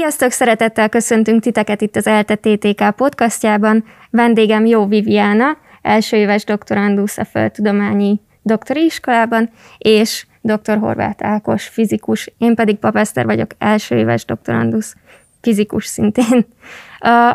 Sziasztok, 0.00 0.30
szeretettel 0.30 0.88
köszöntünk 0.88 1.42
titeket 1.42 1.80
itt 1.80 1.96
az 1.96 2.06
ELTE 2.06 2.90
podcastjában. 2.96 3.84
Vendégem 4.10 4.66
Jó 4.66 4.86
Viviana, 4.86 5.56
első 5.82 6.16
éves 6.16 6.44
doktorandusz 6.44 7.18
a 7.18 7.24
Földtudományi 7.24 8.20
Doktori 8.42 8.84
Iskolában, 8.84 9.50
és 9.78 10.26
dr. 10.40 10.78
Horváth 10.78 11.26
Ákos, 11.26 11.66
fizikus, 11.66 12.32
én 12.38 12.54
pedig 12.54 12.76
Papeszter 12.76 13.24
vagyok, 13.24 13.50
első 13.58 13.96
éves 13.96 14.24
doktorandusz, 14.24 14.94
fizikus 15.40 15.86
szintén. 15.86 16.46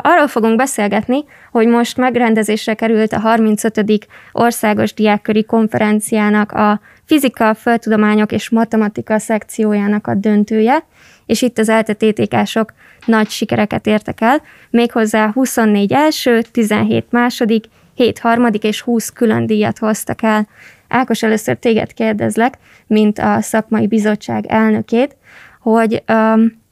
Arról 0.02 0.28
fogunk 0.28 0.56
beszélgetni, 0.56 1.24
hogy 1.50 1.66
most 1.66 1.96
megrendezésre 1.96 2.74
került 2.74 3.12
a 3.12 3.18
35. 3.18 4.08
országos 4.32 4.94
diákköri 4.94 5.44
konferenciának 5.44 6.52
a 6.52 6.80
fizika, 7.04 7.54
földtudományok 7.54 8.32
és 8.32 8.50
matematika 8.50 9.18
szekciójának 9.18 10.06
a 10.06 10.14
döntője, 10.14 10.84
és 11.26 11.42
itt 11.42 11.58
az 11.58 11.68
eltetétékások 11.68 12.72
nagy 13.06 13.28
sikereket 13.28 13.86
értek 13.86 14.20
el, 14.20 14.42
méghozzá 14.70 15.30
24 15.32 15.92
első, 15.92 16.42
17 16.42 17.06
második, 17.10 17.64
7 17.94 18.18
harmadik 18.18 18.62
és 18.62 18.80
20 18.80 19.10
külön 19.10 19.46
díjat 19.46 19.78
hoztak 19.78 20.22
el. 20.22 20.48
Ákos, 20.88 21.22
először 21.22 21.56
téged 21.56 21.92
kérdezlek, 21.92 22.58
mint 22.86 23.18
a 23.18 23.40
szakmai 23.40 23.86
bizottság 23.86 24.46
elnökét, 24.46 25.16
hogy 25.60 26.02
um, 26.08 26.64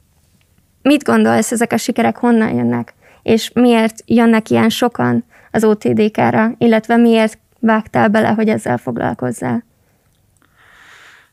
mit 0.81 1.03
gondolsz, 1.03 1.51
ezek 1.51 1.71
a 1.71 1.77
sikerek 1.77 2.17
honnan 2.17 2.53
jönnek, 2.53 2.93
és 3.23 3.51
miért 3.53 4.03
jönnek 4.05 4.49
ilyen 4.49 4.69
sokan 4.69 5.23
az 5.51 5.63
OTDK-ra, 5.63 6.51
illetve 6.57 6.95
miért 6.95 7.37
vágtál 7.59 8.07
bele, 8.07 8.27
hogy 8.27 8.49
ezzel 8.49 8.77
foglalkozzál? 8.77 9.63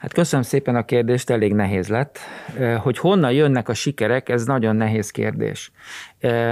Hát 0.03 0.13
köszönöm 0.13 0.45
szépen 0.45 0.77
a 0.77 0.85
kérdést, 0.85 1.31
elég 1.31 1.55
nehéz 1.55 1.89
lett. 1.89 2.19
Hogy 2.79 2.99
honnan 2.99 3.33
jönnek 3.33 3.69
a 3.69 3.75
sikerek, 3.75 4.29
ez 4.29 4.45
nagyon 4.45 4.77
nehéz 4.77 5.11
kérdés. 5.11 5.73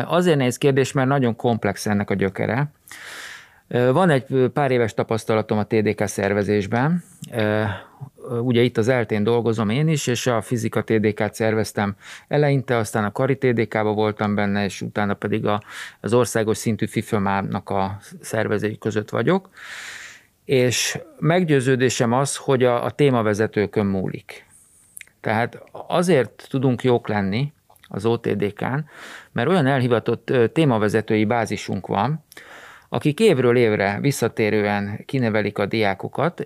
Azért 0.05 0.37
nehéz 0.37 0.59
kérdés, 0.59 0.93
mert 0.93 1.09
nagyon 1.09 1.37
komplex 1.37 1.87
ennek 1.87 2.11
a 2.11 2.15
gyökere. 2.15 2.71
Van 3.69 4.11
egy 4.11 4.51
pár 4.53 4.71
éves 4.71 4.95
tapasztalatom 4.95 5.59
a 5.59 5.65
TDK 5.65 6.06
szervezésben. 6.06 7.05
Ugye 8.43 8.61
itt 8.61 8.77
az 8.77 8.89
eltén 8.89 9.25
dolgozom 9.25 9.69
én 9.69 9.89
is, 9.89 10.06
és 10.06 10.27
a 10.27 10.41
fizika 10.41 10.83
TDK-t 10.83 11.34
szerveztem 11.34 11.97
eleinte, 12.28 12.77
aztán 12.77 13.05
a 13.05 13.12
Kari 13.12 13.39
TDK-ba 13.39 13.93
voltam 13.93 14.34
benne, 14.34 14.65
és 14.65 14.81
utána 14.81 15.15
pedig 15.15 15.47
az 16.01 16.12
országos 16.12 16.56
szintű 16.56 16.87
FIFÖMÁ-nak 16.87 17.71
a 17.71 17.98
szervezői 18.21 18.78
között 18.78 19.11
vagyok 19.11 19.48
és 20.51 20.98
meggyőződésem 21.19 22.12
az, 22.12 22.37
hogy 22.37 22.65
a, 22.65 22.84
a 22.84 22.91
témavezetőkön 22.91 23.87
múlik. 23.87 24.47
Tehát 25.20 25.62
azért 25.73 26.47
tudunk 26.48 26.83
jók 26.83 27.09
lenni 27.09 27.53
az 27.89 28.06
OTDK-n, 28.06 28.78
mert 29.33 29.48
olyan 29.48 29.67
elhivatott 29.67 30.33
témavezetői 30.53 31.25
bázisunk 31.25 31.87
van, 31.87 32.25
akik 32.89 33.21
évről 33.21 33.56
évre 33.56 33.98
visszatérően 34.01 35.03
kinevelik 35.06 35.59
a 35.59 35.67
diákokat, 35.67 36.41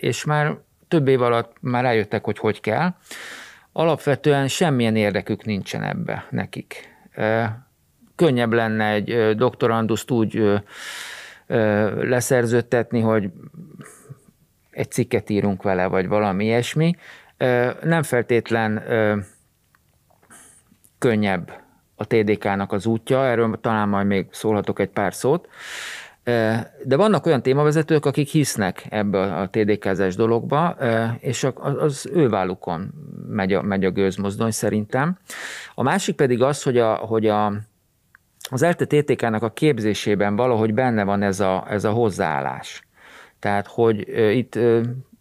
és 0.00 0.24
már 0.24 0.56
több 0.88 1.08
év 1.08 1.22
alatt 1.22 1.56
már 1.60 1.82
rájöttek, 1.82 2.24
hogy 2.24 2.38
hogy 2.38 2.60
kell. 2.60 2.94
Alapvetően 3.72 4.48
semmilyen 4.48 4.96
érdekük 4.96 5.44
nincsen 5.44 5.82
ebbe 5.82 6.26
nekik. 6.30 6.96
Könnyebb 8.16 8.52
lenne 8.52 8.88
egy 8.90 9.36
doktoranduszt 9.36 10.10
úgy 10.10 10.60
leszerződtetni, 12.00 13.00
hogy 13.00 13.30
egy 14.70 14.90
cikket 14.90 15.30
írunk 15.30 15.62
vele, 15.62 15.86
vagy 15.86 16.08
valami 16.08 16.44
ilyesmi. 16.44 16.94
Nem 17.82 18.02
feltétlen 18.02 18.82
könnyebb 20.98 21.52
a 21.94 22.04
TDK-nak 22.04 22.72
az 22.72 22.86
útja, 22.86 23.26
erről 23.26 23.58
talán 23.60 23.88
majd 23.88 24.06
még 24.06 24.26
szólhatok 24.30 24.78
egy 24.78 24.88
pár 24.88 25.14
szót. 25.14 25.48
De 26.84 26.96
vannak 26.96 27.26
olyan 27.26 27.42
témavezetők, 27.42 28.06
akik 28.06 28.28
hisznek 28.28 28.86
ebbe 28.88 29.20
a 29.20 29.48
TDK-zás 29.50 30.14
dologba, 30.14 30.76
és 31.18 31.46
az 31.60 32.10
ő 32.12 32.28
vállukon 32.28 32.90
megy 33.28 33.52
a, 33.52 33.62
megy 33.62 33.84
a 33.84 33.90
gőzmozdony 33.90 34.50
szerintem. 34.50 35.18
A 35.74 35.82
másik 35.82 36.16
pedig 36.16 36.42
az, 36.42 36.62
hogy 36.62 36.78
a, 36.78 36.94
hogy 36.94 37.26
a 37.26 37.52
az 38.50 38.62
ELTE 38.62 38.84
TTK-nak 38.84 39.42
a 39.42 39.50
képzésében 39.50 40.36
valahogy 40.36 40.74
benne 40.74 41.04
van 41.04 41.22
ez 41.22 41.40
a, 41.40 41.66
ez 41.68 41.84
a 41.84 41.90
hozzáállás. 41.90 42.86
Tehát, 43.38 43.66
hogy 43.66 44.08
itt 44.36 44.58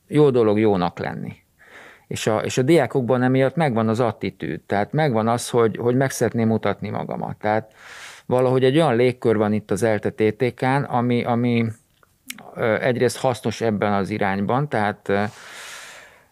jó 0.07 0.29
dolog 0.29 0.59
jónak 0.59 0.99
lenni. 0.99 1.35
És 2.07 2.27
a, 2.27 2.37
és 2.37 2.57
a 2.57 2.61
diákokban 2.61 3.21
emiatt 3.21 3.55
megvan 3.55 3.87
az 3.87 3.99
attitűd, 3.99 4.61
tehát 4.61 4.91
megvan 4.91 5.27
az, 5.27 5.49
hogy, 5.49 5.77
hogy 5.77 5.95
meg 5.95 6.11
szeretném 6.11 6.47
mutatni 6.47 6.89
magamat. 6.89 7.37
Tehát 7.37 7.73
valahogy 8.25 8.63
egy 8.63 8.75
olyan 8.75 8.95
légkör 8.95 9.37
van 9.37 9.53
itt 9.53 9.71
az 9.71 9.83
ELTE 9.83 10.09
TTK-n, 10.09 10.83
ami, 10.83 11.23
ami 11.23 11.65
egyrészt 12.79 13.17
hasznos 13.17 13.61
ebben 13.61 13.93
az 13.93 14.09
irányban, 14.09 14.69
tehát 14.69 15.11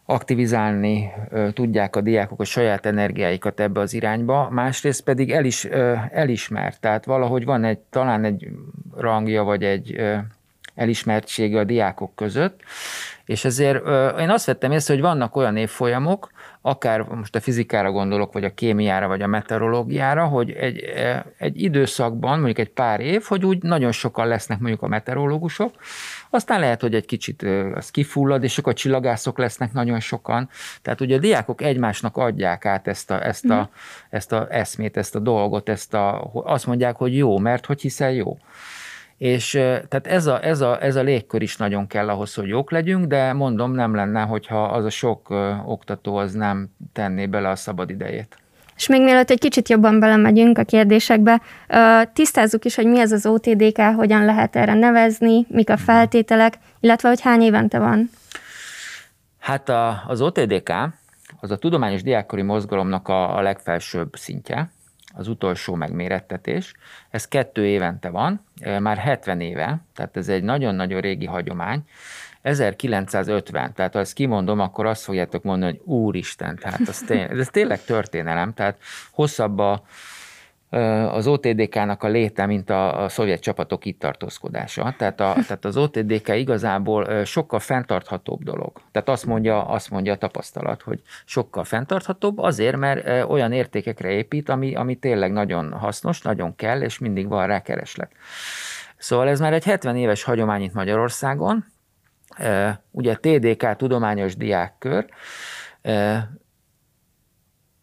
aktivizálni 0.10 1.12
tudják 1.54 1.96
a 1.96 2.02
diákok 2.02 2.40
a 2.42 2.44
saját 2.44 2.86
energiáikat 2.86 3.60
ebbe 3.60 3.80
az 3.80 3.94
irányba, 3.94 4.50
másrészt 4.50 5.04
pedig 5.04 5.32
el 5.32 5.46
is, 5.46 5.66
elismert, 6.12 6.80
tehát 6.80 7.06
valahogy 7.06 7.46
van 7.46 7.64
egy, 7.64 7.78
talán 7.78 8.24
egy 8.24 8.48
rangja, 8.98 9.44
vagy 9.44 9.64
egy 9.64 10.02
elismertsége 10.76 11.60
a 11.60 11.64
diákok 11.64 12.16
között, 12.16 12.60
és 13.26 13.46
ezért 13.46 13.88
én 14.20 14.30
azt 14.30 14.46
vettem 14.46 14.72
észre, 14.72 14.94
hogy 14.94 15.04
vannak 15.04 15.36
olyan 15.36 15.58
évfolyamok, 15.58 16.32
akár 16.62 17.02
most 17.02 17.36
a 17.36 17.40
fizikára 17.40 17.92
gondolok, 17.92 18.34
vagy 18.34 18.44
a 18.44 18.54
kémiára, 18.54 19.08
vagy 19.08 19.22
a 19.22 19.28
meteorológiára, 19.28 20.26
hogy 20.26 20.52
egy, 20.52 20.84
egy 21.38 21.62
időszakban, 21.62 22.36
mondjuk 22.36 22.58
egy 22.58 22.74
pár 22.74 23.00
év, 23.00 23.24
hogy 23.24 23.46
úgy 23.46 23.64
nagyon 23.64 23.92
sokan 23.92 24.28
lesznek 24.28 24.60
mondjuk 24.60 24.82
a 24.82 24.88
meteorológusok, 24.88 25.72
aztán 26.30 26.60
lehet, 26.60 26.82
hogy 26.82 26.96
egy 26.96 27.06
kicsit 27.06 27.46
az 27.76 27.92
kifullad, 27.92 28.44
és 28.44 28.58
akkor 28.58 28.72
a 28.72 28.76
csillagászok 28.76 29.38
lesznek 29.38 29.74
nagyon 29.74 30.00
sokan. 30.00 30.50
Tehát 30.82 31.02
ugye 31.02 31.16
a 31.16 31.20
diákok 31.20 31.62
egymásnak 31.62 32.18
adják 32.18 32.66
át 32.66 32.88
ezt 32.88 33.12
a, 33.12 33.26
ezt 33.26 33.50
a, 33.50 33.56
mm. 33.56 33.76
ezt 34.10 34.32
a 34.32 34.48
eszmét, 34.50 34.98
ezt 34.98 35.16
a 35.16 35.20
dolgot, 35.20 35.70
ezt 35.70 35.94
a, 35.94 36.32
azt 36.34 36.66
mondják, 36.66 36.96
hogy 36.96 37.16
jó, 37.16 37.38
mert 37.38 37.66
hogy 37.66 37.82
hiszel 37.82 38.12
jó. 38.12 38.38
És 39.18 39.52
tehát 39.52 40.08
ez 40.08 40.26
a, 40.26 40.44
ez, 40.44 40.62
a, 40.62 40.84
ez 40.84 40.96
a 40.96 41.02
légkör 41.02 41.42
is 41.42 41.58
nagyon 41.58 41.88
kell 41.88 42.10
ahhoz, 42.10 42.34
hogy 42.34 42.48
jók 42.48 42.72
legyünk, 42.72 43.06
de 43.06 43.34
mondom, 43.34 43.72
nem 43.72 43.96
lenne, 43.96 44.22
hogyha 44.22 44.64
az 44.64 44.86
a 44.86 44.90
sok 44.90 45.30
oktató 45.66 46.16
az 46.16 46.34
nem 46.34 46.70
tenné 46.94 47.26
bele 47.26 47.50
a 47.50 47.56
szabad 47.56 47.90
idejét. 47.90 48.38
És 48.78 48.88
még 48.88 49.02
mielőtt 49.02 49.30
egy 49.30 49.40
kicsit 49.40 49.70
jobban 49.70 50.00
belemegyünk 50.00 50.58
a 50.58 50.64
kérdésekbe, 50.64 51.42
tisztázzuk 52.14 52.66
is, 52.66 52.76
hogy 52.76 52.86
mi 52.86 53.00
ez 53.00 53.12
az 53.12 53.26
OTDK, 53.26 53.82
hogyan 53.96 54.26
lehet 54.26 54.56
erre 54.56 54.74
nevezni, 54.74 55.46
mik 55.50 55.70
a 55.70 55.78
feltételek, 55.78 56.54
illetve 56.80 57.10
hogy 57.10 57.22
hány 57.22 57.42
évente 57.42 57.80
van. 57.80 58.10
Hát 59.40 59.70
a, 59.70 60.04
az 60.08 60.22
OTDK 60.22 60.74
az 61.40 61.52
a 61.52 61.58
tudományos 61.58 62.04
diákkori 62.04 62.42
mozgalomnak 62.42 63.08
a, 63.08 63.38
a 63.38 63.42
legfelsőbb 63.42 64.16
szintje, 64.16 64.72
az 65.18 65.28
utolsó 65.28 65.76
megmérettetés. 65.76 66.74
Ez 67.10 67.28
kettő 67.28 67.66
évente 67.66 68.10
van, 68.10 68.42
már 68.80 68.98
70 68.98 69.42
éve, 69.42 69.80
tehát 69.96 70.18
ez 70.18 70.28
egy 70.28 70.44
nagyon-nagyon 70.44 71.02
régi 71.02 71.26
hagyomány. 71.26 71.84
1950, 72.48 73.74
tehát 73.74 73.94
ha 73.94 74.00
ezt 74.00 74.14
kimondom, 74.14 74.60
akkor 74.60 74.86
azt 74.86 75.04
fogjátok 75.04 75.44
mondani, 75.44 75.72
hogy 75.72 75.82
úristen, 75.96 76.56
tehát 76.56 76.88
ez 76.88 77.00
tényleg, 77.00 77.40
ez 77.40 77.48
tényleg 77.48 77.84
történelem, 77.84 78.54
tehát 78.54 78.78
hosszabb 79.12 79.60
a, 79.60 79.84
az 81.12 81.28
OTDK-nak 81.28 82.04
a 82.04 82.08
léte, 82.08 82.46
mint 82.46 82.70
a, 82.70 83.04
a 83.04 83.10
szovjet 83.10 83.40
csapatok 83.40 83.86
itt 83.86 84.00
tartózkodása. 84.00 84.94
Tehát, 84.98 85.20
a, 85.20 85.34
tehát 85.34 85.66
az 85.66 85.78
OTDK 85.78 86.28
igazából 86.28 87.26
sokkal 87.26 87.60
fenntarthatóbb 87.60 88.44
dolog. 88.44 88.72
Tehát 88.92 89.10
azt 89.10 89.26
mondja, 89.26 89.66
azt 89.66 89.90
mondja 89.90 90.14
a 90.14 90.18
tapasztalat, 90.18 90.82
hogy 90.82 91.02
sokkal 91.26 91.64
fenntarthatóbb 91.64 92.38
azért, 92.38 92.78
mert 92.78 93.30
olyan 93.30 93.52
értékekre 93.52 94.10
épít, 94.10 94.50
ami, 94.50 94.76
ami 94.76 94.96
tényleg 94.96 95.32
nagyon 95.32 95.72
hasznos, 95.72 96.22
nagyon 96.22 96.56
kell, 96.56 96.82
és 96.82 96.98
mindig 96.98 97.28
van 97.28 97.48
rá 97.48 97.62
kereslet. 97.62 98.12
Szóval 98.98 99.28
ez 99.28 99.40
már 99.40 99.54
egy 99.54 99.64
70 99.64 99.96
éves 99.96 100.24
hagyomány 100.24 100.62
itt 100.62 100.74
Magyarországon, 100.74 101.66
ugye 102.92 103.16
TDK 103.16 103.76
tudományos 103.76 104.36
diákkör, 104.36 105.06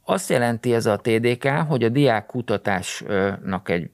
azt 0.04 0.30
jelenti 0.30 0.74
ez 0.74 0.86
a 0.86 0.96
TDK, 0.96 1.48
hogy 1.48 1.84
a 1.84 1.88
diák 1.88 2.26
kutatásnak 2.26 3.68
egy 3.68 3.90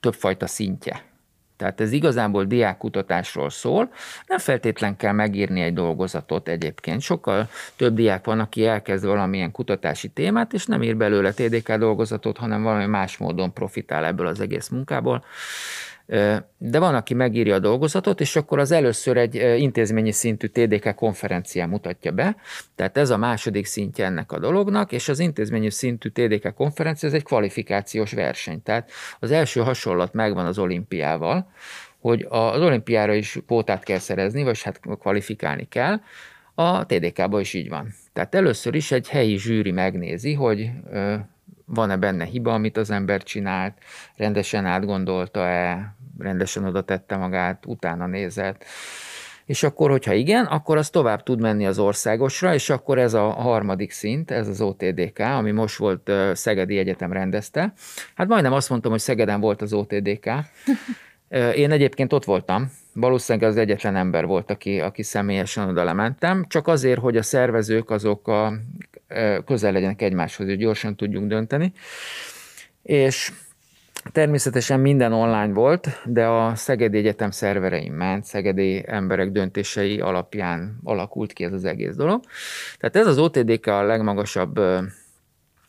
többfajta 0.00 0.46
szintje. 0.46 1.04
Tehát 1.56 1.80
ez 1.80 1.92
igazából 1.92 2.44
diákkutatásról 2.44 3.50
szól. 3.50 3.90
Nem 4.26 4.38
feltétlen 4.38 4.96
kell 4.96 5.12
megírni 5.12 5.60
egy 5.60 5.74
dolgozatot 5.74 6.48
egyébként. 6.48 7.00
Sokkal 7.00 7.48
több 7.76 7.94
diák 7.94 8.24
van, 8.24 8.40
aki 8.40 8.66
elkezd 8.66 9.04
valamilyen 9.04 9.50
kutatási 9.50 10.08
témát, 10.08 10.52
és 10.52 10.66
nem 10.66 10.82
ír 10.82 10.96
belőle 10.96 11.32
TDK 11.32 11.72
dolgozatot, 11.72 12.36
hanem 12.36 12.62
valami 12.62 12.86
más 12.86 13.16
módon 13.16 13.52
profitál 13.52 14.04
ebből 14.04 14.26
az 14.26 14.40
egész 14.40 14.68
munkából. 14.68 15.24
De 16.58 16.78
van, 16.78 16.94
aki 16.94 17.14
megírja 17.14 17.54
a 17.54 17.58
dolgozatot, 17.58 18.20
és 18.20 18.36
akkor 18.36 18.58
az 18.58 18.70
először 18.70 19.16
egy 19.16 19.34
intézményi 19.34 20.12
szintű 20.12 20.46
TDK 20.46 20.94
konferencián 20.94 21.68
mutatja 21.68 22.10
be. 22.12 22.36
Tehát 22.74 22.96
ez 22.96 23.10
a 23.10 23.16
második 23.16 23.66
szintje 23.66 24.04
ennek 24.04 24.32
a 24.32 24.38
dolognak, 24.38 24.92
és 24.92 25.08
az 25.08 25.18
intézményi 25.18 25.70
szintű 25.70 26.08
TDK 26.08 26.54
konferencia 26.54 27.08
ez 27.08 27.14
egy 27.14 27.22
kvalifikációs 27.22 28.12
verseny. 28.12 28.62
Tehát 28.62 28.90
az 29.18 29.30
első 29.30 29.60
hasonlat 29.60 30.12
megvan 30.12 30.46
az 30.46 30.58
olimpiával, 30.58 31.50
hogy 32.00 32.26
az 32.28 32.60
olimpiára 32.60 33.14
is 33.14 33.38
pótát 33.46 33.84
kell 33.84 33.98
szerezni, 33.98 34.42
vagy 34.42 34.62
hát 34.62 34.80
kvalifikálni 34.80 35.68
kell. 35.68 36.00
A 36.54 36.86
TDK-ban 36.86 37.40
is 37.40 37.54
így 37.54 37.68
van. 37.68 37.94
Tehát 38.12 38.34
először 38.34 38.74
is 38.74 38.92
egy 38.92 39.08
helyi 39.08 39.38
zsűri 39.38 39.70
megnézi, 39.70 40.34
hogy 40.34 40.70
van-e 41.66 41.96
benne 41.96 42.24
hiba, 42.24 42.54
amit 42.54 42.76
az 42.76 42.90
ember 42.90 43.22
csinált, 43.22 43.74
rendesen 44.16 44.66
átgondolta-e, 44.66 45.94
rendesen 46.18 46.64
oda 46.64 46.82
tette 46.82 47.16
magát, 47.16 47.66
utána 47.66 48.06
nézett. 48.06 48.64
És 49.44 49.62
akkor, 49.62 49.90
hogyha 49.90 50.12
igen, 50.12 50.44
akkor 50.44 50.76
az 50.76 50.90
tovább 50.90 51.22
tud 51.22 51.40
menni 51.40 51.66
az 51.66 51.78
országosra, 51.78 52.54
és 52.54 52.70
akkor 52.70 52.98
ez 52.98 53.14
a 53.14 53.22
harmadik 53.22 53.90
szint, 53.90 54.30
ez 54.30 54.48
az 54.48 54.60
OTDK, 54.60 55.18
ami 55.18 55.50
most 55.50 55.76
volt 55.76 56.10
Szegedi 56.32 56.78
Egyetem 56.78 57.12
rendezte. 57.12 57.72
Hát 58.14 58.28
majdnem 58.28 58.52
azt 58.52 58.70
mondtam, 58.70 58.90
hogy 58.90 59.00
Szegeden 59.00 59.40
volt 59.40 59.62
az 59.62 59.72
OTDK. 59.72 60.30
Én 61.54 61.70
egyébként 61.70 62.12
ott 62.12 62.24
voltam, 62.24 62.72
valószínűleg 62.92 63.48
az 63.48 63.56
egyetlen 63.56 63.96
ember 63.96 64.26
volt, 64.26 64.50
aki, 64.50 64.80
aki 64.80 65.02
személyesen 65.02 65.68
oda 65.68 65.84
lementem, 65.84 66.44
csak 66.48 66.68
azért, 66.68 67.00
hogy 67.00 67.16
a 67.16 67.22
szervezők 67.22 67.90
azok 67.90 68.28
a, 68.28 68.52
közel 69.44 69.72
legyenek 69.72 70.02
egymáshoz, 70.02 70.46
hogy 70.46 70.58
gyorsan 70.58 70.96
tudjunk 70.96 71.28
dönteni. 71.28 71.72
És 72.82 73.32
Természetesen 74.12 74.80
minden 74.80 75.12
online 75.12 75.52
volt, 75.52 75.88
de 76.04 76.26
a 76.26 76.54
Szegedi 76.54 76.98
Egyetem 76.98 77.30
szerverein 77.30 77.92
ment, 77.92 78.24
szegedi 78.24 78.84
emberek 78.86 79.30
döntései 79.30 80.00
alapján 80.00 80.78
alakult 80.84 81.32
ki 81.32 81.44
ez 81.44 81.52
az 81.52 81.64
egész 81.64 81.94
dolog. 81.94 82.20
Tehát 82.78 82.96
ez 82.96 83.06
az 83.06 83.18
OTDK 83.18 83.66
a 83.66 83.82
legmagasabb 83.82 84.60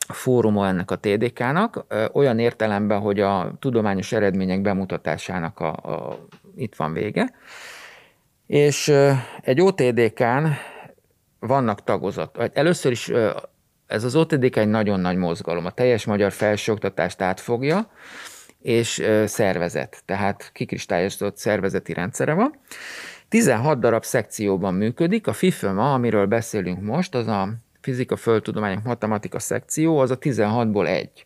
fóruma 0.08 0.66
ennek 0.66 0.90
a 0.90 0.96
TDK-nak, 0.96 1.84
olyan 2.12 2.38
értelemben, 2.38 3.00
hogy 3.00 3.20
a 3.20 3.56
tudományos 3.58 4.12
eredmények 4.12 4.60
bemutatásának 4.60 5.60
a, 5.60 5.72
a, 5.72 6.26
itt 6.56 6.74
van 6.74 6.92
vége. 6.92 7.34
És 8.46 8.92
egy 9.40 9.60
OTDK-n 9.60 10.46
vannak 11.40 11.84
tagozat. 11.84 12.50
Először 12.52 12.92
is 12.92 13.12
ez 13.86 14.04
az 14.04 14.16
OTDK 14.16 14.56
egy 14.56 14.68
nagyon 14.68 15.00
nagy 15.00 15.16
mozgalom. 15.16 15.66
A 15.66 15.70
teljes 15.70 16.04
magyar 16.04 16.32
felsőoktatást 16.32 17.20
átfogja, 17.20 17.90
és 18.62 19.02
szervezet, 19.24 20.02
tehát 20.04 20.50
kikristályosodott 20.52 21.36
szervezeti 21.36 21.92
rendszere 21.92 22.32
van. 22.32 22.54
16 23.28 23.80
darab 23.80 24.04
szekcióban 24.04 24.74
működik, 24.74 25.26
a 25.26 25.32
FIFMA, 25.32 25.92
amiről 25.92 26.26
beszélünk 26.26 26.82
most, 26.82 27.14
az 27.14 27.26
a 27.26 27.48
fizika, 27.80 28.16
földtudományok, 28.16 28.82
matematika 28.82 29.38
szekció, 29.38 29.98
az 29.98 30.10
a 30.10 30.18
16-ból 30.18 30.86
egy. 30.86 31.24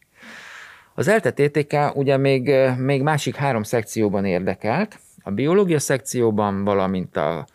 Az 0.95 1.09
ELTE 1.09 1.33
TTK 1.33 1.97
ugye 1.97 2.17
még, 2.17 2.55
még 2.79 3.03
másik 3.03 3.35
három 3.35 3.63
szekcióban 3.63 4.25
érdekelt, 4.25 4.99
a 5.23 5.31
biológia 5.31 5.79
szekcióban, 5.79 6.65
valamint 6.65 7.17
a 7.17 7.47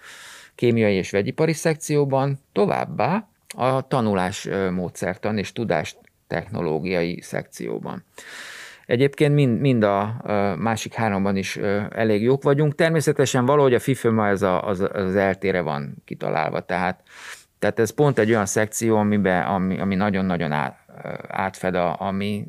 kémiai 0.58 0.96
és 0.96 1.12
vegyipari 1.12 1.54
szekcióban, 1.54 2.40
továbbá 2.52 3.28
a 3.56 3.88
tanulás 3.88 4.48
módszertan 4.72 5.38
és 5.38 5.52
tudás 5.52 5.96
technológiai 6.28 7.22
szekcióban. 7.22 8.04
Egyébként 8.86 9.34
mind, 9.34 9.60
mind 9.60 9.84
a 9.84 10.22
másik 10.58 10.94
háromban 10.94 11.36
is 11.36 11.58
elég 11.90 12.22
jók 12.22 12.44
vagyunk. 12.44 12.76
Természetesen 12.76 13.46
valahogy 13.46 13.74
a 13.74 13.80
FIFÖMA 13.80 14.28
ez 14.28 14.42
a, 14.42 14.68
az, 14.68 14.88
az 14.94 15.16
eltére 15.16 15.62
van 15.62 15.96
kitalálva, 16.06 16.60
tehát, 16.60 17.02
tehát 17.60 17.80
ez 17.80 17.90
pont 17.90 18.20
egy 18.20 18.30
olyan 18.30 18.46
szekció, 18.46 18.98
amiben, 18.98 19.44
ami, 19.46 19.80
ami 19.80 19.96
nagyon-nagyon 19.96 20.52
át, 20.52 20.78
átfed 21.28 21.76
a, 21.76 22.02
a 22.02 22.12
mi 22.12 22.48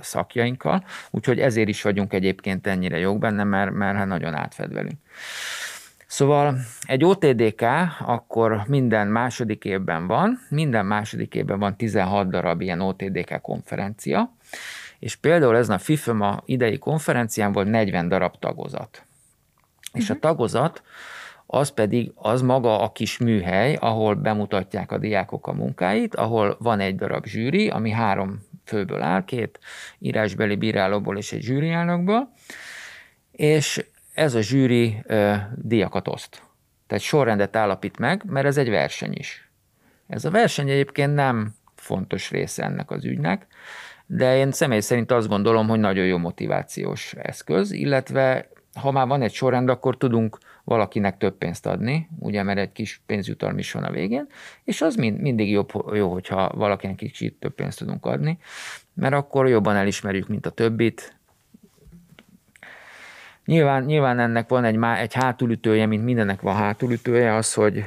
szakjainkkal, 0.00 0.84
úgyhogy 1.10 1.40
ezért 1.40 1.68
is 1.68 1.82
vagyunk 1.82 2.12
egyébként 2.12 2.66
ennyire 2.66 2.98
jók 2.98 3.18
benne, 3.18 3.44
mert, 3.44 3.70
mert 3.70 3.96
hát 3.96 4.06
nagyon 4.06 4.34
átfed 4.34 4.72
velünk. 4.72 4.98
Szóval 6.10 6.58
egy 6.82 7.04
OTDK 7.04 7.62
akkor 8.06 8.62
minden 8.66 9.06
második 9.06 9.64
évben 9.64 10.06
van, 10.06 10.38
minden 10.48 10.86
második 10.86 11.34
évben 11.34 11.58
van 11.58 11.76
16 11.76 12.30
darab 12.30 12.60
ilyen 12.60 12.80
OTDK 12.80 13.40
konferencia, 13.40 14.32
és 14.98 15.16
például 15.16 15.56
ezen 15.56 15.76
a 15.76 15.78
FIFMA 15.78 16.42
idei 16.44 16.78
konferencián 16.78 17.52
volt 17.52 17.68
40 17.68 18.08
darab 18.08 18.38
tagozat. 18.38 19.04
És 19.92 20.02
uh-huh. 20.02 20.10
a 20.10 20.12
mhm. 20.12 20.20
tagozat 20.20 20.82
az 21.46 21.70
pedig 21.70 22.12
az 22.14 22.42
maga 22.42 22.80
a 22.80 22.92
kis 22.92 23.18
műhely, 23.18 23.74
ahol 23.74 24.14
bemutatják 24.14 24.92
a 24.92 24.98
diákok 24.98 25.46
a 25.46 25.52
munkáit, 25.52 26.14
ahol 26.14 26.56
van 26.60 26.80
egy 26.80 26.96
darab 26.96 27.26
zsűri, 27.26 27.68
ami 27.68 27.90
három 27.90 28.46
főből 28.64 29.02
áll, 29.02 29.24
két 29.24 29.58
írásbeli 29.98 30.56
bírálóból 30.56 31.16
és 31.16 31.32
egy 31.32 31.42
zsűrielnökből, 31.42 32.28
és 33.30 33.84
ez 34.14 34.34
a 34.34 34.40
zsűri 34.40 35.02
ö, 35.06 35.34
diakat 35.54 36.08
oszt. 36.08 36.42
Tehát 36.86 37.02
sorrendet 37.02 37.56
állapít 37.56 37.98
meg, 37.98 38.22
mert 38.26 38.46
ez 38.46 38.56
egy 38.56 38.70
verseny 38.70 39.12
is. 39.12 39.50
Ez 40.06 40.24
a 40.24 40.30
verseny 40.30 40.70
egyébként 40.70 41.14
nem 41.14 41.54
fontos 41.74 42.30
része 42.30 42.64
ennek 42.64 42.90
az 42.90 43.04
ügynek, 43.04 43.46
de 44.06 44.36
én 44.36 44.52
személy 44.52 44.80
szerint 44.80 45.12
azt 45.12 45.28
gondolom, 45.28 45.68
hogy 45.68 45.78
nagyon 45.78 46.06
jó 46.06 46.18
motivációs 46.18 47.12
eszköz, 47.12 47.70
illetve 47.70 48.48
ha 48.74 48.90
már 48.90 49.06
van 49.06 49.22
egy 49.22 49.32
sorrend, 49.32 49.68
akkor 49.68 49.96
tudunk 49.96 50.38
valakinek 50.64 51.16
több 51.18 51.38
pénzt 51.38 51.66
adni, 51.66 52.08
ugye, 52.18 52.42
mert 52.42 52.58
egy 52.58 52.72
kis 52.72 53.02
pénzjutalmi 53.06 53.58
is 53.58 53.72
van 53.72 53.84
a 53.84 53.90
végén, 53.90 54.26
és 54.64 54.82
az 54.82 54.94
mind, 54.94 55.20
mindig 55.20 55.50
jobb, 55.50 55.70
jó, 55.92 56.12
hogyha 56.12 56.48
valakinek 56.54 56.96
kicsit 56.96 57.34
több 57.34 57.54
pénzt 57.54 57.78
tudunk 57.78 58.06
adni, 58.06 58.38
mert 58.94 59.14
akkor 59.14 59.48
jobban 59.48 59.76
elismerjük, 59.76 60.28
mint 60.28 60.46
a 60.46 60.50
többit. 60.50 61.19
Nyilván, 63.50 63.84
nyilván 63.84 64.18
ennek 64.18 64.48
van 64.48 64.64
egy, 64.64 64.78
egy 64.98 65.14
hátulütője, 65.14 65.86
mint 65.86 66.04
mindennek 66.04 66.40
van 66.40 66.54
hátulütője, 66.54 67.34
az, 67.34 67.54
hogy 67.54 67.84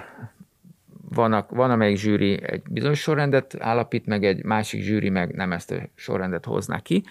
van, 1.10 1.46
van 1.50 1.72
amelyik 1.72 1.98
zsűri 1.98 2.40
egy 2.44 2.62
bizonyos 2.70 3.00
sorrendet 3.00 3.56
állapít, 3.60 4.06
meg 4.06 4.24
egy 4.24 4.44
másik 4.44 4.82
zsűri 4.82 5.10
meg 5.10 5.36
nem 5.36 5.52
ezt 5.52 5.72
a 5.72 5.76
sorrendet 5.96 6.46
hozná 6.46 6.80
ki. 6.80 7.04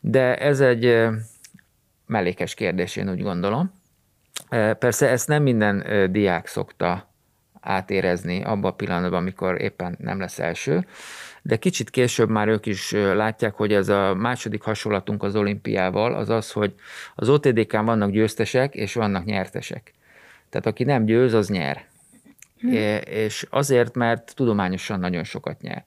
De 0.00 0.36
ez 0.36 0.60
egy 0.60 1.08
mellékes 2.06 2.54
kérdés, 2.54 2.96
én 2.96 3.10
úgy 3.10 3.22
gondolom. 3.22 3.72
Persze 4.78 5.08
ezt 5.10 5.28
nem 5.28 5.42
minden 5.42 5.86
diák 6.12 6.46
szokta 6.46 7.10
átérezni 7.60 8.42
abban 8.42 8.70
a 8.70 8.74
pillanatban, 8.74 9.20
amikor 9.20 9.60
éppen 9.60 9.96
nem 9.98 10.20
lesz 10.20 10.38
első, 10.38 10.86
de 11.46 11.56
kicsit 11.56 11.90
később 11.90 12.28
már 12.28 12.48
ők 12.48 12.66
is 12.66 12.90
látják, 12.92 13.54
hogy 13.54 13.72
ez 13.72 13.88
a 13.88 14.14
második 14.14 14.62
hasonlatunk 14.62 15.22
az 15.22 15.36
olimpiával 15.36 16.14
az 16.14 16.28
az, 16.28 16.52
hogy 16.52 16.74
az 17.14 17.28
OTDK-n 17.28 17.84
vannak 17.84 18.10
győztesek 18.10 18.74
és 18.74 18.94
vannak 18.94 19.24
nyertesek. 19.24 19.94
Tehát 20.50 20.66
aki 20.66 20.84
nem 20.84 21.04
győz, 21.04 21.34
az 21.34 21.48
nyer. 21.48 21.84
Hm. 22.60 22.72
És 23.04 23.46
azért, 23.50 23.94
mert 23.94 24.34
tudományosan 24.34 25.00
nagyon 25.00 25.24
sokat 25.24 25.60
nyer. 25.60 25.84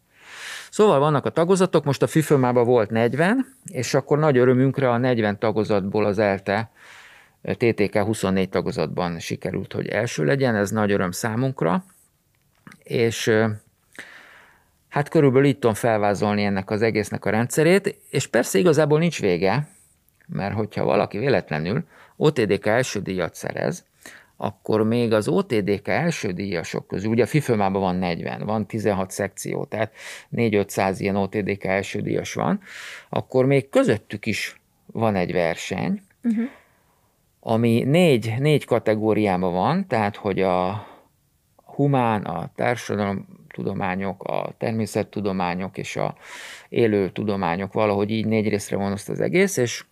Szóval 0.70 1.00
vannak 1.00 1.26
a 1.26 1.30
tagozatok, 1.30 1.84
most 1.84 2.02
a 2.02 2.08
FIFÖMában 2.08 2.66
volt 2.66 2.90
40, 2.90 3.46
és 3.66 3.94
akkor 3.94 4.20
nagy 4.20 4.38
örömünkre 4.38 4.90
a 4.90 4.98
40 4.98 5.40
tagozatból 5.40 6.06
az 6.06 6.20
ELTE 6.20 6.72
TTK 7.42 7.98
24 7.98 8.50
tagozatban 8.50 9.20
sikerült, 9.20 9.74
hogy 9.74 9.88
első 9.88 10.24
legyen, 10.24 10.56
ez 10.56 10.72
nagy 10.72 10.92
öröm 10.92 11.12
számunkra, 11.12 11.84
és 12.84 13.32
hát 14.90 15.10
körülbelül 15.10 15.48
itt 15.48 15.60
tudom 15.60 15.76
felvázolni 15.76 16.44
ennek 16.44 16.70
az 16.70 16.82
egésznek 16.82 17.26
a 17.26 17.30
rendszerét, 17.30 18.00
és 18.10 18.28
persze 18.28 18.60
igazából 18.60 19.00
nincs 19.00 19.22
vége, 19.22 19.68
mert 20.28 20.56
hogyha 20.56 20.84
valaki 20.84 21.18
véletlenül 21.18 21.84
OTDK 22.16 22.66
első 22.66 23.00
díjat 23.00 23.36
szerez, 23.36 23.86
akkor 24.38 24.84
még 24.84 25.14
az 25.14 25.28
OTDK 25.28 25.88
első 25.88 26.32
díjasok 26.32 26.88
közül, 26.88 27.12
ugye 27.12 27.24
a 27.24 27.28
FIFÖMában 27.28 27.82
van 27.82 27.96
40, 27.96 28.46
van 28.46 28.66
16 28.66 29.12
szekció, 29.12 29.66
tehát 29.66 29.94
4-500 30.32 30.96
ilyen 30.98 31.16
OTDK 31.16 31.64
első 31.64 32.02
díjas 32.02 32.34
van, 32.34 32.60
akkor 33.10 33.46
még 33.46 33.70
közöttük 33.70 34.26
is 34.26 34.62
van 34.86 35.16
egy 35.16 35.32
verseny, 35.32 36.02
uh-huh. 36.24 36.46
ami 37.40 37.84
négy, 37.84 38.34
négy 38.40 38.66
kategóriában 38.66 39.54
van, 39.54 39.88
tehát 39.88 40.16
hogy 40.16 40.42
a 40.42 40.88
humán, 41.56 42.22
a 42.22 42.50
társadalomtudományok, 43.64 44.24
a 44.24 44.54
természettudományok 44.58 45.78
és 45.78 45.96
a 45.96 46.16
élő 46.70 47.10
tudományok 47.10 47.74
valahogy 47.74 48.10
így 48.10 48.26
négy 48.26 48.50
részre 48.50 48.76
van 48.76 48.92
az 48.92 49.20
egész, 49.20 49.58
és 49.58 49.86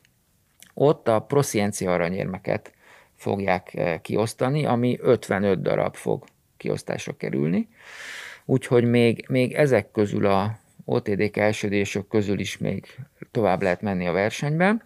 ott 0.73 1.07
a 1.07 1.19
prosziencia 1.19 1.93
aranyérmeket 1.93 2.73
fogják 3.15 3.73
eh, 3.73 3.99
kiosztani, 4.01 4.65
ami 4.65 4.97
55 5.01 5.61
darab 5.61 5.95
fog 5.95 6.23
kiosztásra 6.57 7.17
kerülni. 7.17 7.67
Úgyhogy 8.45 8.83
még, 8.83 9.25
még 9.29 9.53
ezek 9.53 9.91
közül 9.91 10.25
a 10.25 10.57
OTDK 10.85 11.37
elsődésök 11.37 12.07
közül 12.07 12.39
is 12.39 12.57
még 12.57 12.85
tovább 13.31 13.61
lehet 13.61 13.81
menni 13.81 14.07
a 14.07 14.11
versenyben. 14.11 14.83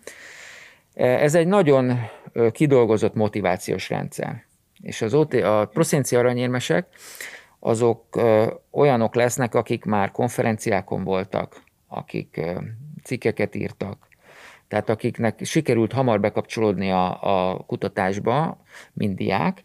Eh, 0.93 1.21
ez 1.23 1.35
egy 1.35 1.47
nagyon 1.47 1.99
kidolgozott 2.51 3.13
motivációs 3.13 3.89
rendszer. 3.89 4.47
És 4.81 5.01
az 5.01 5.13
OT, 5.13 5.33
a 5.33 5.69
proszenci 5.73 6.15
aranyérmesek 6.15 6.87
azok 7.59 8.21
olyanok 8.71 9.15
lesznek, 9.15 9.55
akik 9.55 9.85
már 9.85 10.11
konferenciákon 10.11 11.03
voltak, 11.03 11.63
akik 11.87 12.41
cikkeket 13.03 13.55
írtak, 13.55 14.07
tehát 14.67 14.89
akiknek 14.89 15.45
sikerült 15.45 15.91
hamar 15.91 16.19
bekapcsolódni 16.19 16.91
a, 16.91 17.21
a 17.51 17.57
kutatásba, 17.57 18.61
mint 18.93 19.15
diák, 19.15 19.63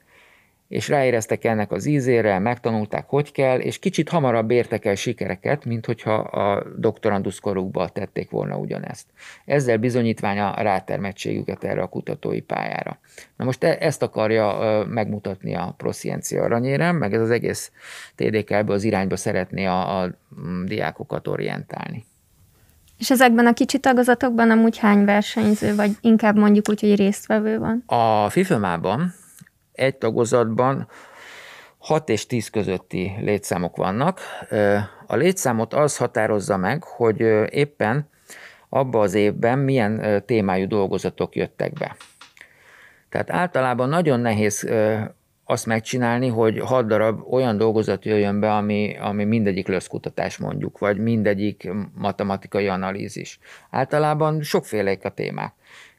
és 0.75 0.89
ráéreztek 0.89 1.45
ennek 1.45 1.73
az 1.73 1.87
ízére, 1.87 2.39
megtanulták, 2.39 3.09
hogy 3.09 3.33
kell, 3.33 3.59
és 3.59 3.79
kicsit 3.79 4.09
hamarabb 4.09 4.51
értek 4.51 4.85
el 4.85 4.95
sikereket, 4.95 5.65
mint 5.65 5.87
hogyha 5.87 6.15
a 6.15 6.65
doktorandusz 6.77 7.39
korukba 7.39 7.89
tették 7.89 8.31
volna 8.31 8.57
ugyanezt. 8.57 9.07
Ezzel 9.45 9.77
bizonyítványa 9.77 10.51
a 10.51 10.63
rátermettségüket 10.63 11.65
erre 11.65 11.83
a 11.83 11.87
kutatói 11.87 12.41
pályára. 12.41 12.99
Na 13.37 13.45
most 13.45 13.65
e- 13.65 13.77
ezt 13.81 14.03
akarja 14.03 14.85
megmutatni 14.89 15.55
a 15.55 15.75
Prosciencia 15.77 16.43
aranyérem, 16.43 16.97
meg 16.97 17.15
ez 17.15 17.21
az 17.21 17.31
egész 17.31 17.73
TDK 18.15 18.51
ebbe 18.51 18.73
az 18.73 18.85
irányba 18.85 19.17
szeretné 19.17 19.65
a, 19.65 20.01
a 20.01 20.11
diákokat 20.65 21.29
orientálni. 21.29 22.05
És 22.99 23.11
ezekben 23.11 23.47
a 23.47 23.53
kicsi 23.53 23.79
tagozatokban 23.79 24.51
amúgy 24.51 24.79
hány 24.79 25.05
versenyző, 25.05 25.75
vagy 25.75 25.91
inkább 26.01 26.37
mondjuk 26.39 26.69
úgy, 26.69 26.81
hogy 26.81 26.97
résztvevő 26.97 27.59
van? 27.59 27.83
A 27.87 28.29
FIFÖMÁ-ban 28.29 29.23
egy 29.75 29.97
tagozatban 29.97 30.89
6 31.79 32.09
és 32.09 32.27
10 32.27 32.51
közötti 32.51 33.13
létszámok 33.21 33.77
vannak. 33.77 34.21
A 35.07 35.17
létszámot 35.17 35.75
az 35.75 35.97
határozza 35.97 36.57
meg, 36.57 36.83
hogy 36.83 37.21
éppen 37.51 38.09
abba 38.69 39.01
az 39.01 39.15
évben 39.15 39.59
milyen 39.59 40.23
témájú 40.27 40.67
dolgozatok 40.67 41.37
jöttek 41.37 41.73
be. 41.73 41.97
Tehát 43.09 43.31
általában 43.31 43.89
nagyon 43.89 44.21
nehéz 44.21 44.69
azt 45.45 45.67
megcsinálni, 45.67 46.29
hogy 46.29 46.59
hat 46.59 46.87
darab 46.87 47.33
olyan 47.33 47.57
dolgozat 47.57 48.05
jöjjön 48.05 48.41
be, 48.41 48.53
ami, 48.53 48.97
ami 49.01 49.25
mindegyik 49.25 49.69
löszkutatás 49.69 50.37
mondjuk, 50.37 50.79
vagy 50.79 50.99
mindegyik 50.99 51.71
matematikai 51.95 52.69
analízis. 52.69 53.39
Általában 53.71 54.43
sokféleik 54.43 55.05
a 55.05 55.09
témák. 55.09 55.53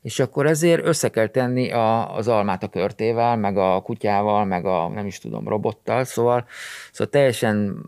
És 0.06 0.20
akkor 0.20 0.46
ezért 0.46 0.86
össze 0.86 1.10
kell 1.10 1.28
tenni 1.28 1.72
a, 1.72 2.16
az 2.16 2.28
almát 2.28 2.64
a 2.64 2.68
körtével, 2.68 3.38
meg 3.38 3.58
a 3.58 3.82
kutyával, 3.82 4.46
meg 4.46 4.66
a 4.66 4.88
nem 4.88 5.06
is 5.06 5.20
tudom, 5.20 5.48
robottal, 5.48 6.04
szóval, 6.04 6.46
szóval 6.92 7.12
teljesen 7.12 7.84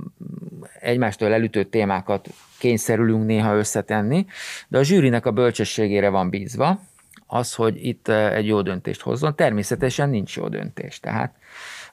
egymástól 0.80 1.34
elütő 1.34 1.64
témákat 1.64 2.28
kényszerülünk 2.60 3.26
néha 3.26 3.56
összetenni, 3.56 4.26
de 4.68 4.78
a 4.78 4.84
zsűrinek 4.84 5.26
a 5.26 5.32
bölcsességére 5.32 6.10
van 6.10 6.30
bízva, 6.30 6.80
az, 7.28 7.54
hogy 7.54 7.86
itt 7.86 8.08
egy 8.08 8.48
jó 8.48 8.62
döntést 8.62 9.02
hozzon. 9.02 9.36
Természetesen 9.36 10.10
nincs 10.10 10.36
jó 10.36 10.48
döntés. 10.48 11.00
Tehát 11.00 11.36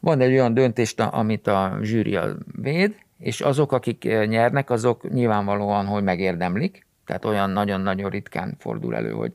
van 0.00 0.20
egy 0.20 0.32
olyan 0.32 0.54
döntés, 0.54 0.94
amit 0.96 1.46
a 1.46 1.78
zsűri 1.82 2.18
véd, 2.62 2.94
és 3.18 3.40
azok, 3.40 3.72
akik 3.72 4.02
nyernek, 4.04 4.70
azok 4.70 5.12
nyilvánvalóan, 5.12 5.86
hogy 5.86 6.02
megérdemlik. 6.02 6.86
Tehát 7.06 7.24
olyan 7.24 7.50
nagyon-nagyon 7.50 8.10
ritkán 8.10 8.54
fordul 8.58 8.96
elő, 8.96 9.10
hogy, 9.10 9.32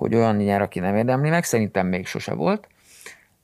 hogy 0.00 0.14
olyan 0.14 0.36
nyer, 0.36 0.62
aki 0.62 0.78
nem 0.78 0.96
érdemli 0.96 1.28
meg. 1.28 1.44
Szerintem 1.44 1.86
még 1.86 2.06
sose 2.06 2.34
volt. 2.34 2.68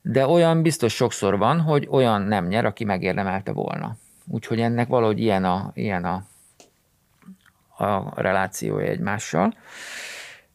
De 0.03 0.27
olyan 0.27 0.63
biztos 0.63 0.95
sokszor 0.95 1.39
van, 1.39 1.61
hogy 1.61 1.89
olyan 1.91 2.23
nem 2.23 2.47
nyer, 2.47 2.65
aki 2.65 2.85
megérdemelte 2.85 3.53
volna. 3.53 3.97
Úgyhogy 4.31 4.61
ennek 4.61 4.89
valahogy 4.89 5.21
ilyen 5.21 5.45
a, 5.45 5.71
ilyen 5.75 6.05
a, 6.05 6.23
a 7.85 8.21
relációja 8.21 8.87
egymással. 8.87 9.55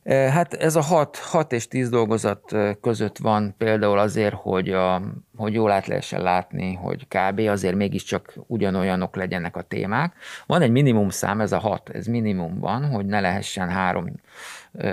Hát 0.06 0.54
ez 0.54 0.76
a 0.76 0.82
6, 0.82 1.18
6 1.18 1.52
és 1.52 1.68
10 1.68 1.90
dolgozat 1.90 2.56
között 2.82 3.18
van 3.18 3.56
például 3.58 4.00
azért, 4.00 4.34
hogy, 4.34 4.70
a, 4.70 5.02
hogy 5.36 5.54
jól 5.54 5.72
át 5.72 5.88
lehessen 5.88 6.22
látni, 6.22 6.74
hogy 6.74 7.08
kb. 7.08 7.40
azért 7.40 7.76
mégiscsak 7.76 8.34
ugyanolyanok 8.48 9.16
legyenek 9.16 9.56
a 9.56 9.62
témák. 9.62 10.14
Van 10.46 10.62
egy 10.62 10.72
minimum 10.72 11.10
szám, 11.10 11.42
ez 11.42 11.52
a 11.52 11.60
6, 11.60 11.90
ez 11.90 12.06
minimum 12.06 12.60
van, 12.60 12.86
hogy 12.86 13.06
ne 13.06 13.20
lehessen 13.20 13.70
három 13.70 14.06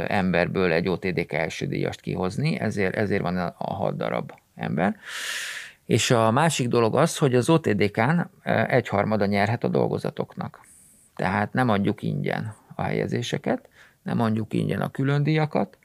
emberből 0.07 0.73
egy 0.73 0.89
OTDK 0.89 1.33
első 1.33 1.67
díjast 1.67 2.01
kihozni, 2.01 2.59
ezért, 2.59 2.97
ezért 2.97 3.23
van 3.23 3.37
a 3.37 3.55
6 3.59 3.97
darab 3.97 4.33
ember. 4.55 4.97
És 5.85 6.11
a 6.11 6.31
másik 6.31 6.69
dolog 6.69 6.97
az, 6.97 7.19
hogy 7.19 7.35
az 7.35 7.49
OTDK-n 7.49 8.21
egyharmada 8.67 9.27
nyerhet 9.27 9.65
a 9.65 9.69
dolgozatoknak. 9.69 10.67
Tehát 11.17 11.53
nem 11.53 11.69
adjuk 11.69 12.03
ingyen 12.03 12.55
a 12.75 12.83
helyezéseket, 12.83 13.69
nem 14.03 14.17
mondjuk 14.17 14.53
ingyen 14.53 14.81
a 14.81 14.91
külön 14.91 15.23
díjakat. 15.23 15.79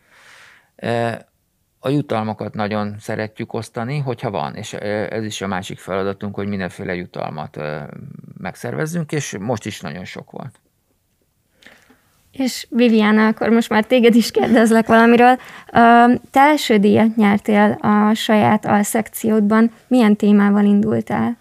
A 1.79 1.89
jutalmakat 1.89 2.53
nagyon 2.53 2.95
szeretjük 2.99 3.53
osztani, 3.53 3.99
hogyha 3.99 4.31
van, 4.31 4.55
és 4.55 4.73
ez 4.73 5.23
is 5.23 5.41
a 5.41 5.47
másik 5.47 5.77
feladatunk, 5.77 6.35
hogy 6.35 6.47
mindenféle 6.47 6.95
jutalmat 6.95 7.59
megszervezzünk, 8.37 9.11
és 9.11 9.37
most 9.39 9.65
is 9.65 9.81
nagyon 9.81 10.05
sok 10.05 10.31
volt. 10.31 10.59
És 12.37 12.67
Viviana, 12.69 13.27
akkor 13.27 13.49
most 13.49 13.69
már 13.69 13.85
téged 13.85 14.15
is 14.15 14.31
kérdezlek 14.31 14.87
valamiről. 14.87 15.39
Te 16.31 16.39
első 16.39 16.77
díjat 16.77 17.15
nyertél 17.15 17.77
a 17.81 18.13
saját 18.13 18.65
alszekciódban. 18.65 19.71
Milyen 19.87 20.15
témával 20.15 20.65
indultál? 20.65 21.37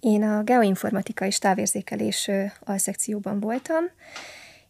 Én 0.00 0.22
a 0.22 0.42
geoinformatika 0.42 1.24
és 1.24 1.38
távérzékelés 1.38 2.30
alszekcióban 2.64 3.40
voltam, 3.40 3.84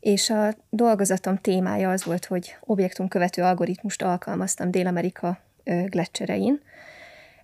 és 0.01 0.31
a 0.31 0.55
dolgozatom 0.71 1.39
témája 1.39 1.91
az 1.91 2.05
volt, 2.05 2.25
hogy 2.25 2.57
objektumkövető 2.61 3.43
algoritmust 3.43 4.03
alkalmaztam 4.03 4.71
Dél-Amerika 4.71 5.39
gletszerein. 5.65 6.61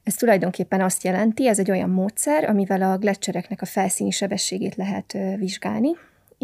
Ez 0.05 0.15
tulajdonképpen 0.15 0.81
azt 0.81 1.05
jelenti, 1.05 1.49
ez 1.49 1.59
egy 1.59 1.71
olyan 1.71 1.91
módszer, 1.91 2.49
amivel 2.49 2.83
a 2.83 2.97
gletszereknek 2.97 3.63
a 3.63 3.67
felszíni 3.67 4.11
sebességét 4.11 4.77
lehet 4.77 5.17
vizsgálni, 5.37 5.91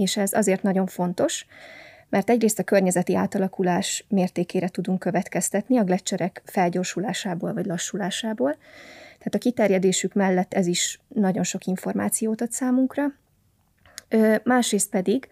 és 0.00 0.16
ez 0.16 0.32
azért 0.32 0.62
nagyon 0.62 0.86
fontos, 0.86 1.46
mert 2.08 2.30
egyrészt 2.30 2.58
a 2.58 2.62
környezeti 2.62 3.14
átalakulás 3.14 4.04
mértékére 4.08 4.68
tudunk 4.68 4.98
következtetni 4.98 5.78
a 5.78 5.84
gletszerek 5.84 6.42
felgyorsulásából 6.44 7.52
vagy 7.52 7.66
lassulásából, 7.66 8.56
tehát 9.18 9.34
a 9.34 9.38
kiterjedésük 9.38 10.14
mellett 10.14 10.54
ez 10.54 10.66
is 10.66 11.00
nagyon 11.08 11.44
sok 11.44 11.64
információt 11.64 12.40
ad 12.40 12.52
számunkra. 12.52 13.12
Másrészt 14.42 14.90
pedig 14.90 15.28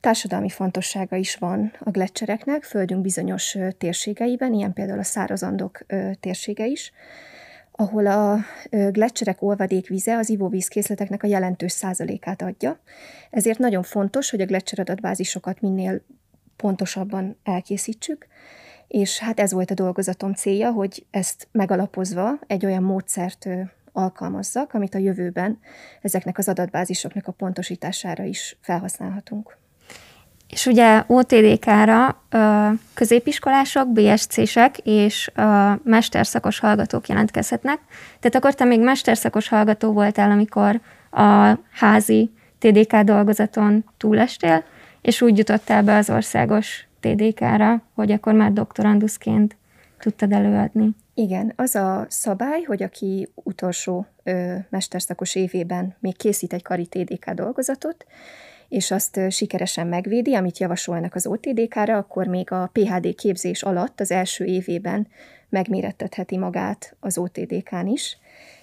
Társadalmi 0.00 0.48
fontossága 0.48 1.16
is 1.16 1.36
van 1.36 1.72
a 1.78 1.90
gletszereknek, 1.90 2.62
földünk 2.62 3.00
bizonyos 3.00 3.56
térségeiben, 3.78 4.52
ilyen 4.52 4.72
például 4.72 4.98
a 4.98 5.02
szárazandok 5.02 5.86
térsége 6.20 6.66
is, 6.66 6.92
ahol 7.76 8.06
a 8.06 8.38
gletszerek 8.70 9.42
olvadékvize 9.42 10.16
az 10.16 10.28
ivóvízkészleteknek 10.28 11.22
a 11.22 11.26
jelentős 11.26 11.72
százalékát 11.72 12.42
adja. 12.42 12.80
Ezért 13.30 13.58
nagyon 13.58 13.82
fontos, 13.82 14.30
hogy 14.30 14.40
a 14.40 14.46
gletszer 14.46 14.78
adatbázisokat 14.78 15.60
minél 15.60 16.02
pontosabban 16.56 17.36
elkészítsük, 17.42 18.26
és 18.88 19.18
hát 19.18 19.40
ez 19.40 19.52
volt 19.52 19.70
a 19.70 19.74
dolgozatom 19.74 20.34
célja, 20.34 20.70
hogy 20.70 21.06
ezt 21.10 21.48
megalapozva 21.52 22.38
egy 22.46 22.64
olyan 22.64 22.82
módszert 22.82 23.48
alkalmazzak, 23.92 24.74
amit 24.74 24.94
a 24.94 24.98
jövőben 24.98 25.58
ezeknek 26.00 26.38
az 26.38 26.48
adatbázisoknak 26.48 27.26
a 27.26 27.32
pontosítására 27.32 28.24
is 28.24 28.56
felhasználhatunk. 28.60 29.56
És 30.54 30.66
ugye 30.66 31.02
OTDK-ra 31.06 32.22
középiskolások, 32.94 33.92
BSC-sek 33.92 34.78
és 34.78 35.30
mesterszakos 35.82 36.58
hallgatók 36.58 37.08
jelentkezhetnek. 37.08 37.78
Tehát 38.20 38.34
akkor 38.34 38.54
te 38.54 38.64
még 38.64 38.80
mesterszakos 38.80 39.48
hallgató 39.48 39.92
voltál, 39.92 40.30
amikor 40.30 40.80
a 41.10 41.58
házi 41.70 42.30
TDK 42.58 42.96
dolgozaton 42.96 43.84
túlestél, 43.96 44.64
és 45.00 45.22
úgy 45.22 45.38
jutottál 45.38 45.82
be 45.82 45.96
az 45.96 46.10
országos 46.10 46.86
TDK-ra, 47.00 47.82
hogy 47.94 48.12
akkor 48.12 48.32
már 48.32 48.52
doktoranduszként 48.52 49.56
tudtad 49.98 50.32
előadni. 50.32 50.90
Igen, 51.14 51.52
az 51.56 51.74
a 51.74 52.06
szabály, 52.08 52.62
hogy 52.62 52.82
aki 52.82 53.28
utolsó 53.34 54.06
ö, 54.22 54.54
mesterszakos 54.68 55.34
évében 55.34 55.94
még 56.00 56.16
készít 56.16 56.52
egy 56.52 56.62
kari 56.62 56.86
TDK 56.86 57.30
dolgozatot, 57.30 58.06
és 58.74 58.90
azt 58.90 59.20
sikeresen 59.30 59.86
megvédi, 59.86 60.34
amit 60.34 60.58
javasolnak 60.58 61.14
az 61.14 61.26
OTDK-ra, 61.26 61.96
akkor 61.96 62.26
még 62.26 62.52
a 62.52 62.70
PHD 62.72 63.14
képzés 63.14 63.62
alatt 63.62 64.00
az 64.00 64.10
első 64.10 64.44
évében 64.44 65.06
megmérettetheti 65.48 66.36
magát 66.36 66.96
az 67.00 67.18
OTDK-n 67.18 67.86
is. 67.86 68.18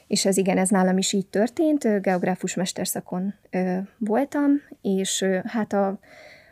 És 0.07 0.25
ez 0.25 0.37
igen, 0.37 0.57
ez 0.57 0.69
nálam 0.69 0.97
is 0.97 1.13
így 1.13 1.27
történt, 1.27 2.01
geográfus 2.01 2.53
mesterszakon 2.53 3.33
ö, 3.49 3.77
voltam, 3.97 4.51
és 4.81 5.21
ö, 5.21 5.39
hát 5.45 5.73
a, 5.73 5.99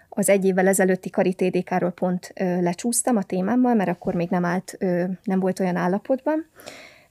az 0.09 0.29
egy 0.29 0.45
évvel 0.45 0.67
ezelőtti 0.67 1.09
kari 1.09 1.33
TDK-ról 1.33 1.91
pont 1.91 2.31
ö, 2.35 2.61
lecsúsztam 2.61 3.15
a 3.15 3.23
témámmal, 3.23 3.73
mert 3.73 3.89
akkor 3.89 4.13
még 4.13 4.29
nem 4.29 4.45
állt, 4.45 4.75
ö, 4.79 5.03
nem 5.23 5.39
volt 5.39 5.59
olyan 5.59 5.75
állapotban, 5.75 6.45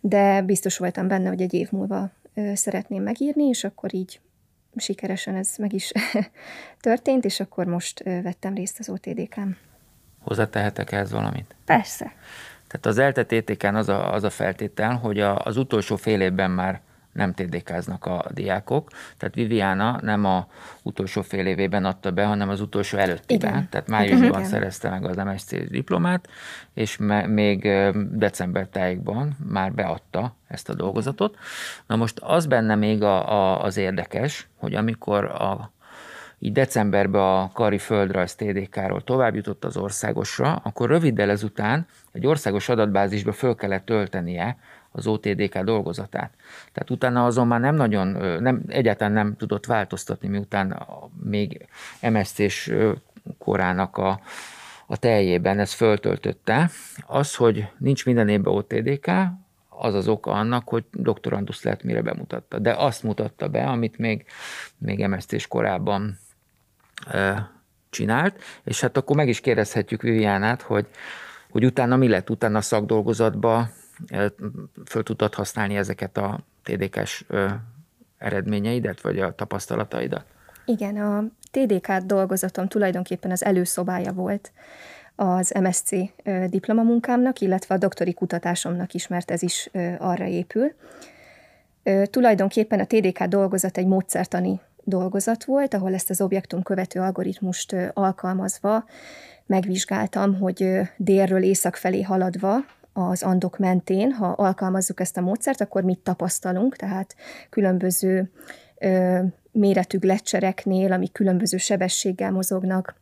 de 0.01 0.43
biztos 0.43 0.79
voltam 0.79 1.09
benne, 1.09 1.29
hogy 1.29 1.41
egy 1.41 1.55
év 1.55 1.71
múlva 1.71 2.11
ö, 2.35 2.51
szeretném 2.55 3.03
megírni, 3.03 3.45
és 3.45 3.65
akkor 3.65 3.95
így 3.95 4.21
sikeresen 4.77 5.35
ez 5.35 5.55
meg 5.59 5.73
is 5.73 5.93
történt, 6.81 7.25
és 7.25 7.41
akkor 7.41 7.67
most 7.67 8.03
vettem 8.03 8.55
részt 8.55 8.79
az 8.79 8.89
OTDK-n. 8.89 9.57
Hozzátehetek 10.21 10.93
ehhez 10.93 11.13
valamit? 11.13 11.55
Persze. 11.65 12.13
Tehát 12.67 12.87
az 12.87 12.99
ELTE 12.99 13.25
TTK-n 13.25 13.75
az 13.75 13.89
a, 13.89 14.13
az 14.13 14.25
a 14.25 14.31
feltétel, 14.31 14.97
hogy 14.97 15.21
a, 15.21 15.39
az 15.39 15.57
utolsó 15.57 15.97
fél 15.97 16.21
évben 16.21 16.51
már 16.51 16.81
nem 17.19 17.33
TDK-znak 17.33 18.07
a 18.07 18.25
diákok. 18.31 18.91
Tehát 19.17 19.35
Viviana 19.35 19.99
nem 20.03 20.25
a 20.25 20.47
utolsó 20.83 21.23
fél 21.23 21.47
évében 21.47 21.85
adta 21.85 22.11
be, 22.11 22.25
hanem 22.25 22.49
az 22.49 22.61
utolsó 22.61 22.99
előttiben. 22.99 23.51
Igen. 23.51 23.69
Tehát 23.71 23.89
májusban 23.89 24.29
Igen. 24.29 24.45
szerezte 24.45 24.91
meg 24.91 25.05
az 25.05 25.17
MSC 25.17 25.69
diplomát, 25.69 26.29
és 26.75 26.97
me- 26.97 27.27
még 27.27 27.69
december 28.11 28.67
tájékban 28.67 29.37
már 29.49 29.73
beadta 29.73 30.37
ezt 30.49 30.69
a 30.69 30.75
dolgozatot. 30.75 31.37
Na 31.87 31.97
most 31.97 32.19
az 32.19 32.47
benne 32.47 32.75
még 32.75 33.03
a, 33.03 33.33
a, 33.33 33.63
az 33.63 33.77
érdekes, 33.77 34.49
hogy 34.57 34.75
amikor 34.75 35.25
a 35.25 35.73
így 36.39 36.53
decemberben 36.53 37.21
a 37.21 37.51
Kari 37.53 37.79
Földrajz 37.79 38.35
TDK-ról 38.35 39.05
tovább 39.05 39.35
jutott 39.35 39.65
az 39.65 39.77
országosra, 39.77 40.55
akkor 40.55 40.89
röviddel 40.89 41.31
ezután 41.31 41.87
egy 42.13 42.27
országos 42.27 42.69
adatbázisba 42.69 43.33
föl 43.33 43.55
kellett 43.55 43.85
töltenie 43.85 44.57
az 44.99 45.07
OTDK 45.07 45.59
dolgozatát. 45.59 46.33
Tehát 46.73 46.91
utána 46.91 47.25
azonban 47.25 47.61
nem 47.61 47.75
nagyon, 47.75 48.07
nem, 48.43 48.63
egyáltalán 48.67 49.13
nem 49.13 49.37
tudott 49.37 49.67
változtatni, 49.67 50.29
miután 50.29 50.87
még 51.23 51.67
MSZ-s 52.01 52.73
korának 53.39 53.97
a, 53.97 54.21
a 54.87 54.97
teljében 54.97 55.59
ez 55.59 55.73
föltöltötte. 55.73 56.71
Az, 57.07 57.35
hogy 57.35 57.67
nincs 57.79 58.05
minden 58.05 58.29
évben 58.29 58.55
OTDK, 58.55 59.11
az 59.69 59.95
az 59.95 60.09
oka 60.09 60.31
annak, 60.31 60.69
hogy 60.69 60.85
doktorandus 60.93 61.63
lehet 61.63 61.83
mire 61.83 62.03
bemutatta. 62.03 62.59
De 62.59 62.73
azt 62.73 63.03
mutatta 63.03 63.49
be, 63.49 63.65
amit 63.65 63.99
még, 63.99 64.25
még 64.79 65.07
MSZ-s 65.07 65.47
korában 65.47 66.19
e, 67.07 67.51
csinált, 67.91 68.43
és 68.65 68.81
hát 68.81 68.97
akkor 68.97 69.17
meg 69.17 69.29
is 69.29 69.41
kérdezhetjük 69.41 70.03
Viviánát, 70.03 70.63
hogy, 70.63 70.87
hogy 71.51 71.65
utána 71.65 71.97
mi 71.97 72.09
lett 72.09 72.31
utána 72.31 72.59
a 72.59 72.61
szakdolgozatba, 72.61 73.69
föl 74.87 75.03
tudtad 75.03 75.35
használni 75.35 75.77
ezeket 75.77 76.17
a 76.17 76.41
TDK-s 76.63 77.25
eredményeidet, 78.19 79.01
vagy 79.01 79.19
a 79.19 79.35
tapasztalataidat? 79.35 80.25
Igen, 80.65 80.97
a 80.97 81.25
TDK 81.51 81.93
dolgozatom 81.93 82.69
tulajdonképpen 82.69 83.31
az 83.31 83.45
előszobája 83.45 84.13
volt 84.13 84.53
az 85.15 85.55
MSC 85.61 85.91
diplomamunkámnak, 86.47 87.41
illetve 87.41 87.75
a 87.75 87.79
doktori 87.79 88.15
kutatásomnak 88.15 88.93
is, 88.93 89.07
mert 89.07 89.31
ez 89.31 89.43
is 89.43 89.71
arra 89.99 90.27
épül. 90.27 90.73
Tulajdonképpen 92.11 92.81
a 92.81 92.87
TDK 92.87 93.25
dolgozat 93.25 93.79
egy 93.79 93.87
módszertani 93.87 94.61
dolgozat 94.85 95.45
volt, 95.45 95.75
ahol 95.75 95.95
ezt 95.95 96.11
az 96.11 96.21
objektum 96.21 96.63
követő 96.63 97.01
algoritmust 97.01 97.77
alkalmazva 97.93 98.85
megvizsgáltam, 99.47 100.39
hogy 100.39 100.81
délről 100.97 101.43
észak 101.43 101.77
felé 101.77 102.03
haladva 102.03 102.57
az 102.99 103.23
andok 103.23 103.59
mentén, 103.59 104.13
ha 104.13 104.27
alkalmazzuk 104.27 105.01
ezt 105.01 105.17
a 105.17 105.21
módszert, 105.21 105.61
akkor 105.61 105.83
mit 105.83 105.99
tapasztalunk, 105.99 106.77
tehát 106.77 107.15
különböző 107.51 108.31
ö, 108.79 109.19
méretű 109.53 109.99
gletcsereknél, 109.99 110.93
amik 110.93 111.13
különböző 111.13 111.57
sebességgel 111.57 112.31
mozognak, 112.31 112.95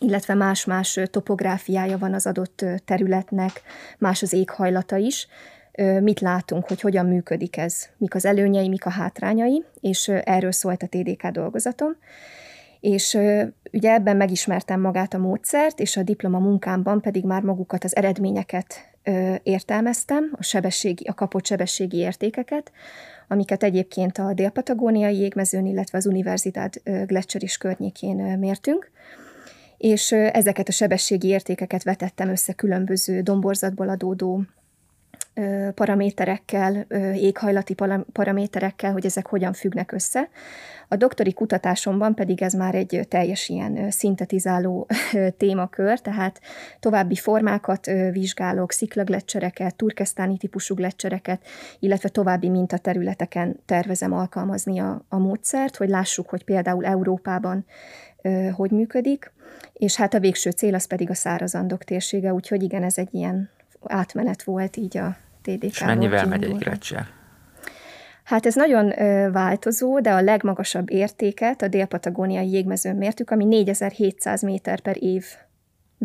illetve 0.00 0.34
más-más 0.34 1.00
topográfiája 1.10 1.98
van 1.98 2.14
az 2.14 2.26
adott 2.26 2.64
területnek, 2.84 3.62
más 3.98 4.22
az 4.22 4.32
éghajlata 4.32 4.96
is, 4.96 5.28
mit 6.00 6.20
látunk, 6.20 6.66
hogy 6.66 6.80
hogyan 6.80 7.06
működik 7.06 7.56
ez, 7.56 7.88
mik 7.96 8.14
az 8.14 8.24
előnyei, 8.24 8.68
mik 8.68 8.86
a 8.86 8.90
hátrányai, 8.90 9.64
és 9.80 10.08
erről 10.08 10.52
szólt 10.52 10.82
a 10.82 10.86
TDK 10.86 11.26
dolgozatom. 11.26 11.96
És 12.80 13.18
ugye 13.72 13.92
ebben 13.92 14.16
megismertem 14.16 14.80
magát 14.80 15.14
a 15.14 15.18
módszert, 15.18 15.80
és 15.80 15.96
a 15.96 16.02
diploma 16.02 16.38
munkámban 16.38 17.00
pedig 17.00 17.24
már 17.24 17.42
magukat 17.42 17.84
az 17.84 17.96
eredményeket 17.96 18.87
értelmeztem, 19.42 20.30
a, 20.38 20.42
sebességi, 20.42 21.04
a 21.04 21.14
kapott 21.14 21.46
sebességi 21.46 21.96
értékeket, 21.96 22.72
amiket 23.28 23.62
egyébként 23.62 24.18
a 24.18 24.32
dél-patagóniai 24.32 25.16
jégmezőn, 25.16 25.66
illetve 25.66 25.98
az 25.98 26.06
Universitát 26.06 26.82
Gletscher 27.06 27.42
is 27.42 27.56
környékén 27.56 28.38
mértünk, 28.38 28.90
és 29.76 30.12
ezeket 30.12 30.68
a 30.68 30.72
sebességi 30.72 31.28
értékeket 31.28 31.82
vetettem 31.82 32.28
össze 32.28 32.52
különböző 32.52 33.20
domborzatból 33.20 33.88
adódó 33.88 34.42
paraméterekkel, 35.74 36.86
éghajlati 37.14 37.74
paraméterekkel, 38.12 38.92
hogy 38.92 39.06
ezek 39.06 39.26
hogyan 39.26 39.52
függnek 39.52 39.92
össze. 39.92 40.28
A 40.88 40.96
doktori 40.96 41.32
kutatásomban 41.32 42.14
pedig 42.14 42.42
ez 42.42 42.52
már 42.52 42.74
egy 42.74 43.06
teljes 43.08 43.48
ilyen 43.48 43.90
szintetizáló 43.90 44.86
témakör, 45.36 46.00
tehát 46.00 46.40
további 46.80 47.14
formákat 47.14 47.86
vizsgálok, 48.12 48.72
sziklagletcsereket, 48.72 49.76
turkesztáni 49.76 50.36
típusú 50.36 50.74
gletcsereket, 50.74 51.46
illetve 51.78 52.08
további 52.08 52.48
mintaterületeken 52.48 53.60
tervezem 53.66 54.12
alkalmazni 54.12 54.78
a, 54.78 55.04
a 55.08 55.18
módszert, 55.18 55.76
hogy 55.76 55.88
lássuk, 55.88 56.28
hogy 56.28 56.44
például 56.44 56.84
Európában 56.84 57.64
hogy 58.52 58.70
működik, 58.70 59.32
és 59.72 59.96
hát 59.96 60.14
a 60.14 60.20
végső 60.20 60.50
cél 60.50 60.74
az 60.74 60.86
pedig 60.86 61.10
a 61.10 61.14
szárazandok 61.14 61.84
térsége, 61.84 62.32
úgyhogy 62.32 62.62
igen, 62.62 62.82
ez 62.82 62.98
egy 62.98 63.14
ilyen 63.14 63.50
átmenet 63.86 64.42
volt 64.42 64.76
így 64.76 64.96
a 64.96 65.16
TDK. 65.42 65.64
És 65.64 65.84
mennyivel 65.84 66.26
megy 66.26 66.44
egy 66.44 66.56
Gletscher? 66.56 67.06
Hát 68.24 68.46
ez 68.46 68.54
nagyon 68.54 68.92
változó, 69.32 70.00
de 70.00 70.12
a 70.12 70.20
legmagasabb 70.20 70.90
értéket 70.90 71.62
a 71.62 71.68
dél-patagóniai 71.68 72.50
jégmezőn 72.50 72.96
mértük, 72.96 73.30
ami 73.30 73.44
4700 73.44 74.42
méter 74.42 74.80
per 74.80 74.96
év 75.02 75.24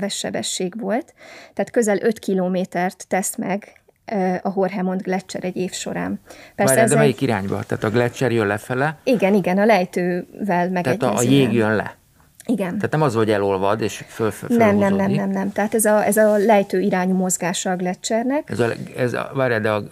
sebesség 0.07 0.79
volt, 0.79 1.13
tehát 1.53 1.71
közel 1.71 1.97
5 2.01 2.19
kilométert 2.19 3.07
tesz 3.07 3.35
meg 3.35 3.81
a 4.41 4.49
Horhemond 4.49 5.01
Gletscher 5.01 5.43
egy 5.43 5.55
év 5.57 5.71
során. 5.71 6.19
Persze 6.55 6.73
Várjál, 6.73 6.87
de 6.87 6.95
melyik 6.95 7.15
egy... 7.15 7.21
irányba? 7.21 7.63
Tehát 7.63 7.83
a 7.83 7.89
Gletscher 7.89 8.31
jön 8.31 8.47
lefele? 8.47 8.97
Igen, 9.03 9.33
igen, 9.33 9.57
a 9.57 9.65
lejtővel 9.65 10.69
megegyezően. 10.69 10.97
Tehát 10.99 11.15
a, 11.15 11.17
a 11.17 11.21
jég 11.21 11.53
jön 11.53 11.75
le? 11.75 11.97
Igen. 12.45 12.75
Tehát 12.75 12.91
nem 12.91 13.01
az, 13.01 13.13
hogy 13.13 13.31
elolvad 13.31 13.81
és 13.81 14.03
föl, 14.07 14.31
föl 14.31 14.57
nem, 14.57 14.75
nem, 14.75 14.95
nem, 14.95 15.11
nem, 15.11 15.29
nem. 15.29 15.51
Tehát 15.51 15.73
ez 15.73 15.85
a, 15.85 16.05
ez 16.05 16.17
a 16.17 16.37
lejtő 16.37 16.79
irányú 16.79 17.15
mozgása 17.15 17.71
a 17.71 17.75
Gletschernek. 17.75 18.49
Ez 18.49 18.59
a, 18.59 18.69
ez 18.97 19.13
a, 19.13 19.31
várjál, 19.33 19.61
de 19.61 19.71
a, 19.71 19.83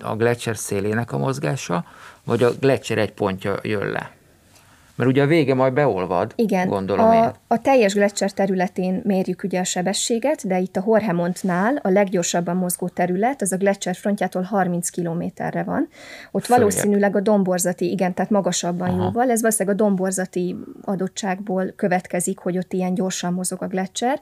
a 0.00 0.16
Gletscher 0.16 0.56
szélének 0.56 1.12
a 1.12 1.18
mozgása, 1.18 1.84
vagy 2.24 2.42
a 2.42 2.50
Gletscher 2.60 2.98
egy 2.98 3.12
pontja 3.12 3.58
jön 3.62 3.90
le? 3.90 4.15
Mert 4.96 5.10
ugye 5.10 5.22
a 5.22 5.26
vége 5.26 5.54
majd 5.54 5.72
beolvad, 5.72 6.32
Igen, 6.36 6.68
gondolom 6.68 7.08
a, 7.08 7.14
én. 7.14 7.30
a 7.46 7.60
teljes 7.60 7.94
Gletscher 7.94 8.30
területén 8.32 9.00
mérjük 9.04 9.42
ugye 9.42 9.60
a 9.60 9.64
sebességet, 9.64 10.46
de 10.46 10.58
itt 10.58 10.76
a 10.76 10.80
Horhemontnál 10.80 11.76
a 11.82 11.88
leggyorsabban 11.88 12.56
mozgó 12.56 12.88
terület, 12.88 13.42
az 13.42 13.52
a 13.52 13.56
Gletscher 13.56 13.94
frontjától 13.94 14.42
30 14.42 14.88
kilométerre 14.88 15.62
van. 15.62 15.88
Ott 16.30 16.44
Följebb. 16.44 16.64
valószínűleg 16.64 17.16
a 17.16 17.20
domborzati, 17.20 17.90
igen, 17.90 18.14
tehát 18.14 18.30
magasabban 18.30 18.88
Aha. 18.88 19.04
jóval, 19.04 19.30
ez 19.30 19.40
valószínűleg 19.40 19.80
a 19.80 19.84
domborzati 19.84 20.56
adottságból 20.82 21.72
következik, 21.76 22.38
hogy 22.38 22.58
ott 22.58 22.72
ilyen 22.72 22.94
gyorsan 22.94 23.32
mozog 23.32 23.62
a 23.62 23.66
Gletscher, 23.66 24.20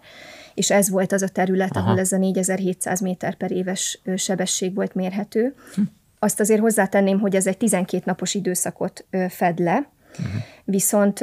és 0.54 0.70
ez 0.70 0.90
volt 0.90 1.12
az 1.12 1.22
a 1.22 1.28
terület, 1.28 1.76
Aha. 1.76 1.86
ahol 1.86 1.98
ez 1.98 2.12
a 2.12 2.16
4700 2.16 3.00
méter 3.00 3.34
per 3.34 3.50
éves 3.50 4.00
sebesség 4.16 4.74
volt 4.74 4.94
mérhető. 4.94 5.54
Hm. 5.74 5.80
Azt 6.18 6.40
azért 6.40 6.60
hozzátenném, 6.60 7.20
hogy 7.20 7.34
ez 7.36 7.46
egy 7.46 7.56
12 7.56 8.02
napos 8.06 8.34
időszakot 8.34 9.04
fed 9.28 9.58
le, 9.58 9.88
Uh-huh. 10.18 10.42
Viszont 10.64 11.18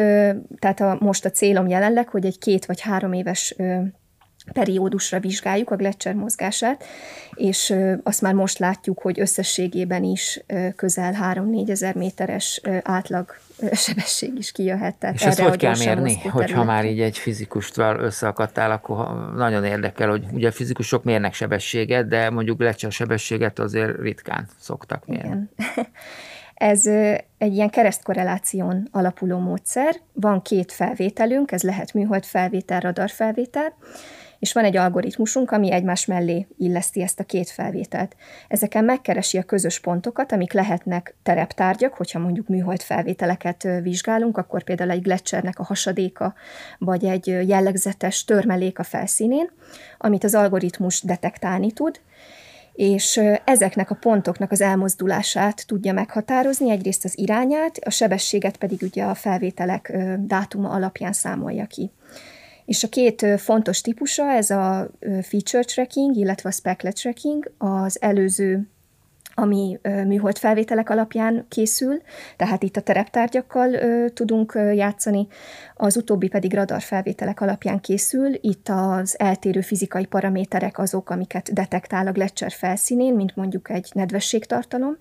tehát 0.60 0.80
a, 0.80 0.98
most 1.00 1.26
a 1.26 1.30
célom 1.30 1.68
jelenleg, 1.68 2.08
hogy 2.08 2.26
egy 2.26 2.38
két 2.38 2.66
vagy 2.66 2.82
három 2.82 3.14
éves 3.14 3.56
periódusra 4.54 5.20
vizsgáljuk 5.20 5.70
a 5.70 5.76
Gletscher 5.76 6.14
mozgását, 6.14 6.84
és 7.34 7.76
azt 8.04 8.22
már 8.22 8.34
most 8.34 8.60
látjuk, 8.60 9.00
hogy 9.00 9.20
összességében 9.20 10.04
is 10.04 10.44
közel 10.76 11.16
3-4 11.36 11.70
ezer 11.70 11.96
méteres 11.96 12.62
átlag 12.84 13.36
sebesség 13.74 14.38
is 14.38 14.52
kijöhet. 14.52 14.96
Tehát 14.96 15.16
és 15.16 15.22
ezt 15.22 15.40
hogy 15.40 15.58
kell 15.58 15.78
mérni, 15.78 16.18
hogyha 16.30 16.64
már 16.64 16.86
így 16.86 17.02
egy 17.02 17.18
fizikustval 17.18 18.00
összeakadtál, 18.00 18.72
akkor 18.72 19.32
nagyon 19.36 19.64
érdekel, 19.64 20.10
hogy 20.10 20.26
ugye 20.32 20.48
a 20.48 20.52
fizikusok 20.52 21.04
mérnek 21.04 21.34
sebességet, 21.34 22.08
de 22.08 22.30
mondjuk 22.30 22.58
Gletscher 22.58 22.92
sebességet 22.92 23.60
azért 23.60 24.00
ritkán 24.00 24.48
szoktak 24.60 25.06
mérni. 25.06 25.28
Igen. 25.28 25.50
Ez 26.62 26.86
egy 27.38 27.54
ilyen 27.54 27.69
keresztkorreláción 27.69 28.88
alapuló 28.91 29.38
módszer. 29.38 29.95
Van 30.13 30.41
két 30.41 30.71
felvételünk, 30.71 31.52
ez 31.52 31.63
lehet 31.63 31.93
műhold 31.93 32.26
felvétel, 32.26 32.80
radar 32.80 33.10
felvétel, 33.10 33.74
és 34.39 34.54
van 34.54 34.63
egy 34.63 34.78
algoritmusunk, 34.78 35.52
ami 35.52 35.71
egymás 35.71 36.06
mellé 36.06 36.47
illeszti 36.58 37.02
ezt 37.02 37.19
a 37.19 37.24
két 37.24 37.50
felvételt. 37.50 38.15
Ezeken 38.47 38.84
megkeresi 38.84 39.38
a 39.38 39.43
közös 39.43 39.80
pontokat, 39.80 40.32
amik 40.32 40.54
lehetnek 40.54 41.15
tereptárgyak, 41.24 41.93
hogyha 41.93 42.19
mondjuk 42.19 42.47
műhold 42.47 42.82
felvételeket 42.82 43.67
vizsgálunk, 43.82 44.38
akkor 44.38 44.63
például 44.63 44.91
egy 44.91 45.02
gletszernek 45.02 45.60
a 45.60 45.63
hasadéka, 45.63 46.34
vagy 46.78 47.06
egy 47.06 47.28
jellegzetes 47.28 48.26
törmelék 48.26 48.80
a 48.80 48.84
felszínén, 48.84 49.52
amit 49.97 50.24
az 50.24 50.36
algoritmus 50.36 51.02
detektálni 51.02 51.71
tud, 51.71 52.00
és 52.74 53.22
ezeknek 53.46 53.92
a 53.92 53.96
pontoknak 53.96 54.52
az 54.52 54.62
elmozdulását 54.62 55.68
tudja 55.68 55.94
meghatározni, 55.94 56.72
egyrészt 56.72 57.06
az 57.06 57.18
irányát, 57.18 57.78
a 57.78 57.90
sebességet 57.90 58.58
pedig 58.58 58.82
ugye 58.82 59.04
a 59.04 59.14
felvételek 59.14 59.98
dátuma 60.20 60.70
alapján 60.70 61.14
számolja 61.14 61.66
ki. 61.66 61.92
És 62.66 62.84
a 62.84 62.90
két 62.90 63.26
fontos 63.38 63.82
típusa, 63.82 64.32
ez 64.32 64.50
a 64.50 64.92
feature 65.22 65.64
tracking, 65.64 66.16
illetve 66.16 66.50
a 66.50 66.52
specklet 66.52 66.96
tracking, 66.96 67.52
az 67.58 68.02
előző 68.02 68.70
ami 69.42 69.80
műhold 69.84 70.38
felvételek 70.38 70.90
alapján 70.90 71.46
készül, 71.50 72.02
tehát 72.38 72.64
itt 72.64 72.78
a 72.78 72.82
tereptárgyakkal 72.82 73.70
tudunk 74.14 74.60
játszani, 74.74 75.28
az 75.76 75.98
utóbbi 75.98 76.28
pedig 76.28 76.54
radarfelvételek 76.54 77.42
alapján 77.42 77.80
készül, 77.80 78.34
itt 78.42 78.70
az 78.70 79.20
eltérő 79.20 79.62
fizikai 79.62 80.06
paraméterek 80.06 80.78
azok, 80.78 81.10
amiket 81.10 81.54
detektál 81.54 82.08
a 82.08 82.12
Gletscher 82.12 82.52
felszínén, 82.52 83.14
mint 83.14 83.36
mondjuk 83.36 83.70
egy 83.70 83.90
nedvességtartalom, 83.94 84.98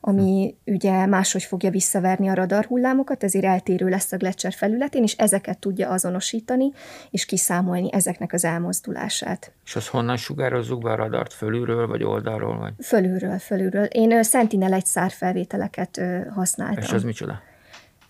ami 0.00 0.56
ugye 0.64 1.06
máshogy 1.06 1.42
fogja 1.42 1.70
visszaverni 1.70 2.28
a 2.28 2.34
radarhullámokat, 2.34 3.24
ezért 3.24 3.44
eltérő 3.44 3.88
lesz 3.88 4.12
a 4.12 4.16
Gletscher 4.16 4.52
felületén, 4.52 5.02
és 5.02 5.12
ezeket 5.16 5.58
tudja 5.58 5.90
azonosítani, 5.90 6.70
és 7.10 7.24
kiszámolni 7.24 7.92
ezeknek 7.92 8.32
az 8.32 8.44
elmozdulását. 8.44 9.52
És 9.64 9.76
az 9.76 9.88
honnan 9.88 10.16
sugározzuk 10.16 10.82
be 10.82 10.90
a 10.90 10.94
radart? 10.94 11.32
Fölülről, 11.32 11.86
vagy 11.86 12.02
oldalról? 12.02 12.58
Vagy? 12.58 12.72
Fölülről, 12.82 13.38
fölülről. 13.38 13.84
Én 13.84 14.22
Sentinel 14.22 14.72
egy 14.72 14.86
szár 14.86 15.10
felvételeket 15.10 16.00
használtam. 16.34 16.82
És 16.82 16.92
az 16.92 17.02
micsoda? 17.02 17.42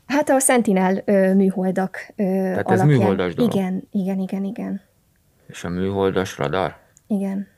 Hát 0.06 0.28
a 0.28 0.38
Sentinel 0.38 1.02
műholdak 1.34 2.12
Tehát 2.16 2.56
alapján. 2.56 2.78
ez 2.78 2.84
műholdas 2.84 3.34
dolog? 3.34 3.54
Igen, 3.54 3.88
igen, 3.90 4.18
igen, 4.18 4.44
igen. 4.44 4.80
És 5.46 5.64
a 5.64 5.68
műholdas 5.68 6.38
radar? 6.38 6.76
Igen. 7.06 7.48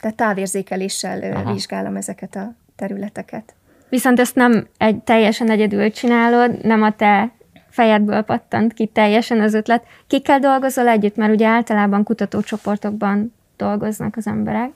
Tehát 0.00 0.16
távérzékeléssel 0.16 1.32
Aha. 1.32 1.52
vizsgálom 1.52 1.96
ezeket 1.96 2.34
a 2.34 2.54
területeket. 2.78 3.54
Viszont 3.88 4.20
ezt 4.20 4.34
nem 4.34 4.66
egy 4.78 4.96
teljesen 4.96 5.50
egyedül 5.50 5.90
csinálod, 5.90 6.64
nem 6.64 6.82
a 6.82 6.96
te 6.96 7.32
fejedből 7.68 8.22
pattant 8.22 8.72
ki 8.72 8.86
teljesen 8.86 9.40
az 9.40 9.54
ötlet. 9.54 9.84
Kikkel 10.06 10.38
dolgozol 10.38 10.88
együtt? 10.88 11.16
Mert 11.16 11.32
ugye 11.32 11.46
általában 11.46 12.04
kutatócsoportokban 12.04 13.34
dolgoznak 13.56 14.16
az 14.16 14.26
emberek. 14.26 14.70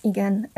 Igen, 0.00 0.50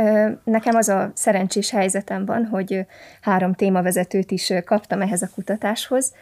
nekem 0.44 0.74
az 0.76 0.88
a 0.88 1.10
szerencsés 1.14 1.70
helyzetem 1.70 2.24
van, 2.24 2.46
hogy 2.46 2.86
három 3.20 3.54
témavezetőt 3.54 4.30
is 4.30 4.52
kaptam 4.64 5.00
ehhez 5.00 5.22
a 5.22 5.28
kutatáshoz. 5.34 6.12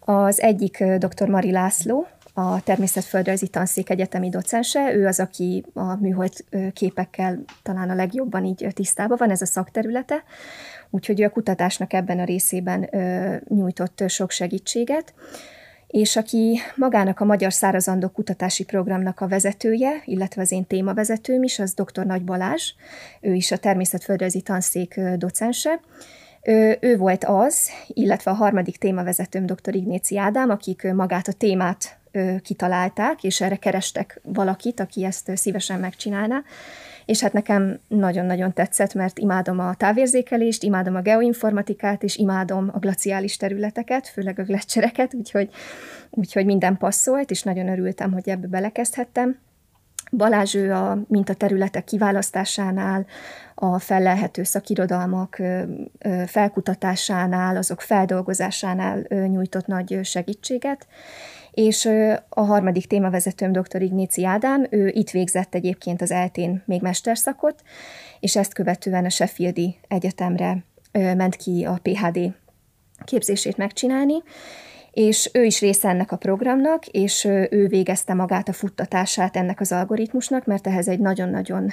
Az 0.00 0.40
egyik 0.40 0.84
dr. 0.84 1.28
Mari 1.28 1.50
László, 1.50 2.06
a 2.36 2.62
Természetföldrajzi 2.62 3.48
Tanszék 3.48 3.90
egyetemi 3.90 4.28
docense, 4.28 4.94
ő 4.94 5.06
az, 5.06 5.20
aki 5.20 5.64
a 5.72 5.94
műhold 5.96 6.32
képekkel 6.72 7.44
talán 7.62 7.90
a 7.90 7.94
legjobban 7.94 8.44
így 8.44 8.66
tisztában 8.72 9.16
van, 9.20 9.30
ez 9.30 9.42
a 9.42 9.46
szakterülete, 9.46 10.24
úgyhogy 10.90 11.20
ő 11.20 11.24
a 11.24 11.30
kutatásnak 11.30 11.92
ebben 11.92 12.18
a 12.18 12.24
részében 12.24 12.90
nyújtott 13.48 14.04
sok 14.08 14.30
segítséget 14.30 15.14
és 15.94 16.16
aki 16.16 16.58
magának 16.76 17.20
a 17.20 17.24
Magyar 17.24 17.52
Szárazandó 17.52 18.08
Kutatási 18.08 18.64
Programnak 18.64 19.20
a 19.20 19.28
vezetője, 19.28 20.02
illetve 20.04 20.42
az 20.42 20.52
én 20.52 20.66
témavezetőm 20.66 21.42
is, 21.42 21.58
az 21.58 21.74
dr. 21.74 22.06
Nagy 22.06 22.24
Balázs, 22.24 22.72
ő 23.20 23.34
is 23.34 23.50
a 23.50 23.56
Természetföldrajzi 23.56 24.40
Tanszék 24.40 25.00
docense, 25.16 25.80
ő, 26.42 26.78
ő 26.80 26.96
volt 26.96 27.24
az, 27.24 27.70
illetve 27.88 28.30
a 28.30 28.34
harmadik 28.34 28.76
témavezetőm 28.76 29.46
dr. 29.46 29.74
Ignéci 29.74 30.18
Ádám, 30.18 30.50
akik 30.50 30.92
magát 30.92 31.28
a 31.28 31.32
témát 31.32 31.98
kitalálták, 32.42 33.24
és 33.24 33.40
erre 33.40 33.56
kerestek 33.56 34.20
valakit, 34.22 34.80
aki 34.80 35.04
ezt 35.04 35.36
szívesen 35.36 35.80
megcsinálná. 35.80 36.42
És 37.04 37.20
hát 37.20 37.32
nekem 37.32 37.78
nagyon-nagyon 37.88 38.52
tetszett, 38.52 38.94
mert 38.94 39.18
imádom 39.18 39.58
a 39.58 39.74
távérzékelést, 39.74 40.62
imádom 40.62 40.94
a 40.94 41.00
geoinformatikát, 41.00 42.02
és 42.02 42.16
imádom 42.16 42.70
a 42.72 42.78
glaciális 42.78 43.36
területeket, 43.36 44.08
főleg 44.08 44.38
a 44.38 44.42
gletszereket, 44.42 45.14
úgyhogy, 45.14 45.50
úgyhogy 46.10 46.44
minden 46.44 46.76
passzolt, 46.76 47.30
és 47.30 47.42
nagyon 47.42 47.68
örültem, 47.68 48.12
hogy 48.12 48.28
ebbe 48.28 48.46
belekezdhettem. 48.46 49.38
Balázs 50.10 50.54
ő 50.54 50.72
a 50.72 50.98
mintaterületek 51.08 51.84
kiválasztásánál, 51.84 53.06
a 53.54 53.78
fellelhető 53.78 54.42
szakirodalmak 54.42 55.42
felkutatásánál, 56.26 57.56
azok 57.56 57.80
feldolgozásánál 57.80 59.00
nyújtott 59.08 59.66
nagy 59.66 59.98
segítséget, 60.02 60.86
és 61.54 61.88
a 62.28 62.40
harmadik 62.40 62.86
témavezetőm 62.86 63.52
dr. 63.52 63.82
Ignéci 63.82 64.24
Ádám, 64.24 64.66
ő 64.70 64.88
itt 64.88 65.10
végzett 65.10 65.54
egyébként 65.54 66.02
az 66.02 66.10
eltén 66.10 66.62
még 66.66 66.82
mesterszakot, 66.82 67.62
és 68.20 68.36
ezt 68.36 68.54
követően 68.54 69.04
a 69.04 69.10
Sheffieldi 69.10 69.76
Egyetemre 69.88 70.64
ment 70.92 71.36
ki 71.36 71.64
a 71.64 71.78
PHD 71.82 72.34
képzését 73.04 73.56
megcsinálni, 73.56 74.22
és 74.90 75.30
ő 75.32 75.44
is 75.44 75.60
része 75.60 75.88
ennek 75.88 76.12
a 76.12 76.16
programnak, 76.16 76.86
és 76.86 77.24
ő 77.50 77.66
végezte 77.66 78.14
magát 78.14 78.48
a 78.48 78.52
futtatását 78.52 79.36
ennek 79.36 79.60
az 79.60 79.72
algoritmusnak, 79.72 80.44
mert 80.44 80.66
ehhez 80.66 80.88
egy 80.88 81.00
nagyon-nagyon 81.00 81.70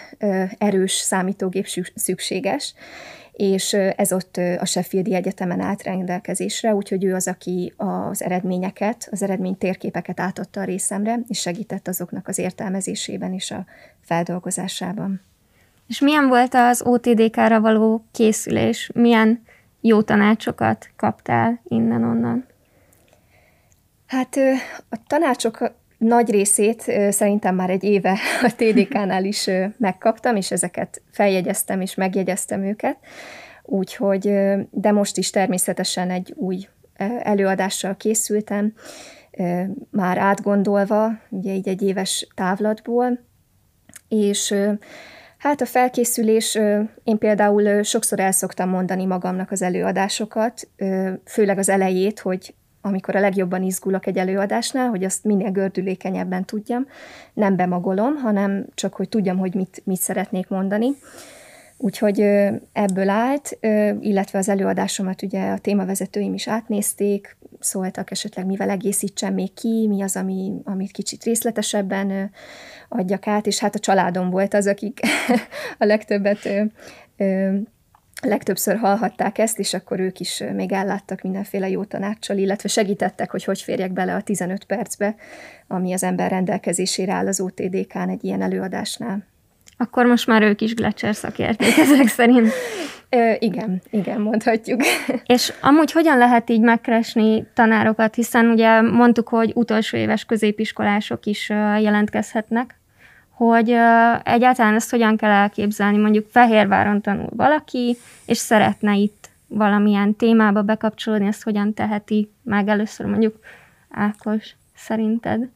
erős 0.58 0.92
számítógép 0.92 1.68
szükséges, 1.96 2.74
és 3.32 3.74
ez 3.74 4.14
ott 4.14 4.38
a 4.38 4.66
Sheffieldi 4.66 5.14
Egyetemen 5.16 5.60
állt 5.60 5.84
rendelkezésre, 5.84 6.76
úgyhogy 6.76 7.04
ő 7.04 7.16
az, 7.16 7.28
aki 7.28 7.74
az 7.78 8.24
eredményeket, 8.24 9.08
az 9.12 9.22
eredmény 9.24 9.58
térképeket 9.58 10.20
átadta 10.20 10.62
a 10.62 10.64
részemre, 10.64 11.20
és 11.28 11.40
segített 11.40 11.88
azoknak 11.88 12.28
az 12.28 12.38
értelmezésében 12.38 13.34
és 13.34 13.52
a 13.52 13.66
feldolgozásában. 14.02 15.22
És 15.88 16.00
milyen 16.00 16.28
volt 16.28 16.54
az 16.54 16.82
OTDK-ra 16.82 17.60
való 17.60 18.06
készülés? 18.12 18.90
Milyen 18.94 19.44
jó 19.82 20.02
tanácsokat 20.02 20.90
kaptál 20.96 21.62
innen-onnan? 21.64 22.46
Hát 24.06 24.36
a 24.90 24.98
tanácsok 25.08 25.74
nagy 26.02 26.32
részét 26.32 26.82
szerintem 27.10 27.56
már 27.56 27.70
egy 27.70 27.84
éve 27.84 28.18
a 28.48 28.54
TDK-nál 28.56 29.26
is 29.26 29.50
megkaptam, 29.78 30.36
és 30.36 30.52
ezeket 30.52 31.02
feljegyeztem 31.12 31.82
és 31.82 31.96
megjegyeztem 31.96 32.64
őket. 32.64 32.98
Úgyhogy, 33.64 34.34
de 34.72 34.92
most 34.92 35.18
is 35.18 35.30
természetesen 35.30 36.10
egy 36.10 36.34
új 36.36 36.68
előadással 37.20 37.98
készültem, 37.98 38.74
már 39.92 40.18
átgondolva, 40.18 41.12
ugye 41.30 41.54
így 41.54 41.68
egy 41.68 41.82
éves 41.82 42.28
távlatból, 42.36 43.20
és 44.08 44.56
Hát 45.38 45.62
a 45.62 45.66
felkészülés, 45.66 46.56
én 47.04 47.18
például 47.18 47.84
sokszor 47.84 48.20
el 48.20 48.32
szoktam 48.32 48.70
mondani 48.70 49.06
magamnak 49.06 49.52
az 49.52 49.62
előadásokat, 49.62 50.68
főleg 51.26 51.58
az 51.58 51.70
elejét, 51.70 52.20
hogy 52.20 52.54
amikor 52.82 53.16
a 53.16 53.20
legjobban 53.20 53.64
izgulok 53.64 54.08
egy 54.08 54.18
előadásnál, 54.18 54.90
hogy 54.90 55.04
azt 55.04 55.24
minél 55.24 55.52
gördülékenyebben 55.52 56.46
tudjam, 56.46 56.88
nem 57.34 57.56
bemagolom, 57.56 58.16
hanem 58.16 58.66
csak, 58.74 58.94
hogy 58.94 59.10
tudjam, 59.10 59.38
hogy 59.38 59.54
mit, 59.54 59.82
mit 59.86 60.00
szeretnék 60.00 60.48
mondani. 60.48 60.90
Úgyhogy 61.78 62.20
ebből 62.74 63.10
állt, 63.10 63.58
illetve 64.00 64.40
az 64.40 64.50
előadásomat 64.50 65.22
ugye 65.22 65.52
a 65.52 65.58
témavezetőim 65.58 66.34
is 66.34 66.48
átnézték, 66.48 67.38
szóltak 67.60 68.12
esetleg, 68.12 68.46
mivel 68.46 68.70
egészítsem 68.70 69.34
még 69.34 69.54
ki, 69.54 69.88
mi 69.88 70.02
az, 70.02 70.16
ami, 70.16 70.54
amit 70.64 70.92
kicsit 70.92 71.24
részletesebben 71.24 72.32
adjak 72.90 73.28
át, 73.28 73.48
és 73.48 73.60
hát 73.60 73.76
a 73.76 73.80
családom 73.80 74.30
volt 74.30 74.54
az, 74.54 74.68
akik 74.68 75.00
a 75.80 75.86
legtöbbet 75.86 76.50
legtöbbször 78.22 78.78
hallhatták 78.78 79.38
ezt, 79.38 79.60
és 79.60 79.74
akkor 79.74 80.00
ők 80.00 80.20
is 80.20 80.44
még 80.54 80.72
elláttak 80.72 81.22
mindenféle 81.22 81.70
jó 81.70 81.84
tanácssal, 81.84 82.38
illetve 82.38 82.70
segítettek, 82.70 83.32
hogy 83.32 83.44
hogy 83.44 83.62
férjek 83.62 83.92
bele 83.92 84.16
a 84.16 84.22
15 84.22 84.64
percbe, 84.64 85.16
ami 85.68 85.94
az 85.94 86.04
ember 86.04 86.32
rendelkezésére 86.32 87.14
áll 87.14 87.28
az 87.28 87.40
OTDK-n 87.40 88.10
egy 88.10 88.24
ilyen 88.24 88.42
előadásnál. 88.42 89.30
Akkor 89.78 90.06
most 90.06 90.28
már 90.28 90.42
ők 90.42 90.62
is 90.62 90.74
Gletscher 90.74 91.16
szakérték 91.16 91.78
ezek 91.78 92.08
szerint. 92.08 92.52
Ö, 93.10 93.32
igen, 93.40 93.82
igen, 93.90 94.22
mondhatjuk. 94.22 94.82
És 95.26 95.54
amúgy 95.62 95.92
hogyan 95.92 96.18
lehet 96.18 96.50
így 96.50 96.62
megkeresni 96.62 97.48
tanárokat, 97.54 98.16
hiszen 98.16 98.50
ugye 98.50 98.82
mondtuk, 98.82 99.28
hogy 99.28 99.52
utolsó 99.56 99.98
éves 99.98 100.26
középiskolások 100.26 101.26
is 101.26 101.50
jelentkezhetnek 101.80 102.81
hogy 103.48 103.70
egyáltalán 104.24 104.76
ezt 104.76 104.90
hogyan 104.90 105.18
kell 105.18 105.32
elképzelni. 105.32 105.98
Mondjuk 105.98 106.28
Fehérváron 106.30 107.02
tanul 107.02 107.30
valaki, 107.36 107.98
és 108.26 108.38
szeretne 108.38 108.96
itt 108.96 109.30
valamilyen 109.48 110.16
témába 110.16 110.62
bekapcsolódni, 110.62 111.28
ezt 111.28 111.44
hogyan 111.44 111.74
teheti 111.74 112.32
meg 112.44 112.68
először 112.68 113.06
mondjuk 113.06 113.40
Ákos 113.90 114.56
szerinted? 114.76 115.50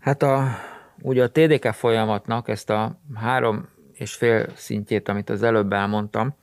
Hát 0.00 0.22
a, 0.22 0.48
ugye 1.02 1.22
a 1.22 1.30
TDK 1.30 1.72
folyamatnak 1.72 2.48
ezt 2.48 2.70
a 2.70 3.00
három 3.14 3.68
és 3.92 4.14
fél 4.14 4.46
szintjét, 4.54 5.08
amit 5.08 5.30
az 5.30 5.42
előbb 5.42 5.72
elmondtam, 5.72 6.34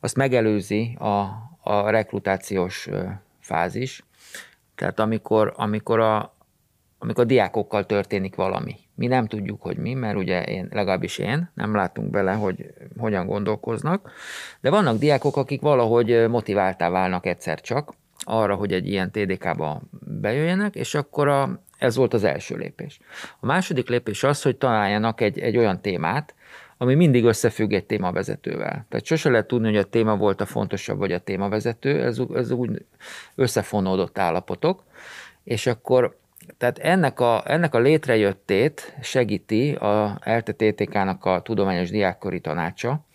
azt 0.00 0.16
megelőzi 0.16 0.96
a, 0.98 1.20
a 1.60 1.90
rekrutációs 1.90 2.88
fázis. 3.40 4.04
Tehát 4.74 5.00
amikor, 5.00 5.52
amikor, 5.56 6.00
a, 6.00 6.34
amikor 6.98 7.24
a 7.24 7.26
diákokkal 7.26 7.86
történik 7.86 8.34
valami. 8.34 8.76
Mi 9.00 9.06
nem 9.06 9.26
tudjuk, 9.26 9.62
hogy 9.62 9.76
mi, 9.76 9.94
mert 9.94 10.16
ugye 10.16 10.42
én, 10.44 10.68
legalábbis 10.72 11.18
én, 11.18 11.50
nem 11.54 11.74
látunk 11.74 12.10
bele, 12.10 12.32
hogy 12.32 12.74
hogyan 12.98 13.26
gondolkoznak, 13.26 14.10
de 14.60 14.70
vannak 14.70 14.98
diákok, 14.98 15.36
akik 15.36 15.60
valahogy 15.60 16.28
motiváltá 16.28 16.90
válnak 16.90 17.26
egyszer 17.26 17.60
csak, 17.60 17.92
arra, 18.18 18.54
hogy 18.54 18.72
egy 18.72 18.88
ilyen 18.88 19.10
TDK-ba 19.10 19.82
bejöjjenek, 20.20 20.74
és 20.74 20.94
akkor 20.94 21.28
a, 21.28 21.62
ez 21.78 21.96
volt 21.96 22.14
az 22.14 22.24
első 22.24 22.56
lépés. 22.56 23.00
A 23.40 23.46
második 23.46 23.88
lépés 23.88 24.22
az, 24.22 24.42
hogy 24.42 24.56
találjanak 24.56 25.20
egy, 25.20 25.38
egy 25.38 25.56
olyan 25.56 25.80
témát, 25.80 26.34
ami 26.76 26.94
mindig 26.94 27.24
összefügg 27.24 27.72
egy 27.72 27.84
témavezetővel. 27.84 28.86
Tehát 28.88 29.04
sose 29.04 29.30
lehet 29.30 29.46
tudni, 29.46 29.66
hogy 29.66 29.76
a 29.76 29.84
téma 29.84 30.16
volt 30.16 30.40
a 30.40 30.46
fontosabb, 30.46 30.98
vagy 30.98 31.12
a 31.12 31.18
témavezető, 31.18 32.02
ez, 32.02 32.18
ez 32.34 32.50
úgy 32.50 32.84
összefonódott 33.34 34.18
állapotok, 34.18 34.84
és 35.44 35.66
akkor 35.66 36.19
tehát 36.58 36.78
ennek 36.78 37.20
a, 37.20 37.42
ennek 37.46 37.74
a 37.74 37.78
létrejöttét 37.78 38.96
segíti 39.00 39.72
a 39.72 40.18
ELTE-TTK-nak 40.20 41.24
a 41.24 41.42
Tudományos 41.42 41.90
Diákköri 41.90 42.40
Tanácsa, 42.40 43.06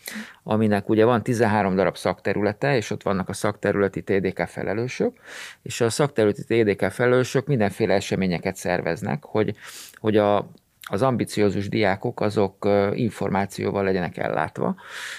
aminek 0.43 0.89
ugye 0.89 1.05
van 1.05 1.23
13 1.23 1.75
darab 1.75 1.97
szakterülete, 1.97 2.75
és 2.75 2.89
ott 2.89 3.03
vannak 3.03 3.29
a 3.29 3.33
szakterületi 3.33 4.03
TDK 4.03 4.47
felelősök, 4.47 5.17
és 5.61 5.81
a 5.81 5.89
szakterületi 5.89 6.43
TDK 6.43 6.91
felelősök 6.91 7.47
mindenféle 7.47 7.93
eseményeket 7.93 8.55
szerveznek, 8.55 9.23
hogy, 9.23 9.55
hogy 9.93 10.17
a, 10.17 10.49
az 10.89 11.01
ambiciózus 11.01 11.69
diákok 11.69 12.21
azok 12.21 12.69
információval 12.93 13.83
legyenek 13.83 14.17
ellátva. 14.17 14.75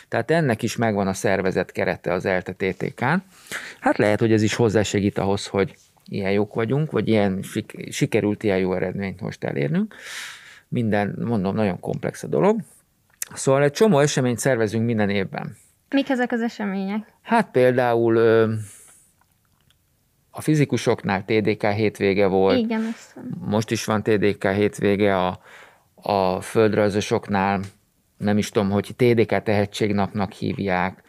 Tehát 0.09 0.31
ennek 0.31 0.63
is 0.63 0.77
megvan 0.77 1.07
a 1.07 1.13
szervezet 1.13 1.73
kerete 1.73 2.13
az 2.13 2.25
ELTE 2.25 2.53
TTK-n. 2.53 3.23
Hát 3.81 3.99
lehet, 3.99 4.21
hogy 4.21 4.33
ez 4.33 4.43
is 4.43 4.55
hozzásegít 4.55 5.19
ahhoz, 5.19 5.47
hogy 5.47 5.75
ilyen 6.09 6.33
jók 6.33 6.55
vagyunk, 6.55 6.91
vagy 6.91 7.09
ilyen 7.09 7.45
sikerült 7.91 8.43
ilyen 8.43 8.59
jó 8.59 8.75
eredményt 8.75 9.21
most 9.21 9.45
elérnünk. 9.45 9.95
Minden, 10.69 11.17
mondom, 11.25 11.55
nagyon 11.55 11.81
komplex 11.81 12.23
a 12.23 12.27
dolog. 12.27 12.61
Szóval 13.35 13.63
egy 13.63 13.73
csomó 13.73 13.99
eseményt 13.99 14.39
szervezünk 14.39 14.85
minden 14.85 15.11
évben. 15.11 15.57
Mik 15.91 16.09
ezek 16.09 16.33
az 16.33 16.41
események? 16.41 17.13
Hát 17.23 17.51
például 17.51 18.17
a 20.31 20.41
fizikusoknál 20.41 21.25
TDK 21.25 21.67
hétvége 21.67 22.27
volt. 22.27 22.59
Igen, 22.59 22.95
Most 23.39 23.71
is 23.71 23.85
van 23.85 24.03
TDK 24.03 24.47
hétvége 24.47 25.19
a, 25.19 25.41
a 25.95 26.41
földrajzosoknál, 26.41 27.61
nem 28.17 28.39
is 28.39 28.51
tudom, 28.51 28.71
hogy 28.71 28.91
TDK 28.97 29.43
tehetségnapnak 29.43 30.33
hívják, 30.33 31.03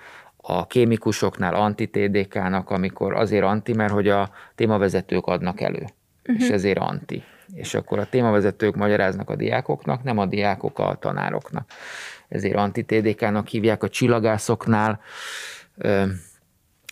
a 0.50 0.68
kémikusoknál 0.68 1.54
anti-TDK-nak, 1.54 2.70
amikor 2.70 3.16
azért 3.16 3.44
anti, 3.44 3.74
mert 3.74 3.92
hogy 3.92 4.08
a 4.08 4.30
témavezetők 4.56 5.26
adnak 5.26 5.62
elő, 5.62 5.82
uh-huh. 5.82 6.44
és 6.44 6.50
ezért 6.50 6.78
anti. 6.78 7.24
És 7.54 7.74
akkor 7.74 8.00
a 8.00 8.10
témavezetők 8.10 8.76
magyaráznak 8.76 9.30
a 9.30 9.36
diákoknak, 9.36 10.04
nem 10.04 10.18
a 10.18 10.26
diákok 10.26 10.80
a 10.80 10.98
tanároknak. 11.00 11.70
Ezért 12.28 12.56
anti-TDK-nak 12.56 13.48
hívják 13.48 13.84
a 13.84 13.90
csillagászoknál. 13.90 15.00
Ö, 15.78 16.04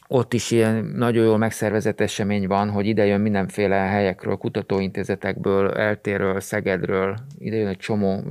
ott 0.08 0.34
is 0.34 0.52
ilyen 0.52 0.86
nagyon 0.86 1.26
jól 1.26 1.38
megszervezett 1.38 2.02
esemény 2.02 2.48
van, 2.48 2.70
hogy 2.70 2.86
ide 2.86 3.06
jön 3.06 3.22
mindenféle 3.22 3.76
helyekről, 3.76 4.36
kutatóintézetekből, 4.36 5.72
eltéről, 5.72 6.40
Szegedről, 6.40 7.18
ide 7.38 7.56
jön 7.56 7.68
egy 7.68 7.78
csomó 7.78 8.24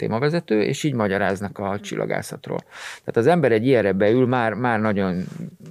témavezető, 0.00 0.62
és 0.62 0.82
így 0.82 0.94
magyaráznak 0.94 1.58
a 1.58 1.80
csillagászatról. 1.80 2.58
Tehát 2.98 3.16
az 3.16 3.26
ember 3.26 3.52
egy 3.52 3.66
ilyenre 3.66 3.92
beül, 3.92 4.26
már, 4.26 4.54
már 4.54 4.80
nagyon 4.80 5.24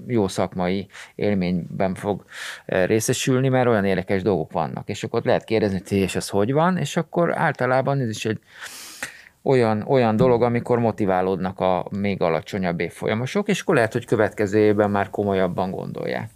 jó 0.07 0.27
szakmai 0.27 0.87
élményben 1.15 1.93
fog 1.93 2.23
eh, 2.65 2.85
részesülni, 2.85 3.49
mert 3.49 3.67
olyan 3.67 3.85
érdekes 3.85 4.21
dolgok 4.21 4.51
vannak. 4.51 4.89
És 4.89 5.03
akkor 5.03 5.21
lehet 5.23 5.43
kérdezni, 5.43 5.81
hogy 5.87 5.97
és 5.97 6.15
ez 6.15 6.29
hogy 6.29 6.53
van, 6.53 6.77
és 6.77 6.97
akkor 6.97 7.37
általában 7.37 7.99
ez 7.99 8.09
is 8.09 8.25
egy 8.25 8.39
olyan, 9.41 9.81
olyan 9.87 10.15
dolog, 10.15 10.43
amikor 10.43 10.79
motiválódnak 10.79 11.59
a 11.59 11.87
még 11.89 12.21
alacsonyabb 12.21 12.79
évfolyamosok, 12.79 13.47
és 13.47 13.61
akkor 13.61 13.75
lehet, 13.75 13.93
hogy 13.93 14.05
következő 14.05 14.59
évben 14.59 14.89
már 14.89 15.09
komolyabban 15.09 15.71
gondolják. 15.71 16.29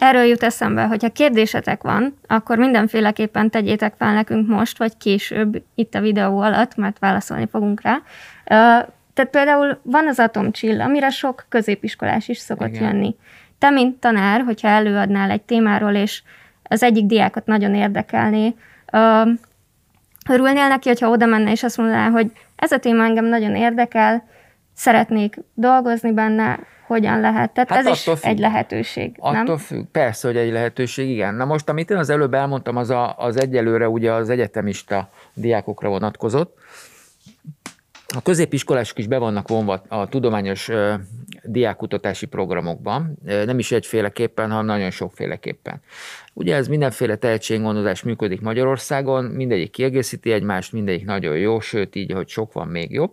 Erről 0.00 0.22
jut 0.22 0.42
eszembe, 0.42 0.82
hogy 0.82 1.02
ha 1.02 1.08
kérdésetek 1.08 1.82
van, 1.82 2.18
akkor 2.26 2.58
mindenféleképpen 2.58 3.50
tegyétek 3.50 3.94
fel 3.98 4.12
nekünk 4.12 4.48
most, 4.48 4.78
vagy 4.78 4.96
később 4.96 5.62
itt 5.74 5.94
a 5.94 6.00
videó 6.00 6.40
alatt, 6.40 6.76
mert 6.76 6.98
válaszolni 6.98 7.46
fogunk 7.50 7.80
rá. 7.82 8.02
Tehát 9.14 9.30
például 9.30 9.80
van 9.82 10.08
az 10.08 10.18
atomcsill, 10.18 10.80
amire 10.80 11.10
sok 11.10 11.44
középiskolás 11.48 12.28
is 12.28 12.38
szokott 12.38 12.68
Igen. 12.68 12.82
jönni. 12.82 13.16
Te, 13.58 13.70
mint 13.70 13.96
tanár, 13.96 14.40
hogyha 14.40 14.68
előadnál 14.68 15.30
egy 15.30 15.42
témáról, 15.42 15.94
és 15.94 16.22
az 16.62 16.82
egyik 16.82 17.06
diákot 17.06 17.46
nagyon 17.46 17.74
érdekelné, 17.74 18.54
örülnél 20.28 20.68
neki, 20.68 20.88
hogyha 20.88 21.10
oda 21.10 21.26
menne, 21.26 21.50
és 21.50 21.62
azt 21.62 21.76
mondaná, 21.76 22.08
hogy 22.08 22.32
ez 22.56 22.72
a 22.72 22.78
téma 22.78 23.04
engem 23.04 23.24
nagyon 23.24 23.56
érdekel, 23.56 24.24
szeretnék 24.80 25.36
dolgozni 25.54 26.12
benne, 26.12 26.58
hogyan 26.86 27.20
lehet. 27.20 27.52
Tehát 27.52 27.68
hát 27.68 27.86
ez 27.86 27.86
is 27.86 28.02
függ. 28.02 28.16
egy 28.20 28.38
lehetőség, 28.38 29.14
attól 29.18 29.44
nem? 29.44 29.56
függ, 29.56 29.84
persze, 29.92 30.28
hogy 30.28 30.36
egy 30.36 30.52
lehetőség, 30.52 31.08
igen. 31.08 31.34
Na 31.34 31.44
most, 31.44 31.68
amit 31.68 31.90
én 31.90 31.96
az 31.96 32.10
előbb 32.10 32.34
elmondtam, 32.34 32.76
az 32.76 32.90
a, 32.90 33.14
az 33.18 33.40
egyelőre 33.40 33.88
ugye 33.88 34.12
az 34.12 34.30
egyetemista 34.30 35.10
diákokra 35.34 35.88
vonatkozott. 35.88 36.58
A 38.16 38.22
középiskolások 38.22 38.98
is 38.98 39.06
be 39.06 39.18
vannak 39.18 39.48
vonva 39.48 39.82
a 39.88 40.08
tudományos 40.08 40.68
ö, 40.68 40.94
diákutatási 41.42 42.26
programokban, 42.26 43.18
nem 43.22 43.58
is 43.58 43.72
egyféleképpen, 43.72 44.50
hanem 44.50 44.64
nagyon 44.64 44.90
sokféleképpen. 44.90 45.80
Ugye 46.32 46.54
ez 46.54 46.68
mindenféle 46.68 47.16
tehetséggondozás 47.16 48.02
működik 48.02 48.40
Magyarországon, 48.40 49.24
mindegyik 49.24 49.70
kiegészíti 49.70 50.32
egymást, 50.32 50.72
mindegyik 50.72 51.04
nagyon 51.04 51.36
jó, 51.36 51.60
sőt 51.60 51.94
így, 51.94 52.12
hogy 52.12 52.28
sok 52.28 52.52
van, 52.52 52.68
még 52.68 52.92
jobb. 52.92 53.12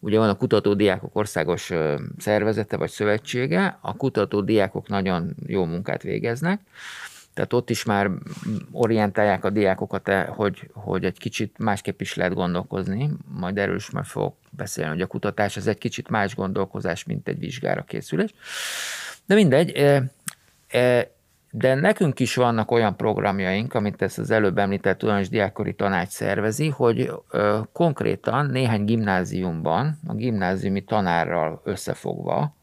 Ugye 0.00 0.18
van 0.18 0.28
a 0.28 0.36
kutatódiákok 0.36 1.16
országos 1.16 1.72
szervezete 2.18 2.76
vagy 2.76 2.90
szövetsége, 2.90 3.78
a 3.80 3.96
kutatódiákok 3.96 4.88
nagyon 4.88 5.34
jó 5.46 5.64
munkát 5.64 6.02
végeznek, 6.02 6.60
tehát 7.34 7.52
ott 7.52 7.70
is 7.70 7.84
már 7.84 8.10
orientálják 8.72 9.44
a 9.44 9.50
diákokat, 9.50 10.08
e, 10.08 10.24
hogy, 10.24 10.70
hogy 10.72 11.04
egy 11.04 11.18
kicsit 11.18 11.58
másképp 11.58 12.00
is 12.00 12.14
lehet 12.14 12.34
gondolkozni, 12.34 13.10
majd 13.38 13.58
erről 13.58 13.76
is 13.76 13.90
már 13.90 14.04
fogok 14.04 14.36
beszélni, 14.50 14.90
hogy 14.90 15.00
a 15.00 15.06
kutatás 15.06 15.56
az 15.56 15.66
egy 15.66 15.78
kicsit 15.78 16.08
más 16.08 16.34
gondolkozás, 16.34 17.04
mint 17.04 17.28
egy 17.28 17.38
vizsgára 17.38 17.82
készülés. 17.82 18.34
De 19.26 19.34
mindegy, 19.34 19.70
de 21.50 21.74
nekünk 21.74 22.20
is 22.20 22.34
vannak 22.34 22.70
olyan 22.70 22.96
programjaink, 22.96 23.74
amit 23.74 24.02
ezt 24.02 24.18
az 24.18 24.30
előbb 24.30 24.58
említett 24.58 24.98
tudományos 24.98 25.28
diákori 25.28 25.74
tanács 25.74 26.08
szervezi, 26.08 26.68
hogy 26.68 27.12
ö, 27.30 27.60
konkrétan 27.72 28.46
néhány 28.46 28.84
gimnáziumban, 28.84 29.98
a 30.06 30.14
gimnáziumi 30.14 30.84
tanárral 30.84 31.60
összefogva 31.64 32.54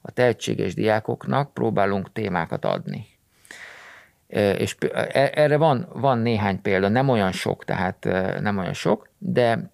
a 0.00 0.10
tehetséges 0.10 0.74
diákoknak 0.74 1.54
próbálunk 1.54 2.12
témákat 2.12 2.64
adni. 2.64 3.06
És 4.58 4.76
e, 4.92 5.30
erre 5.34 5.56
van, 5.56 5.88
van 5.92 6.18
néhány 6.18 6.62
példa, 6.62 6.88
nem 6.88 7.08
olyan 7.08 7.32
sok, 7.32 7.64
tehát 7.64 8.04
nem 8.40 8.58
olyan 8.58 8.72
sok, 8.72 9.08
de 9.18 9.70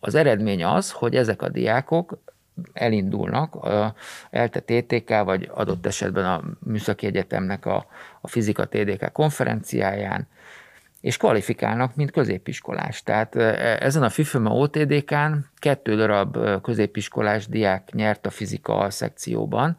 az 0.00 0.14
eredmény 0.14 0.64
az, 0.64 0.90
hogy 0.90 1.16
ezek 1.16 1.42
a 1.42 1.48
diákok 1.48 2.18
elindulnak 2.72 3.56
ELTE 4.30 4.60
TTK, 4.60 5.24
vagy 5.24 5.50
adott 5.54 5.86
esetben 5.86 6.24
a 6.24 6.42
Műszaki 6.58 7.06
Egyetemnek 7.06 7.66
a, 7.66 7.86
a 8.20 8.28
fizika 8.28 8.64
TDK 8.64 9.12
konferenciáján, 9.12 10.28
és 11.00 11.16
kvalifikálnak, 11.16 11.94
mint 11.94 12.10
középiskolás. 12.10 13.02
Tehát 13.02 13.36
e, 13.36 13.76
ezen 13.80 14.02
a 14.02 14.08
FIFÖMA 14.08 14.50
OTDK-n 14.50 15.32
kettő 15.56 15.96
darab 15.96 16.60
középiskolás 16.62 17.46
diák 17.46 17.92
nyert 17.92 18.26
a 18.26 18.30
fizika 18.30 18.90
szekcióban, 18.90 19.78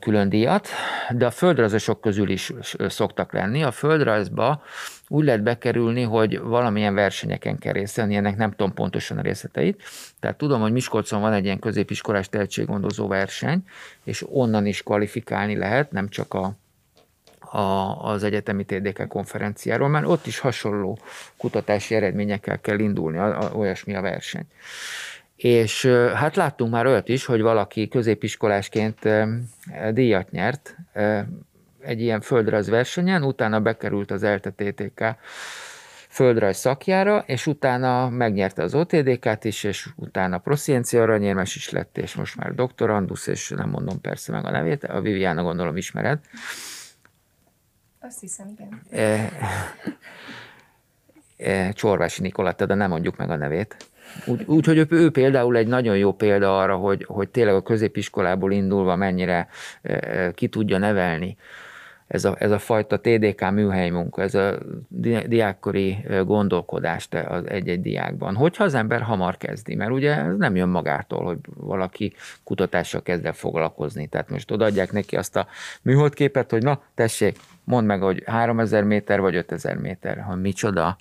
külön 0.00 0.28
díjat, 0.28 0.68
de 1.10 1.26
a 1.26 1.30
földrajzosok 1.30 2.00
közül 2.00 2.30
is 2.30 2.52
szoktak 2.88 3.32
lenni. 3.32 3.62
A 3.62 3.70
földrajzba 3.70 4.62
úgy 5.08 5.24
lehet 5.24 5.42
bekerülni, 5.42 6.02
hogy 6.02 6.40
valamilyen 6.40 6.94
versenyeken 6.94 7.58
kell 7.58 7.72
részt 7.72 7.98
ennek 7.98 8.36
nem 8.36 8.50
tudom 8.50 8.74
pontosan 8.74 9.18
a 9.18 9.22
részleteit. 9.22 9.82
Tehát 10.20 10.36
tudom, 10.36 10.60
hogy 10.60 10.72
Miskolcon 10.72 11.20
van 11.20 11.32
egy 11.32 11.44
ilyen 11.44 11.58
középiskolás 11.58 12.28
tehetséggondozó 12.28 13.06
verseny, 13.06 13.62
és 14.04 14.24
onnan 14.28 14.66
is 14.66 14.82
kvalifikálni 14.82 15.56
lehet, 15.56 15.90
nem 15.90 16.08
csak 16.08 16.34
a, 16.34 16.56
a, 17.38 17.60
az 18.04 18.22
egyetemi 18.22 18.64
TDK 18.64 19.08
konferenciáról, 19.08 19.88
mert 19.88 20.06
ott 20.06 20.26
is 20.26 20.38
hasonló 20.38 20.98
kutatási 21.36 21.94
eredményekkel 21.94 22.60
kell 22.60 22.78
indulni, 22.78 23.18
a, 23.18 23.50
olyasmi 23.54 23.94
a 23.94 24.00
verseny. 24.00 24.46
És 25.36 25.86
hát 26.14 26.36
láttunk 26.36 26.72
már 26.72 26.86
olyat 26.86 27.08
is, 27.08 27.24
hogy 27.24 27.40
valaki 27.40 27.88
középiskolásként 27.88 29.08
díjat 29.92 30.30
nyert 30.30 30.76
egy 31.88 32.00
ilyen 32.00 32.20
földrajz 32.20 32.68
versenyen, 32.68 33.22
utána 33.24 33.60
bekerült 33.60 34.10
az 34.10 34.22
ELTE-TTK 34.22 35.04
földrajz 36.08 36.56
szakjára, 36.56 37.24
és 37.26 37.46
utána 37.46 38.08
megnyerte 38.08 38.62
az 38.62 38.74
OTDK-t 38.74 39.44
is, 39.44 39.64
és 39.64 39.88
utána 39.96 40.38
prosziencia 40.38 41.02
aranyérmes 41.02 41.56
is 41.56 41.70
lett, 41.70 41.98
és 41.98 42.14
most 42.14 42.36
már 42.36 42.54
doktorandusz, 42.54 43.26
és 43.26 43.48
nem 43.48 43.68
mondom 43.68 44.00
persze 44.00 44.32
meg 44.32 44.44
a 44.44 44.50
nevét, 44.50 44.84
a 44.84 45.00
Viviana 45.00 45.42
gondolom 45.42 45.76
ismered. 45.76 46.18
Azt 48.00 48.20
hiszem, 48.20 48.54
igen. 48.56 48.80
E, 48.90 49.30
e, 51.36 51.72
Csorvási 51.72 52.22
Nikoletta, 52.22 52.66
de 52.66 52.74
nem 52.74 52.90
mondjuk 52.90 53.16
meg 53.16 53.30
a 53.30 53.36
nevét. 53.36 53.76
Úgy, 54.26 54.44
úgy 54.46 54.66
hogy 54.66 54.78
ő, 54.78 54.86
ő 54.90 55.10
például 55.10 55.56
egy 55.56 55.66
nagyon 55.66 55.96
jó 55.96 56.12
példa 56.12 56.58
arra, 56.58 56.76
hogy, 56.76 57.04
hogy 57.08 57.28
tényleg 57.28 57.54
a 57.54 57.62
középiskolából 57.62 58.52
indulva 58.52 58.96
mennyire 58.96 59.48
ki 60.34 60.48
tudja 60.48 60.78
nevelni 60.78 61.36
ez 62.08 62.24
a, 62.24 62.36
ez 62.38 62.50
a 62.50 62.58
fajta 62.58 63.00
TDK 63.00 63.50
műhely 63.50 63.90
munka, 63.90 64.22
ez 64.22 64.34
a 64.34 64.58
diákkori 65.26 66.06
gondolkodás 66.24 67.08
egy-egy 67.44 67.80
diákban. 67.80 68.34
Hogyha 68.34 68.64
az 68.64 68.74
ember 68.74 69.00
hamar 69.00 69.36
kezdi, 69.36 69.74
mert 69.74 69.90
ugye 69.90 70.16
ez 70.16 70.36
nem 70.36 70.56
jön 70.56 70.68
magától, 70.68 71.24
hogy 71.24 71.38
valaki 71.54 72.12
kutatással 72.44 73.02
kezd 73.02 73.26
el 73.26 73.32
foglalkozni. 73.32 74.06
Tehát 74.06 74.30
most 74.30 74.50
odaadják 74.50 74.92
neki 74.92 75.16
azt 75.16 75.36
a 75.36 75.46
műholdképet, 75.82 76.50
hogy 76.50 76.62
na, 76.62 76.82
tessék, 76.94 77.36
mondd 77.64 77.86
meg, 77.86 78.00
hogy 78.00 78.22
3000 78.26 78.84
méter 78.84 79.20
vagy 79.20 79.36
5000 79.36 79.76
méter, 79.76 80.18
hogy 80.18 80.40
micsoda. 80.40 80.96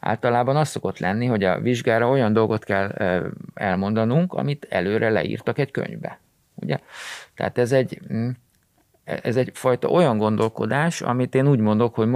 Általában 0.00 0.56
az 0.56 0.68
szokott 0.68 0.98
lenni, 0.98 1.26
hogy 1.26 1.44
a 1.44 1.60
vizsgára 1.60 2.08
olyan 2.08 2.32
dolgot 2.32 2.64
kell 2.64 2.88
elmondanunk, 3.54 4.32
amit 4.32 4.66
előre 4.70 5.10
leírtak 5.10 5.58
egy 5.58 5.70
könyvbe. 5.70 6.18
Ugye? 6.54 6.78
Tehát 7.34 7.58
ez 7.58 7.72
egy, 7.72 8.00
mm, 8.12 8.28
ez 9.22 9.36
egyfajta 9.36 9.88
olyan 9.88 10.18
gondolkodás, 10.18 11.00
amit 11.00 11.34
én 11.34 11.48
úgy 11.48 11.58
mondok, 11.58 11.94
hogy 11.94 12.08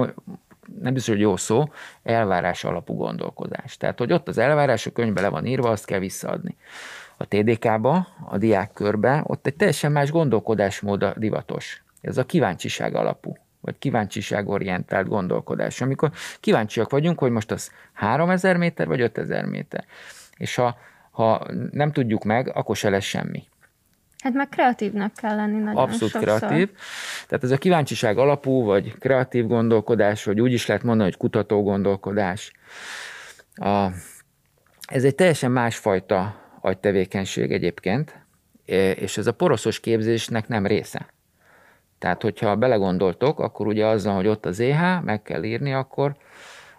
nem 0.80 0.92
biztos, 0.92 1.14
hogy 1.14 1.20
jó 1.20 1.36
szó, 1.36 1.64
elvárás 2.02 2.64
alapú 2.64 2.94
gondolkodás. 2.94 3.76
Tehát, 3.76 3.98
hogy 3.98 4.12
ott 4.12 4.28
az 4.28 4.38
elvárás 4.38 4.86
a 4.86 4.92
könyvbe 4.92 5.20
le 5.20 5.28
van 5.28 5.46
írva, 5.46 5.70
azt 5.70 5.84
kell 5.84 5.98
visszaadni. 5.98 6.56
A 7.16 7.24
TDK-ba, 7.24 8.06
a 8.28 8.38
diákkörbe, 8.38 9.22
ott 9.26 9.46
egy 9.46 9.56
teljesen 9.56 9.92
más 9.92 10.10
gondolkodásmód 10.10 11.02
a 11.02 11.14
divatos. 11.16 11.82
Ez 12.00 12.18
a 12.18 12.26
kíváncsiság 12.26 12.94
alapú 12.94 13.36
vagy 13.62 13.78
kíváncsiságorientált 13.78 15.08
gondolkodás, 15.08 15.80
amikor 15.80 16.10
kíváncsiak 16.40 16.90
vagyunk, 16.90 17.18
hogy 17.18 17.30
most 17.30 17.50
az 17.50 17.70
3000 17.92 18.56
méter 18.56 18.86
vagy 18.86 19.00
5000 19.00 19.44
méter. 19.44 19.84
És 20.36 20.54
ha, 20.54 20.76
ha 21.10 21.46
nem 21.70 21.92
tudjuk 21.92 22.24
meg, 22.24 22.56
akkor 22.56 22.76
se 22.76 22.90
lesz 22.90 23.04
semmi. 23.04 23.44
Hát 24.22 24.32
meg 24.32 24.48
kreatívnak 24.48 25.12
kell 25.14 25.36
lenni 25.36 25.58
nagyon 25.58 25.82
Abszolút 25.82 26.12
sokszor. 26.12 26.38
kreatív. 26.38 26.70
Tehát 27.26 27.44
ez 27.44 27.50
a 27.50 27.56
kíváncsiság 27.56 28.18
alapú, 28.18 28.64
vagy 28.64 28.98
kreatív 28.98 29.46
gondolkodás, 29.46 30.24
vagy 30.24 30.40
úgy 30.40 30.52
is 30.52 30.66
lehet 30.66 30.82
mondani, 30.82 31.08
hogy 31.10 31.18
kutató 31.18 31.62
gondolkodás. 31.62 32.52
A, 33.54 33.86
ez 34.86 35.04
egy 35.04 35.14
teljesen 35.14 35.50
másfajta 35.50 36.34
agytevékenység 36.60 37.52
egyébként, 37.52 38.26
és 38.94 39.16
ez 39.16 39.26
a 39.26 39.32
poroszos 39.32 39.80
képzésnek 39.80 40.48
nem 40.48 40.66
része. 40.66 41.06
Tehát, 41.98 42.22
hogyha 42.22 42.56
belegondoltok, 42.56 43.40
akkor 43.40 43.66
ugye 43.66 43.86
azzal, 43.86 44.14
hogy 44.14 44.26
ott 44.26 44.46
az 44.46 44.60
EH, 44.60 45.02
meg 45.02 45.22
kell 45.22 45.42
írni, 45.42 45.72
akkor 45.72 46.16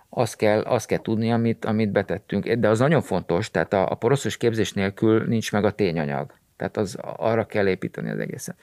azt 0.10 0.36
kell, 0.36 0.62
azt 0.62 0.88
kell 0.88 1.02
tudni, 1.02 1.32
amit, 1.32 1.66
amit 1.66 1.92
betettünk. 1.92 2.50
De 2.50 2.70
az 2.70 2.80
nagyon 2.80 3.02
fontos, 3.02 3.52
tehát 3.52 3.74
a, 3.74 3.92
a 3.92 3.96
poroszos 3.96 4.38
képzés 4.38 4.74
nélkül 4.74 5.24
nincs 5.28 5.52
meg 5.52 5.66
a 5.66 5.72
tényanyag. 5.72 6.42
Tehát 6.58 6.78
az, 6.78 6.98
arra 7.02 7.46
kell 7.46 7.68
építeni 7.68 8.10
az 8.10 8.20
egészet. 8.20 8.56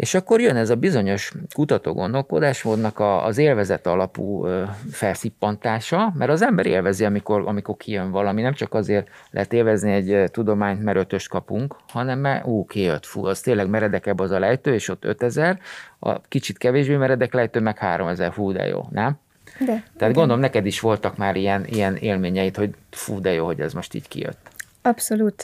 És 0.00 0.14
akkor 0.14 0.40
jön 0.40 0.56
ez 0.56 0.70
a 0.70 0.76
bizonyos 0.76 1.32
kutató 1.54 1.92
gondolkodásmódnak 1.92 3.00
az 3.00 3.38
élvezet 3.38 3.86
alapú 3.86 4.46
felszippantása, 4.90 6.12
mert 6.18 6.30
az 6.30 6.42
ember 6.42 6.66
élvezi, 6.66 7.04
amikor, 7.04 7.42
amikor 7.46 7.76
kijön 7.76 8.10
valami, 8.10 8.42
nem 8.42 8.52
csak 8.52 8.74
azért 8.74 9.08
lehet 9.30 9.52
élvezni 9.52 9.92
egy 9.92 10.30
tudományt, 10.30 10.82
mert 10.82 10.98
ötöst 10.98 11.28
kapunk, 11.28 11.76
hanem 11.88 12.18
mert 12.18 12.46
ú, 12.46 12.64
kijött, 12.66 13.06
fú, 13.06 13.24
az 13.24 13.40
tényleg 13.40 13.68
meredekebb 13.68 14.18
az 14.18 14.30
a 14.30 14.38
lejtő, 14.38 14.74
és 14.74 14.88
ott 14.88 15.04
5000, 15.04 15.58
a 15.98 16.20
kicsit 16.20 16.58
kevésbé 16.58 16.96
meredek 16.96 17.32
lejtő, 17.32 17.60
meg 17.60 17.78
3000, 17.78 18.32
fú, 18.32 18.52
de 18.52 18.66
jó, 18.66 18.86
nem? 18.90 19.18
De, 19.58 19.84
Tehát 19.96 20.14
gondolom, 20.14 20.40
neked 20.40 20.66
is 20.66 20.80
voltak 20.80 21.16
már 21.16 21.36
ilyen, 21.36 21.64
ilyen 21.66 21.96
élményeid, 21.96 22.56
hogy 22.56 22.70
fú, 22.90 23.20
de 23.20 23.32
jó, 23.32 23.46
hogy 23.46 23.60
ez 23.60 23.72
most 23.72 23.94
így 23.94 24.08
kijött. 24.08 24.49
Abszolút. 24.82 25.42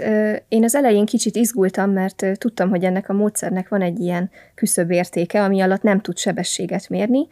Én 0.49 0.65
az 0.65 0.75
elején 0.75 1.05
kicsit 1.05 1.37
izgultam, 1.37 1.91
mert 1.91 2.27
tudtam, 2.39 2.69
hogy 2.69 2.85
ennek 2.85 3.09
a 3.09 3.13
módszernek 3.13 3.69
van 3.69 3.83
egy 3.83 4.01
ilyen 4.01 4.31
küszöbb 4.55 4.91
értéke, 4.91 5.43
ami 5.43 5.61
alatt 5.61 5.83
nem 5.83 6.01
tud 6.01 6.19
sebességet 6.19 6.89
mérni, 6.89 7.29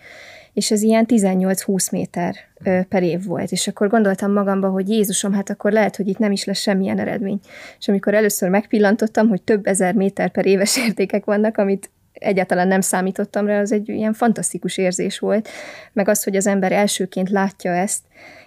és 0.52 0.70
ez 0.70 0.82
ilyen 0.82 1.04
18-20 1.08 1.92
méter 1.92 2.34
per 2.88 3.02
év 3.02 3.24
volt. 3.24 3.52
És 3.52 3.68
akkor 3.68 3.88
gondoltam 3.88 4.32
magamba, 4.32 4.68
hogy 4.68 4.88
Jézusom, 4.88 5.32
hát 5.32 5.50
akkor 5.50 5.72
lehet, 5.72 5.96
hogy 5.96 6.08
itt 6.08 6.18
nem 6.18 6.32
is 6.32 6.44
lesz 6.44 6.58
semmilyen 6.58 6.98
eredmény. 6.98 7.40
És 7.78 7.88
amikor 7.88 8.14
először 8.14 8.48
megpillantottam, 8.48 9.28
hogy 9.28 9.42
több 9.42 9.66
ezer 9.66 9.94
méter 9.94 10.30
per 10.30 10.46
éves 10.46 10.76
értékek 10.86 11.24
vannak, 11.24 11.58
amit 11.58 11.90
egyáltalán 12.14 12.68
nem 12.68 12.80
számítottam 12.80 13.46
rá, 13.46 13.60
az 13.60 13.72
egy 13.72 13.88
ilyen 13.88 14.12
fantasztikus 14.12 14.78
érzés 14.78 15.18
volt, 15.18 15.48
meg 15.92 16.08
az, 16.08 16.24
hogy 16.24 16.36
az 16.36 16.46
ember 16.46 16.72
elsőként 16.72 17.30
látja 17.30 17.72
ezt, 17.72 18.02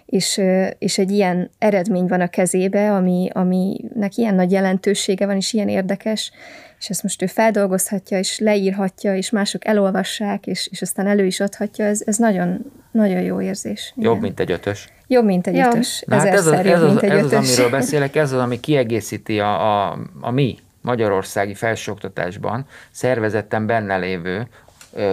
és, 0.06 0.40
és 0.78 0.98
egy 0.98 1.10
ilyen 1.10 1.50
eredmény 1.58 2.06
van 2.06 2.20
a 2.20 2.28
kezébe, 2.28 2.94
ami, 2.94 3.28
aminek 3.32 4.16
ilyen 4.16 4.34
nagy 4.34 4.50
jelentősége 4.50 5.26
van, 5.26 5.36
és 5.36 5.52
ilyen 5.52 5.68
érdekes, 5.68 6.32
és 6.78 6.90
ezt 6.90 7.02
most 7.02 7.22
ő 7.22 7.26
feldolgozhatja, 7.26 8.18
és 8.18 8.38
leírhatja, 8.38 9.16
és 9.16 9.30
mások 9.30 9.66
elolvassák, 9.66 10.46
és, 10.46 10.68
és 10.70 10.82
aztán 10.82 11.06
elő 11.06 11.24
is 11.24 11.40
adhatja, 11.40 11.84
ez, 11.84 12.02
ez 12.04 12.16
nagyon, 12.16 12.72
nagyon 12.90 13.20
jó 13.20 13.40
érzés. 13.40 13.92
Jobb, 13.96 14.10
Igen. 14.10 14.22
mint 14.22 14.40
egy 14.40 14.50
ötös. 14.50 14.88
Jobb, 15.06 15.24
mint 15.24 15.46
egy 15.46 15.56
Jó. 15.56 15.68
ötös. 15.68 16.02
Na, 16.06 16.16
hát 16.16 16.26
ez, 16.26 16.46
az, 16.46 16.52
ez, 16.52 16.82
az, 16.82 17.02
ez 17.02 17.22
az, 17.22 17.32
amiről 17.32 17.70
beszélek, 17.78 18.16
ez 18.16 18.32
az, 18.32 18.40
ami 18.40 18.60
kiegészíti 18.60 19.40
a, 19.40 19.88
a, 19.90 19.98
a 20.20 20.30
mi 20.30 20.58
magyarországi 20.80 21.54
felsőoktatásban 21.54 22.66
szervezetten 22.90 23.66
benne 23.66 23.96
lévő 23.96 24.48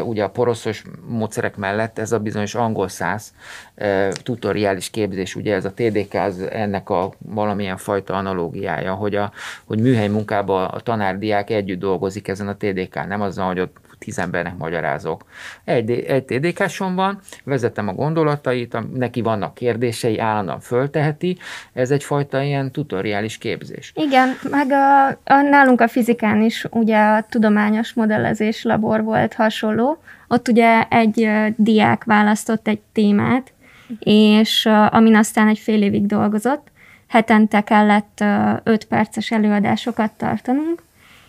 ugye 0.04 0.23
a 0.23 0.30
poroszos 0.30 0.84
módszerek 1.08 1.56
mellett 1.56 1.99
ez 1.99 2.12
a 2.12 2.19
bizonyos 2.19 2.56
angol 2.56 2.88
száz 2.88 3.34
tutoriális 4.23 4.89
képzés, 4.89 5.36
ugye 5.36 5.56
ez 5.56 5.65
a 5.65 5.73
TDK 5.73 6.13
az 6.13 6.39
ennek 6.39 6.89
a 6.89 7.13
valamilyen 7.17 7.78
fajta 7.78 8.13
analógiája, 8.13 8.93
hogy, 8.93 9.15
a, 9.15 9.32
hogy 9.65 9.80
műhely 9.80 10.08
munkában 10.08 10.65
a 10.65 10.80
tanárdiák 10.80 11.49
együtt 11.49 11.80
dolgozik 11.80 12.28
ezen 12.28 12.47
a 12.47 12.56
TDK, 12.56 13.08
nem 13.08 13.21
azzal, 13.21 13.47
hogy 13.47 13.60
ott 13.60 13.78
tíz 14.05 14.19
embernek 14.19 14.57
magyarázok. 14.57 15.25
Egy, 15.63 15.91
egy 15.91 16.23
tdk 16.23 16.77
van, 16.77 17.19
vezetem 17.43 17.87
a 17.87 17.93
gondolatait, 17.93 18.77
neki 18.93 19.21
vannak 19.21 19.53
kérdései, 19.53 20.19
állandóan 20.19 20.59
fölteheti, 20.59 21.37
ez 21.73 21.91
egyfajta 21.91 22.41
ilyen 22.41 22.71
tutoriális 22.71 23.37
képzés. 23.37 23.91
Igen, 23.95 24.29
meg 24.49 24.71
a, 24.71 25.07
a, 25.07 25.41
nálunk 25.49 25.81
a 25.81 25.87
fizikán 25.87 26.41
is 26.41 26.65
ugye 26.71 26.97
a 26.97 27.25
tudományos 27.29 27.93
modellezés 27.93 28.63
labor 28.63 29.03
volt 29.03 29.33
hasonló, 29.33 29.97
ott 30.27 30.47
ugye 30.47 30.83
egy 30.89 31.29
diák 31.55 32.03
választott 32.03 32.67
egy 32.67 32.81
témát, 32.93 33.53
és 33.99 34.65
amin 34.89 35.15
aztán 35.15 35.47
egy 35.47 35.59
fél 35.59 35.81
évig 35.81 36.05
dolgozott, 36.05 36.67
hetente 37.07 37.61
kellett 37.61 38.23
5 38.63 38.85
perces 38.85 39.31
előadásokat 39.31 40.11
tartanunk, 40.11 40.83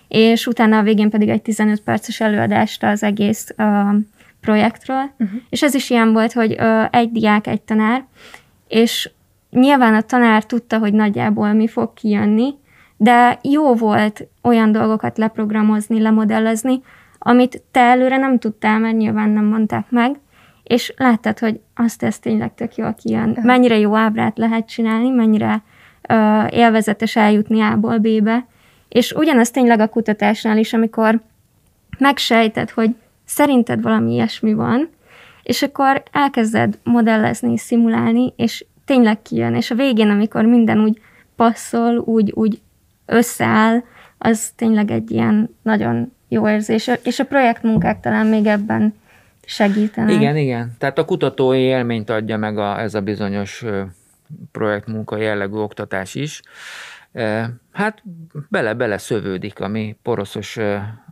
és 0.08 0.46
utána 0.46 0.78
a 0.78 0.82
végén 0.82 1.10
pedig 1.10 1.28
egy 1.28 1.42
15 1.42 1.80
perces 1.80 2.20
előadást 2.20 2.84
az 2.84 3.02
egész 3.02 3.48
uh, 3.58 3.94
projektről, 4.40 5.10
uh-huh. 5.18 5.40
és 5.50 5.62
ez 5.62 5.74
is 5.74 5.90
ilyen 5.90 6.12
volt, 6.12 6.32
hogy 6.32 6.52
uh, 6.60 6.84
egy 6.90 7.12
diák, 7.12 7.46
egy 7.46 7.62
tanár, 7.62 8.04
és 8.68 9.10
nyilván 9.50 9.94
a 9.94 10.00
tanár 10.00 10.44
tudta, 10.44 10.78
hogy 10.78 10.92
nagyjából 10.92 11.52
mi 11.52 11.68
fog 11.68 11.94
kijönni, 11.94 12.54
de 12.96 13.38
jó 13.42 13.74
volt 13.74 14.26
olyan 14.42 14.72
dolgokat 14.72 15.18
leprogramozni, 15.18 16.00
lemodellezni, 16.00 16.80
amit 17.18 17.62
te 17.70 17.80
előre 17.80 18.16
nem 18.16 18.38
tudtál, 18.38 18.78
mert 18.78 18.96
nyilván 18.96 19.30
nem 19.30 19.44
mondták 19.44 19.90
meg, 19.90 20.20
és 20.62 20.94
láttad, 20.96 21.38
hogy 21.38 21.60
azt 21.74 22.02
ez 22.02 22.18
tényleg 22.18 22.54
tök 22.54 22.74
jól 22.74 22.94
kijön. 22.94 23.28
Uh-huh. 23.28 23.44
Mennyire 23.44 23.78
jó 23.78 23.96
ábrát 23.96 24.38
lehet 24.38 24.68
csinálni, 24.68 25.10
mennyire 25.10 25.62
uh, 26.08 26.56
élvezetes 26.56 27.16
eljutni 27.16 27.60
A-ból 27.60 27.98
B-be, 27.98 28.46
és 28.88 29.12
ugyanaz 29.12 29.50
tényleg 29.50 29.80
a 29.80 29.88
kutatásnál 29.88 30.58
is, 30.58 30.72
amikor 30.72 31.20
megsejted, 31.98 32.70
hogy 32.70 32.94
szerinted 33.24 33.82
valami 33.82 34.12
ilyesmi 34.12 34.54
van, 34.54 34.90
és 35.42 35.62
akkor 35.62 36.02
elkezded 36.12 36.78
modellezni, 36.82 37.58
szimulálni, 37.58 38.32
és 38.36 38.64
tényleg 38.84 39.22
kijön. 39.22 39.54
És 39.54 39.70
a 39.70 39.74
végén, 39.74 40.10
amikor 40.10 40.44
minden 40.44 40.80
úgy 40.80 41.00
passzol, 41.36 41.98
úgy, 41.98 42.32
úgy 42.34 42.60
összeáll, 43.06 43.82
az 44.18 44.50
tényleg 44.56 44.90
egy 44.90 45.10
ilyen 45.10 45.56
nagyon 45.62 46.12
jó 46.28 46.48
érzés. 46.48 46.90
És 47.02 47.18
a 47.18 47.24
projektmunkák 47.24 48.00
talán 48.00 48.26
még 48.26 48.46
ebben 48.46 48.94
segítenek. 49.44 50.14
Igen, 50.14 50.36
igen. 50.36 50.74
Tehát 50.78 50.98
a 50.98 51.04
kutatói 51.04 51.60
élményt 51.60 52.10
adja 52.10 52.36
meg 52.36 52.58
a, 52.58 52.80
ez 52.80 52.94
a 52.94 53.00
bizonyos 53.00 53.64
projektmunka 54.52 55.16
jellegű 55.16 55.56
oktatás 55.56 56.14
is. 56.14 56.42
Hát 57.72 58.02
bele-bele 58.48 58.98
szövődik 58.98 59.60
a 59.60 59.68
mi 59.68 59.96
poroszos 60.02 60.58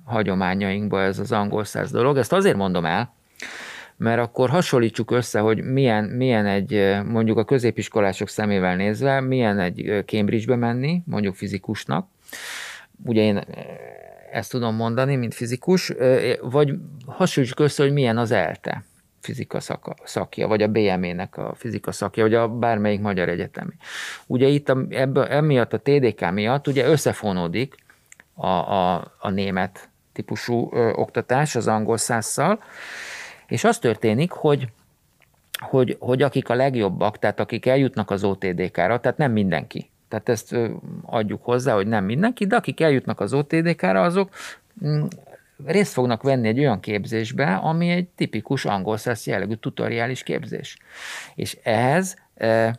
hagyományainkba 0.05 1.03
ez 1.03 1.19
az 1.19 1.33
angol 1.33 1.65
száz 1.65 1.91
dolog. 1.91 2.17
Ezt 2.17 2.33
azért 2.33 2.57
mondom 2.57 2.85
el, 2.85 3.15
mert 3.97 4.21
akkor 4.21 4.51
hasonlítsuk 4.51 5.11
össze, 5.11 5.41
hogy 5.41 5.63
milyen, 5.63 6.05
milyen 6.05 6.47
egy, 6.47 7.01
mondjuk 7.05 7.39
a 7.39 7.45
középiskolások 7.45 8.29
szemével 8.29 8.77
nézve, 8.77 9.21
milyen 9.21 9.59
egy 9.59 10.03
Cambridge-be 10.07 10.57
menni, 10.57 11.03
mondjuk 11.07 11.35
fizikusnak. 11.35 12.09
Ugye 13.05 13.23
én 13.23 13.45
ezt 14.33 14.51
tudom 14.51 14.75
mondani, 14.75 15.17
mint 15.17 15.35
fizikus, 15.35 15.93
vagy 16.41 16.75
hasonlítsuk 17.07 17.61
össze, 17.61 17.83
hogy 17.83 17.93
milyen 17.93 18.19
az 18.19 18.31
ELTE. 18.31 18.85
Fizika 19.25 19.61
szaka, 19.61 19.95
szakja, 20.05 20.47
vagy 20.49 20.63
a 20.63 20.69
BME-nek 20.69 21.37
a 21.37 21.55
fizika 21.55 21.93
szakja, 21.93 22.23
vagy 22.23 22.35
a 22.35 22.49
bármelyik 22.49 23.01
magyar 23.01 23.29
egyetemi. 23.29 23.73
Ugye 24.27 24.47
itt 24.47 24.69
a, 24.69 24.85
ebből, 24.91 25.25
emiatt 25.25 25.73
a 25.73 25.79
TDK 25.79 26.31
miatt 26.31 26.67
ugye 26.67 26.87
összefonódik 26.87 27.75
a, 28.35 28.47
a, 28.47 29.13
a 29.19 29.31
német 29.31 29.89
típusú 30.13 30.71
ö, 30.73 30.93
oktatás 30.93 31.55
az 31.55 31.69
angol 31.69 31.97
százzal, 31.97 32.63
és 33.47 33.65
az 33.65 33.79
történik, 33.79 34.31
hogy 34.31 34.69
hogy, 35.59 35.97
hogy 36.01 36.23
akik 36.23 36.49
a 36.49 36.55
legjobbak, 36.55 37.19
tehát 37.19 37.41
akik 37.41 37.67
eljutnak 37.67 38.11
az 38.11 38.25
OTDK-ra, 38.25 39.01
tehát 39.01 39.17
nem 39.17 39.33
mindenki, 39.33 39.91
tehát 40.09 40.29
ezt 40.29 40.57
adjuk 41.03 41.45
hozzá, 41.45 41.75
hogy 41.75 41.87
nem 41.87 42.05
mindenki, 42.05 42.47
de 42.47 42.57
akik 42.57 42.81
eljutnak 42.81 43.21
az 43.21 43.33
OTDK-ra, 43.33 44.03
azok 44.03 44.31
mm, 44.85 45.05
részt 45.67 45.93
fognak 45.93 46.23
venni 46.23 46.49
egy 46.49 46.59
olyan 46.59 46.81
képzésbe, 46.81 47.55
ami 47.55 47.91
egy 47.91 48.09
tipikus 48.09 48.65
angol 48.65 48.97
száz 48.97 49.27
jellegű 49.27 49.55
tutoriális 49.55 50.23
képzés. 50.23 50.79
És 51.35 51.59
ehhez 51.63 52.17
e, 52.35 52.79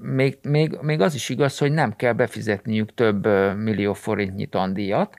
még, 0.00 0.38
még, 0.42 0.78
még 0.80 1.00
az 1.00 1.14
is 1.14 1.28
igaz, 1.28 1.58
hogy 1.58 1.72
nem 1.72 1.96
kell 1.96 2.12
befizetniük 2.12 2.94
több 2.94 3.26
millió 3.56 3.92
forintnyi 3.92 4.46
tandíjat, 4.46 5.18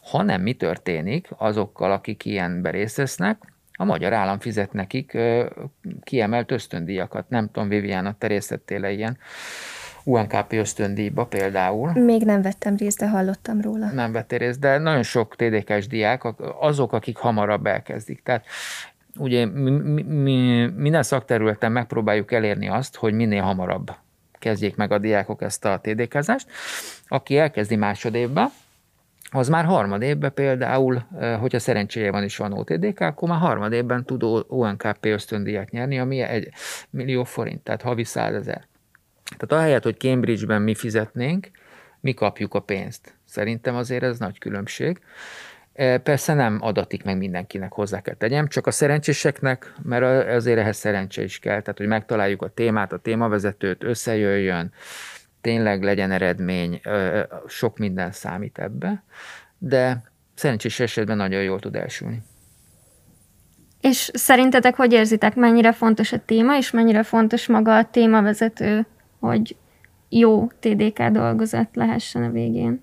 hanem 0.00 0.42
mi 0.42 0.52
történik 0.52 1.28
azokkal, 1.36 1.92
akik 1.92 2.24
ilyenbe 2.24 2.70
részt 2.70 2.96
vesznek, 2.96 3.52
a 3.72 3.84
magyar 3.84 4.12
állam 4.12 4.38
fizet 4.38 4.72
nekik 4.72 5.18
kiemelt 6.02 6.50
ösztöndíjakat. 6.50 7.28
Nem 7.28 7.50
tudom, 7.50 7.68
Viviana, 7.68 8.14
te 8.18 8.26
részlettél 8.26 8.84
ilyen 8.84 9.18
UNKP 10.04 10.52
ösztöndíjba 10.52 11.24
például. 11.24 11.92
Még 11.92 12.22
nem 12.22 12.42
vettem 12.42 12.76
részt, 12.76 12.98
de 12.98 13.08
hallottam 13.08 13.60
róla. 13.60 13.90
Nem 13.90 14.12
vettél 14.12 14.38
részt, 14.38 14.60
de 14.60 14.78
nagyon 14.78 15.02
sok 15.02 15.36
TDK-s 15.36 15.86
diák, 15.86 16.22
azok, 16.60 16.92
akik 16.92 17.16
hamarabb 17.16 17.66
elkezdik. 17.66 18.22
Tehát 18.22 18.44
ugye 19.18 19.46
mi, 19.46 20.02
mi, 20.02 20.66
minden 20.76 21.02
szakterületen 21.02 21.72
megpróbáljuk 21.72 22.32
elérni 22.32 22.68
azt, 22.68 22.96
hogy 22.96 23.12
minél 23.12 23.42
hamarabb 23.42 23.90
kezdjék 24.38 24.76
meg 24.76 24.92
a 24.92 24.98
diákok 24.98 25.42
ezt 25.42 25.64
a 25.64 25.80
TDK-zást. 25.82 26.46
Aki 27.08 27.38
elkezdi 27.38 27.76
másodévben, 27.76 28.50
az 29.30 29.48
már 29.48 29.64
harmad 29.64 30.02
évben 30.02 30.32
például, 30.34 31.02
hogyha 31.40 31.58
szerencséje 31.58 32.10
van 32.10 32.22
és 32.22 32.36
van 32.36 32.52
OTDK, 32.52 33.00
akkor 33.00 33.28
már 33.28 33.38
harmad 33.38 33.72
évben 33.72 34.04
tud 34.04 34.22
ONKP 34.48 35.04
ösztöndíjat 35.04 35.70
nyerni, 35.70 35.98
ami 35.98 36.20
egy 36.20 36.48
millió 36.90 37.24
forint, 37.24 37.62
tehát 37.62 37.82
havi 37.82 38.04
százezer. 38.04 38.66
Tehát 39.36 39.64
ahelyett, 39.64 39.82
hogy 39.82 39.98
Cambridge-ben 39.98 40.62
mi 40.62 40.74
fizetnénk, 40.74 41.50
mi 42.00 42.14
kapjuk 42.14 42.54
a 42.54 42.60
pénzt. 42.60 43.14
Szerintem 43.24 43.74
azért 43.74 44.02
ez 44.02 44.18
nagy 44.18 44.38
különbség. 44.38 45.00
Persze 46.02 46.34
nem 46.34 46.58
adatik 46.60 47.04
meg 47.04 47.18
mindenkinek, 47.18 47.72
hozzá 47.72 48.00
kell 48.00 48.14
tegyem, 48.14 48.48
csak 48.48 48.66
a 48.66 48.70
szerencséseknek, 48.70 49.74
mert 49.82 50.28
azért 50.28 50.58
ehhez 50.58 50.76
szerencse 50.76 51.22
is 51.22 51.38
kell, 51.38 51.60
tehát 51.60 51.78
hogy 51.78 51.86
megtaláljuk 51.86 52.42
a 52.42 52.48
témát, 52.48 52.92
a 52.92 52.98
témavezetőt, 52.98 53.84
összejöjjön, 53.84 54.72
tényleg 55.40 55.82
legyen 55.82 56.10
eredmény, 56.10 56.80
sok 57.46 57.78
minden 57.78 58.12
számít 58.12 58.58
ebbe, 58.58 59.04
de 59.58 60.02
szerencsés 60.34 60.80
esetben 60.80 61.16
nagyon 61.16 61.42
jól 61.42 61.60
tud 61.60 61.76
elsülni. 61.76 62.22
És 63.80 64.10
szerintetek 64.12 64.76
hogy 64.76 64.92
érzitek, 64.92 65.34
mennyire 65.34 65.72
fontos 65.72 66.12
a 66.12 66.24
téma, 66.24 66.56
és 66.56 66.70
mennyire 66.70 67.02
fontos 67.02 67.46
maga 67.46 67.76
a 67.76 67.84
témavezető, 67.84 68.86
hogy 69.22 69.56
jó 70.08 70.46
TDK 70.60 71.02
dolgozat 71.02 71.68
lehessen 71.72 72.22
a 72.22 72.30
végén? 72.30 72.82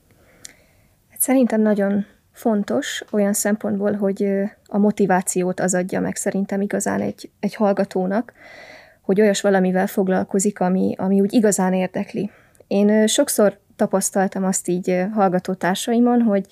Hát 1.10 1.22
szerintem 1.22 1.62
nagyon 1.62 2.06
fontos 2.32 3.04
olyan 3.12 3.34
szempontból, 3.34 3.94
hogy 3.94 4.30
a 4.66 4.78
motivációt 4.78 5.60
az 5.60 5.74
adja 5.74 6.00
meg 6.00 6.16
szerintem 6.16 6.62
igazán 6.62 7.02
egy, 7.02 7.30
egy 7.40 7.56
hallgatónak, 7.56 8.34
hogy 9.02 9.22
olyas 9.22 9.42
valamivel 9.42 9.88
foglalkozik, 9.88 10.60
ami, 10.60 10.96
ami 10.98 11.22
úgy 11.22 11.34
igazán 11.34 11.74
érdekli. 11.74 12.32
Én 12.68 13.08
sokszor 13.08 13.60
tapasztaltam 13.76 14.44
azt 14.44 14.68
így 14.68 15.06
hallgatótársaimon, 15.14 16.22
hogy 16.22 16.46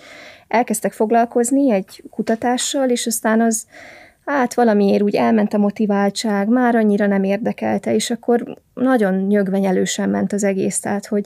elkezdtek 0.48 0.92
foglalkozni 0.92 1.72
egy 1.72 2.04
kutatással, 2.10 2.90
és 2.90 3.06
aztán 3.08 3.42
az, 3.42 3.68
hát 4.32 4.54
valamiért 4.54 5.02
úgy 5.02 5.16
elment 5.16 5.54
a 5.54 5.58
motiváltság, 5.58 6.48
már 6.48 6.76
annyira 6.76 7.08
nem 7.08 7.24
érdekelte, 7.24 7.94
és 7.94 8.10
akkor 8.10 8.58
nagyon 8.74 9.14
nyögvenyelősen 9.14 10.10
ment 10.10 10.34
az 10.34 10.44
egész, 10.44 10.80
tehát 10.80 11.06
hogy 11.06 11.26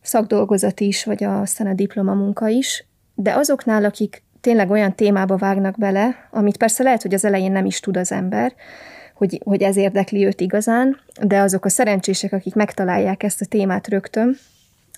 szakdolgozat 0.00 0.80
is, 0.80 1.04
vagy 1.04 1.24
aztán 1.24 1.66
a 1.66 1.74
diplomamunka 1.74 2.48
is, 2.48 2.84
de 3.14 3.34
azoknál, 3.34 3.84
akik 3.84 4.22
tényleg 4.40 4.70
olyan 4.70 4.94
témába 4.94 5.36
vágnak 5.36 5.78
bele, 5.78 6.28
amit 6.30 6.56
persze 6.56 6.82
lehet, 6.82 7.02
hogy 7.02 7.14
az 7.14 7.24
elején 7.24 7.52
nem 7.52 7.64
is 7.64 7.80
tud 7.80 7.96
az 7.96 8.12
ember, 8.12 8.52
hogy, 9.14 9.40
hogy 9.44 9.62
ez 9.62 9.76
érdekli 9.76 10.26
őt 10.26 10.40
igazán, 10.40 11.00
de 11.22 11.38
azok 11.38 11.64
a 11.64 11.68
szerencsések, 11.68 12.32
akik 12.32 12.54
megtalálják 12.54 13.22
ezt 13.22 13.40
a 13.40 13.46
témát 13.46 13.88
rögtön, 13.88 14.36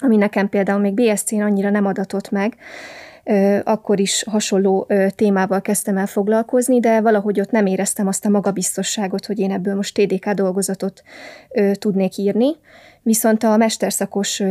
ami 0.01 0.17
nekem 0.17 0.49
például 0.49 0.81
még 0.81 0.95
BSC-n 0.95 1.41
annyira 1.41 1.71
nem 1.71 1.87
adatott 1.87 2.31
meg, 2.31 2.57
akkor 3.65 4.01
is 4.01 4.25
hasonló 4.31 4.89
témával 5.15 5.61
kezdtem 5.61 5.97
el 5.97 6.07
foglalkozni, 6.07 6.81
de 6.81 7.01
valahogy 7.01 7.41
ott 7.41 7.51
nem 7.51 7.67
éreztem 7.67 8.07
azt 8.07 8.25
a 8.25 8.29
magabiztosságot, 8.29 9.27
hogy 9.27 9.39
én 9.39 9.51
ebből 9.51 9.75
most 9.75 9.95
TDK 9.95 10.31
dolgozatot 10.31 11.03
tudnék 11.73 12.17
írni. 12.17 12.51
Viszont 13.03 13.43
a 13.43 13.57
mesterszakos 13.57 14.43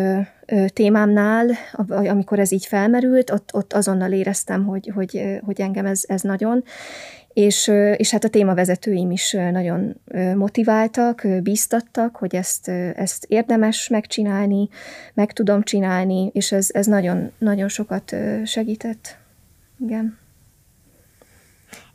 témámnál, 0.74 1.50
amikor 1.88 2.40
ez 2.40 2.52
így 2.52 2.66
felmerült, 2.66 3.32
ott, 3.32 3.50
ott 3.54 3.74
azonnal 3.74 4.12
éreztem, 4.12 4.66
hogy, 4.66 4.92
hogy, 4.96 5.40
hogy 5.46 5.62
engem 5.62 5.86
ez, 5.86 6.04
ez 6.08 6.22
nagyon, 6.22 6.64
és, 7.36 7.68
és 7.98 8.12
hát 8.12 8.24
a 8.24 8.30
témavezetőim 8.30 9.12
is 9.12 9.32
nagyon 9.32 9.96
motiváltak, 10.36 11.28
bíztattak, 11.44 12.16
hogy 12.16 12.36
ezt, 12.36 12.68
ezt 12.96 13.26
érdemes 13.28 13.88
megcsinálni, 13.88 14.70
meg 15.14 15.34
tudom 15.34 15.64
csinálni, 15.64 16.30
és 16.34 16.52
ez, 16.52 16.70
ez 16.72 16.86
nagyon, 16.86 17.32
nagyon 17.38 17.68
sokat 17.68 18.16
segített. 18.46 19.18
Igen. 19.80 20.18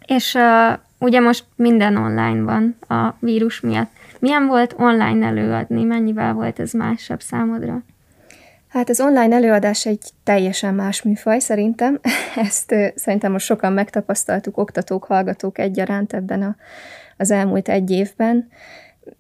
És 0.07 0.34
uh, 0.34 0.78
ugye 0.99 1.20
most 1.20 1.45
minden 1.57 1.97
online 1.97 2.43
van 2.43 2.76
a 2.99 3.16
vírus 3.20 3.61
miatt. 3.61 3.91
Milyen 4.18 4.47
volt 4.47 4.74
online 4.78 5.26
előadni? 5.26 5.84
Mennyivel 5.84 6.32
volt 6.32 6.59
ez 6.59 6.72
másabb 6.72 7.20
számodra? 7.20 7.82
Hát 8.70 8.88
az 8.88 9.00
online 9.00 9.34
előadás 9.34 9.86
egy 9.86 10.10
teljesen 10.24 10.74
más 10.74 11.02
műfaj 11.02 11.38
szerintem. 11.38 12.00
Ezt 12.46 12.74
szerintem 12.94 13.32
most 13.32 13.46
sokan 13.46 13.72
megtapasztaltuk, 13.72 14.58
oktatók, 14.58 15.04
hallgatók 15.04 15.58
egyaránt 15.58 16.12
ebben 16.12 16.42
a, 16.42 16.56
az 17.16 17.30
elmúlt 17.30 17.68
egy 17.68 17.90
évben. 17.90 18.48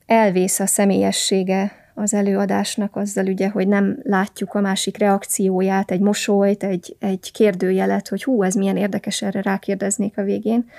Elvész 0.06 0.60
a 0.60 0.66
személyessége 0.66 1.72
az 1.94 2.14
előadásnak 2.14 2.96
azzal 2.96 3.26
ugye, 3.26 3.48
hogy 3.48 3.68
nem 3.68 3.98
látjuk 4.02 4.54
a 4.54 4.60
másik 4.60 4.98
reakcióját, 4.98 5.90
egy 5.90 6.00
mosolyt, 6.00 6.64
egy, 6.64 6.96
egy 6.98 7.30
kérdőjelet, 7.32 8.08
hogy 8.08 8.24
hú, 8.24 8.42
ez 8.42 8.54
milyen 8.54 8.76
érdekes, 8.76 9.22
erre 9.22 9.42
rákérdeznék 9.42 10.18
a 10.18 10.22
végén. 10.22 10.70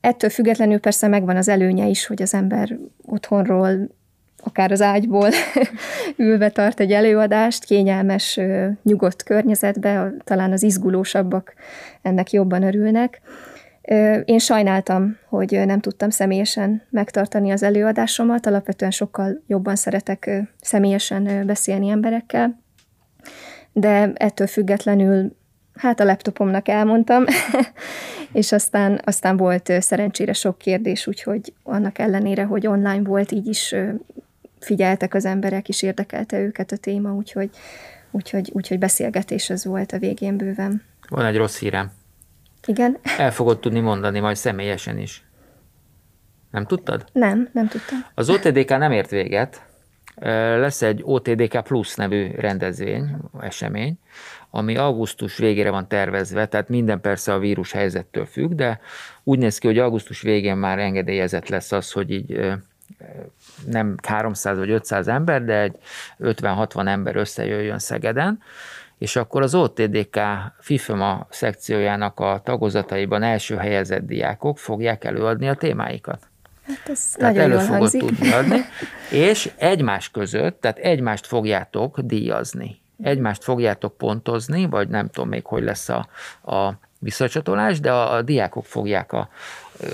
Ettől 0.00 0.30
függetlenül 0.30 0.80
persze 0.80 1.08
megvan 1.08 1.36
az 1.36 1.48
előnye 1.48 1.86
is, 1.86 2.06
hogy 2.06 2.22
az 2.22 2.34
ember 2.34 2.78
otthonról 3.06 3.98
akár 4.44 4.72
az 4.72 4.80
ágyból 4.80 5.28
ülve 6.16 6.50
tart 6.50 6.80
egy 6.80 6.92
előadást, 6.92 7.64
kényelmes, 7.64 8.40
nyugodt 8.82 9.22
környezetbe, 9.22 10.12
talán 10.24 10.52
az 10.52 10.62
izgulósabbak 10.62 11.54
ennek 12.02 12.30
jobban 12.30 12.62
örülnek. 12.62 13.20
Én 14.24 14.38
sajnáltam, 14.38 15.16
hogy 15.28 15.62
nem 15.66 15.80
tudtam 15.80 16.10
személyesen 16.10 16.82
megtartani 16.90 17.50
az 17.50 17.62
előadásomat, 17.62 18.46
alapvetően 18.46 18.90
sokkal 18.90 19.42
jobban 19.46 19.76
szeretek 19.76 20.30
személyesen 20.60 21.46
beszélni 21.46 21.88
emberekkel, 21.88 22.60
de 23.72 24.12
ettől 24.14 24.46
függetlenül 24.46 25.38
hát 25.74 26.00
a 26.00 26.04
laptopomnak 26.04 26.68
elmondtam, 26.68 27.24
és 28.32 28.52
aztán, 28.52 29.00
aztán 29.04 29.36
volt 29.36 29.72
szerencsére 29.80 30.32
sok 30.32 30.58
kérdés, 30.58 31.06
úgyhogy 31.06 31.52
annak 31.62 31.98
ellenére, 31.98 32.44
hogy 32.44 32.66
online 32.66 33.02
volt, 33.02 33.32
így 33.32 33.46
is 33.46 33.74
figyeltek 34.60 35.14
az 35.14 35.24
emberek, 35.24 35.68
és 35.68 35.82
érdekelte 35.82 36.38
őket 36.38 36.72
a 36.72 36.76
téma, 36.76 37.12
úgyhogy, 37.14 37.50
úgyhogy, 38.10 38.50
úgyhogy 38.52 38.78
beszélgetés 38.78 39.50
az 39.50 39.64
volt 39.64 39.92
a 39.92 39.98
végén 39.98 40.36
bőven. 40.36 40.82
Van 41.08 41.24
egy 41.24 41.36
rossz 41.36 41.58
hírem. 41.58 41.90
Igen? 42.66 42.98
El 43.18 43.32
fogod 43.32 43.60
tudni 43.60 43.80
mondani 43.80 44.20
majd 44.20 44.36
személyesen 44.36 44.98
is. 44.98 45.24
Nem 46.50 46.66
tudtad? 46.66 47.04
Nem, 47.12 47.48
nem 47.52 47.68
tudtam. 47.68 47.98
Az 48.14 48.30
OTDK 48.30 48.68
nem 48.68 48.92
ért 48.92 49.10
véget. 49.10 49.62
Lesz 50.56 50.82
egy 50.82 51.00
OTDK 51.04 51.62
Plus 51.62 51.94
nevű 51.94 52.30
rendezvény, 52.36 53.16
esemény, 53.40 53.98
ami 54.50 54.76
augusztus 54.76 55.36
végére 55.36 55.70
van 55.70 55.88
tervezve, 55.88 56.46
tehát 56.46 56.68
minden 56.68 57.00
persze 57.00 57.32
a 57.32 57.38
vírus 57.38 57.72
helyzettől 57.72 58.26
függ, 58.26 58.52
de 58.52 58.80
úgy 59.24 59.38
néz 59.38 59.58
ki, 59.58 59.66
hogy 59.66 59.78
augusztus 59.78 60.22
végén 60.22 60.56
már 60.56 60.78
engedélyezett 60.78 61.48
lesz 61.48 61.72
az, 61.72 61.92
hogy 61.92 62.10
így 62.10 62.40
nem 63.66 63.94
300 64.02 64.58
vagy 64.58 64.70
500 64.70 65.08
ember, 65.08 65.44
de 65.44 65.60
egy 65.60 65.76
50-60 66.20 66.86
ember 66.86 67.16
összejöjjön 67.16 67.78
Szegeden, 67.78 68.42
és 68.98 69.16
akkor 69.16 69.42
az 69.42 69.54
OTDK 69.54 70.20
FIFMA 70.58 71.26
szekciójának 71.30 72.20
a 72.20 72.40
tagozataiban 72.44 73.22
első 73.22 73.56
helyezett 73.56 74.06
diákok 74.06 74.58
fogják 74.58 75.04
előadni 75.04 75.48
a 75.48 75.54
témáikat. 75.54 76.28
Hát 76.66 76.88
ez 76.88 77.12
Tehát 77.16 77.36
elő 77.36 77.58
fogod 77.58 77.78
hangzik. 77.78 78.00
tudni 78.00 78.32
adni, 78.32 78.60
és 79.10 79.52
egymás 79.56 80.10
között, 80.10 80.60
tehát 80.60 80.78
egymást 80.78 81.26
fogjátok 81.26 82.00
díjazni. 82.00 82.80
Egymást 83.02 83.44
fogjátok 83.44 83.96
pontozni, 83.96 84.66
vagy 84.66 84.88
nem 84.88 85.08
tudom 85.08 85.28
még, 85.28 85.46
hogy 85.46 85.62
lesz 85.62 85.88
a, 85.88 86.08
a 86.54 86.72
visszacsatolás, 87.00 87.80
de 87.80 87.92
a, 87.92 88.12
a 88.12 88.22
diákok 88.22 88.64
fogják 88.64 89.12
a, 89.12 89.28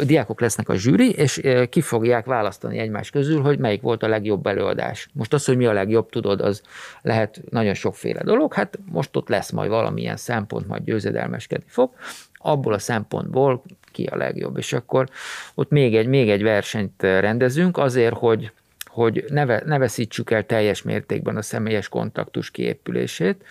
a 0.00 0.04
diákok 0.04 0.40
lesznek 0.40 0.68
a 0.68 0.74
zsűri, 0.74 1.10
és 1.10 1.40
ki 1.70 1.80
fogják 1.80 2.24
választani 2.24 2.78
egymás 2.78 3.10
közül, 3.10 3.40
hogy 3.40 3.58
melyik 3.58 3.80
volt 3.82 4.02
a 4.02 4.08
legjobb 4.08 4.46
előadás. 4.46 5.08
Most 5.12 5.32
az, 5.32 5.44
hogy 5.44 5.56
mi 5.56 5.66
a 5.66 5.72
legjobb, 5.72 6.10
tudod, 6.10 6.40
az 6.40 6.62
lehet 7.02 7.40
nagyon 7.50 7.74
sokféle 7.74 8.22
dolog, 8.22 8.54
hát 8.54 8.78
most 8.90 9.16
ott 9.16 9.28
lesz 9.28 9.50
majd 9.50 9.70
valamilyen 9.70 10.16
szempont, 10.16 10.66
majd 10.66 10.84
győzedelmeskedni 10.84 11.68
fog, 11.68 11.90
abból 12.34 12.72
a 12.72 12.78
szempontból 12.78 13.62
ki 13.92 14.04
a 14.04 14.16
legjobb, 14.16 14.56
és 14.56 14.72
akkor 14.72 15.08
ott 15.54 15.70
még 15.70 15.96
egy, 15.96 16.06
még 16.06 16.30
egy 16.30 16.42
versenyt 16.42 17.02
rendezünk 17.02 17.78
azért, 17.78 18.14
hogy 18.14 18.52
hogy 18.86 19.24
ne, 19.28 19.44
ne 19.44 19.78
veszítsük 19.78 20.30
el 20.30 20.46
teljes 20.46 20.82
mértékben 20.82 21.36
a 21.36 21.42
személyes 21.42 21.88
kontaktus 21.88 22.50
kiépülését, 22.50 23.44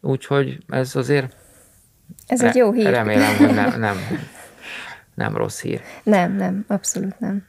úgyhogy 0.00 0.58
ez 0.68 0.96
azért 0.96 1.36
Ez 2.26 2.42
egy 2.42 2.54
jó 2.54 2.72
hír. 2.72 2.90
remélem, 2.90 3.36
hogy 3.36 3.54
nem, 3.54 3.80
nem, 3.80 3.96
nem 5.14 5.36
rossz 5.36 5.60
hír. 5.60 5.80
Nem, 6.02 6.36
nem, 6.36 6.64
abszolút 6.68 7.18
nem. 7.20 7.46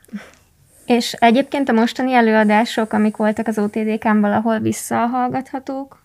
És 0.86 1.14
egyébként 1.14 1.70
a 1.70 1.74
mostani 1.74 2.14
előadások, 2.14 2.93
amik 2.93 3.16
voltak 3.18 3.47
az 3.47 3.58
OTDK-n 3.60 4.20
valahol 4.20 4.60
visszahallgathatók? 4.60 6.01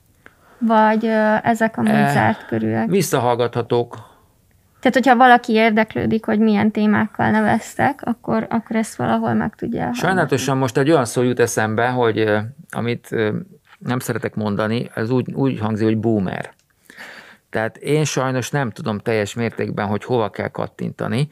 Vagy 0.58 1.04
ezek 1.42 1.76
a 1.78 1.82
Eh, 1.86 2.12
zárt 2.12 2.46
körülök? 2.46 2.90
Visszahallgathatók, 2.90 3.96
Tehát, 4.80 4.94
hogyha 4.96 5.16
valaki 5.16 5.52
érdeklődik, 5.52 6.24
hogy 6.24 6.38
milyen 6.38 6.70
témákkal 6.70 7.30
neveztek, 7.30 8.00
akkor, 8.04 8.46
akkor 8.50 8.76
ezt 8.76 8.96
valahol 8.96 9.34
meg 9.34 9.54
tudja 9.54 9.78
hallgatni. 9.78 10.00
Sajnálatosan 10.00 10.56
most 10.56 10.76
egy 10.76 10.90
olyan 10.90 11.04
szó 11.04 11.22
jut 11.22 11.40
eszembe, 11.40 11.88
hogy 11.88 12.30
amit 12.70 13.08
nem 13.78 13.98
szeretek 13.98 14.34
mondani, 14.34 14.90
ez 14.94 15.10
úgy, 15.10 15.32
úgy 15.32 15.58
hangzik, 15.58 15.86
hogy 15.86 15.98
boomer. 15.98 16.50
Tehát 17.50 17.76
én 17.76 18.04
sajnos 18.04 18.50
nem 18.50 18.70
tudom 18.70 18.98
teljes 18.98 19.34
mértékben, 19.34 19.86
hogy 19.86 20.04
hova 20.04 20.30
kell 20.30 20.48
kattintani, 20.48 21.28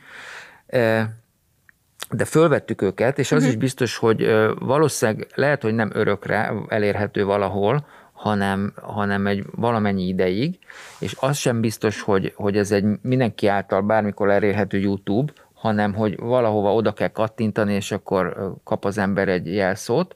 de 2.11 2.25
fölvettük 2.25 2.83
őket, 2.83 3.19
és 3.19 3.33
az 3.33 3.45
is 3.45 3.57
biztos, 3.57 3.97
hogy 3.97 4.27
valószínűleg 4.59 5.27
lehet, 5.35 5.63
hogy 5.63 5.75
nem 5.75 5.91
örökre 5.95 6.53
elérhető 6.69 7.25
valahol, 7.25 7.87
hanem, 8.13 8.73
hanem 8.83 9.27
egy 9.27 9.45
valamennyi 9.51 10.07
ideig, 10.07 10.59
és 10.99 11.17
az 11.21 11.37
sem 11.37 11.61
biztos, 11.61 12.01
hogy, 12.01 12.33
hogy 12.37 12.57
ez 12.57 12.73
egy 12.73 12.85
mindenki 13.03 13.47
által 13.47 13.81
bármikor 13.81 14.31
elérhető 14.31 14.79
YouTube, 14.79 15.33
hanem 15.55 15.95
hogy 15.95 16.19
valahova 16.19 16.75
oda 16.75 16.93
kell 16.93 17.09
kattintani, 17.09 17.75
és 17.75 17.93
akkor 17.93 18.55
kap 18.65 18.85
az 18.85 18.99
ember 18.99 19.29
egy 19.29 19.55
jelszót. 19.55 20.15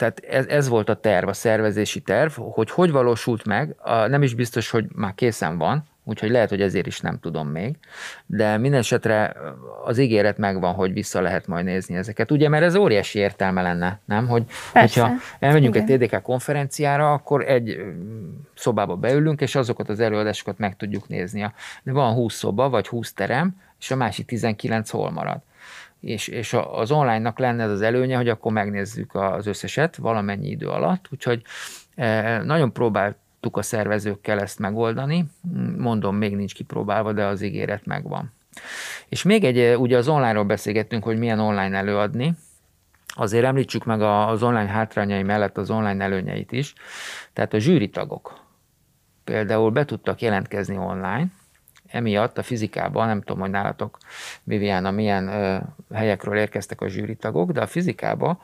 Tehát 0.00 0.20
ez, 0.30 0.46
ez 0.46 0.68
volt 0.68 0.88
a 0.88 0.94
terv, 0.94 1.28
a 1.28 1.32
szervezési 1.32 2.00
terv, 2.00 2.32
hogy 2.32 2.70
hogy 2.70 2.90
valósult 2.90 3.44
meg, 3.44 3.74
a- 3.78 4.06
nem 4.06 4.22
is 4.22 4.34
biztos, 4.34 4.70
hogy 4.70 4.84
már 4.94 5.14
készen 5.14 5.58
van, 5.58 5.84
úgyhogy 6.04 6.30
lehet, 6.30 6.48
hogy 6.48 6.60
ezért 6.62 6.86
is 6.86 7.00
nem 7.00 7.18
tudom 7.18 7.48
még, 7.48 7.76
de 8.26 8.56
minden 8.56 8.78
esetre 8.80 9.36
az 9.84 9.98
ígéret 9.98 10.38
megvan, 10.38 10.74
hogy 10.74 10.92
vissza 10.92 11.20
lehet 11.20 11.46
majd 11.46 11.64
nézni 11.64 11.96
ezeket. 11.96 12.30
Ugye, 12.30 12.48
mert 12.48 12.64
ez 12.64 12.74
óriási 12.74 13.18
értelme 13.18 13.62
lenne, 13.62 14.00
nem? 14.04 14.28
Hogy, 14.28 14.44
Persze. 14.72 15.00
hogyha 15.00 15.16
elmegyünk 15.38 15.74
Igen. 15.74 15.88
egy 15.88 15.98
TDK 16.08 16.22
konferenciára, 16.22 17.12
akkor 17.12 17.48
egy 17.48 17.84
szobába 18.54 18.96
beülünk, 18.96 19.40
és 19.40 19.54
azokat 19.54 19.88
az 19.88 20.00
előadásokat 20.00 20.58
meg 20.58 20.76
tudjuk 20.76 21.08
nézni. 21.08 21.52
De 21.82 21.92
van 21.92 22.14
20 22.14 22.34
szoba, 22.34 22.68
vagy 22.68 22.86
20 22.88 23.12
terem, 23.12 23.56
és 23.80 23.90
a 23.90 23.96
másik 23.96 24.26
19 24.26 24.90
hol 24.90 25.10
marad. 25.10 25.38
És, 26.00 26.28
és 26.28 26.56
az 26.72 26.90
online-nak 26.90 27.38
lenne 27.38 27.62
ez 27.62 27.70
az 27.70 27.80
előnye, 27.80 28.16
hogy 28.16 28.28
akkor 28.28 28.52
megnézzük 28.52 29.14
az 29.14 29.46
összeset 29.46 29.96
valamennyi 29.96 30.48
idő 30.48 30.68
alatt, 30.68 31.08
úgyhogy 31.10 31.42
eh, 31.94 32.42
nagyon 32.42 32.72
próbáltuk 32.72 33.56
a 33.56 33.62
szervezőkkel 33.62 34.40
ezt 34.40 34.58
megoldani, 34.58 35.24
mondom, 35.76 36.16
még 36.16 36.36
nincs 36.36 36.54
kipróbálva, 36.54 37.12
de 37.12 37.24
az 37.24 37.42
ígéret 37.42 37.86
megvan. 37.86 38.32
És 39.08 39.22
még 39.22 39.44
egy, 39.44 39.58
eh, 39.58 39.80
ugye 39.80 39.96
az 39.96 40.08
online-ról 40.08 40.44
beszélgettünk, 40.44 41.04
hogy 41.04 41.18
milyen 41.18 41.38
online 41.38 41.76
előadni, 41.76 42.34
azért 43.14 43.44
említsük 43.44 43.84
meg 43.84 44.02
az 44.02 44.42
online 44.42 44.70
hátrányai 44.70 45.22
mellett 45.22 45.58
az 45.58 45.70
online 45.70 46.04
előnyeit 46.04 46.52
is. 46.52 46.74
Tehát 47.32 47.54
a 47.54 47.58
zsűritagok 47.58 48.40
például 49.24 49.70
be 49.70 49.84
tudtak 49.84 50.20
jelentkezni 50.20 50.76
online, 50.76 51.26
emiatt 51.90 52.38
a 52.38 52.42
fizikában, 52.42 53.06
nem 53.06 53.20
tudom, 53.20 53.40
hogy 53.40 53.50
nálatok, 53.50 53.98
Viviana, 54.42 54.90
milyen 54.90 55.28
ö, 55.28 55.56
helyekről 55.94 56.36
érkeztek 56.36 56.80
a 56.80 56.88
zsűritagok, 56.88 57.50
de 57.50 57.60
a 57.60 57.66
fizikában 57.66 58.38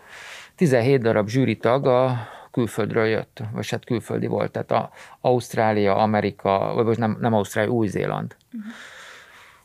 17 0.55 1.03
darab 1.03 1.29
zsűritag 1.29 1.87
a 1.87 2.29
külföldről 2.51 3.07
jött, 3.07 3.43
vagy 3.53 3.69
hát 3.71 3.85
külföldi 3.85 4.27
volt, 4.27 4.51
tehát 4.51 4.71
a 4.71 4.91
Ausztrália, 5.21 5.97
Amerika, 5.97 6.73
vagy 6.75 6.85
most 6.85 6.99
nem, 6.99 7.17
nem 7.21 7.35
Ausztrália, 7.35 7.73
Új-Zéland. 7.73 8.37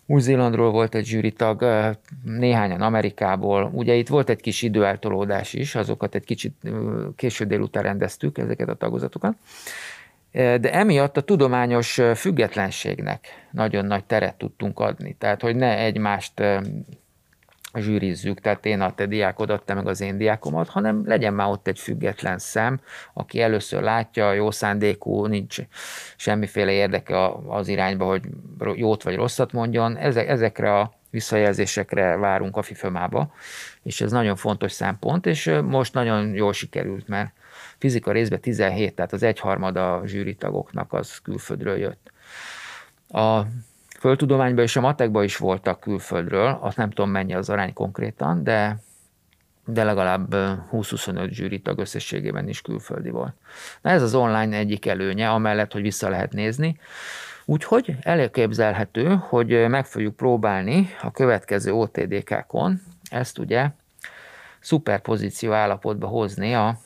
Új-Zélandról 0.06 0.72
volt 0.72 0.96
egy 0.96 1.06
zsűritag, 1.06 1.66
néhányan 2.24 2.82
Amerikából. 2.82 3.70
Ugye 3.74 3.94
itt 3.94 4.08
volt 4.08 4.30
egy 4.30 4.42
kis 4.42 4.62
időeltolódás 4.62 5.54
is, 5.54 5.76
azokat 5.76 6.16
egy 6.16 6.24
kicsit 6.24 6.56
késő 7.16 7.46
délután 7.46 7.84
rendeztük, 7.84 8.38
ezeket 8.38 8.70
a 8.70 8.74
tagozatokat. 8.74 9.36
De 10.32 10.74
emiatt 10.74 11.18
a 11.18 11.22
tudományos 11.22 12.02
függetlenségnek 12.16 13.28
nagyon 13.52 13.86
nagy 13.86 14.06
teret 14.06 14.36
tudtunk 14.36 14.80
adni. 14.80 15.16
Tehát, 15.20 15.42
hogy 15.42 15.56
ne 15.56 15.78
egymást 15.78 16.44
zsűrizzük, 17.74 18.40
tehát 18.40 18.66
én 18.66 18.82
a 18.82 18.96
te 18.96 19.06
diákodat, 19.06 19.64
te 19.64 19.74
meg 19.74 19.88
az 19.88 20.02
én 20.02 20.18
diákomat, 20.18 20.70
hanem 20.70 21.08
legyen 21.08 21.34
már 21.34 21.48
ott 21.48 21.68
egy 21.68 21.80
független 21.80 22.38
szem, 22.38 22.80
aki 23.14 23.42
először 23.42 23.82
látja, 23.82 24.34
jó 24.34 24.52
szándékú, 24.52 25.26
nincs 25.26 25.58
semmiféle 26.16 26.72
érdeke 26.72 27.32
az 27.48 27.68
irányba, 27.68 28.06
hogy 28.06 28.22
jót 28.76 29.04
vagy 29.04 29.16
rosszat 29.16 29.52
mondjon. 29.52 29.98
Ezek, 29.98 30.28
ezekre 30.28 30.80
a 30.80 30.94
visszajelzésekre 31.10 32.18
várunk 32.18 32.58
a 32.58 32.62
FIFÖMába, 32.62 33.34
és 33.84 34.02
ez 34.02 34.12
nagyon 34.12 34.36
fontos 34.36 34.72
szempont, 34.72 35.26
és 35.26 35.52
most 35.64 35.94
nagyon 35.94 36.34
jól 36.34 36.54
sikerült, 36.54 37.08
mert 37.08 37.32
fizika 37.82 38.12
részben 38.12 38.40
17, 38.40 38.96
tehát 38.96 39.14
az 39.14 39.24
egyharmada 39.24 39.96
a 39.96 40.08
zsűritagoknak 40.08 40.94
az 40.94 41.18
külföldről 41.18 41.78
jött. 41.78 42.12
A 43.10 43.42
földtudományban 44.00 44.64
és 44.64 44.76
a 44.76 44.82
matekban 44.82 45.24
is 45.24 45.38
voltak 45.38 45.80
külföldről, 45.80 46.58
azt 46.62 46.78
nem 46.78 46.90
tudom 46.90 47.12
mennyi 47.12 47.34
az 47.34 47.50
arány 47.50 47.74
konkrétan, 47.74 48.44
de, 48.44 48.80
de 49.66 49.84
legalább 49.84 50.34
ö, 50.34 50.52
20-25 50.72 51.30
zsűritag 51.30 51.80
összességében 51.80 52.48
is 52.48 52.62
külföldi 52.62 53.10
volt. 53.10 53.34
Na 53.82 53.90
ez 53.90 54.02
az 54.02 54.16
online 54.16 54.58
egyik 54.58 54.86
előnye, 54.86 55.30
amellett, 55.30 55.72
hogy 55.72 55.82
vissza 55.82 56.10
lehet 56.10 56.34
nézni. 56.34 56.80
Úgyhogy 57.46 57.96
elképzelhető, 58.02 59.16
hogy 59.16 59.68
meg 59.68 59.86
fogjuk 59.86 60.16
próbálni 60.16 60.90
a 61.02 61.12
következő 61.12 61.72
OTDK-kon 61.72 62.82
ezt 63.10 63.38
ugye 63.38 63.70
szuperpozíció 64.60 65.52
állapotba 65.52 66.08
hozni 66.08 66.54
a 66.56 66.78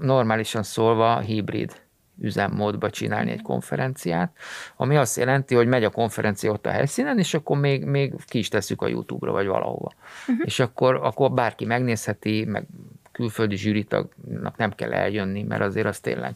normálisan 0.00 0.62
szólva 0.62 1.18
hibrid 1.18 1.84
üzemmódba 2.20 2.90
csinálni 2.90 3.30
egy 3.30 3.42
konferenciát, 3.42 4.36
ami 4.76 4.96
azt 4.96 5.16
jelenti, 5.16 5.54
hogy 5.54 5.66
megy 5.66 5.84
a 5.84 5.90
konferencia 5.90 6.52
ott 6.52 6.66
a 6.66 6.70
helyszínen, 6.70 7.18
és 7.18 7.34
akkor 7.34 7.58
még, 7.58 7.84
még 7.84 8.14
ki 8.26 8.38
is 8.38 8.48
tesszük 8.48 8.82
a 8.82 8.88
YouTube-ra, 8.88 9.32
vagy 9.32 9.46
valahova. 9.46 9.92
Uh-huh. 10.20 10.46
És 10.46 10.58
akkor, 10.58 10.94
akkor 10.94 11.32
bárki 11.32 11.64
megnézheti, 11.64 12.44
meg 12.44 12.66
külföldi 13.12 13.56
zsűritagnak 13.56 14.56
nem 14.56 14.70
kell 14.74 14.92
eljönni, 14.92 15.42
mert 15.42 15.62
azért 15.62 15.86
az 15.86 16.00
tényleg. 16.00 16.34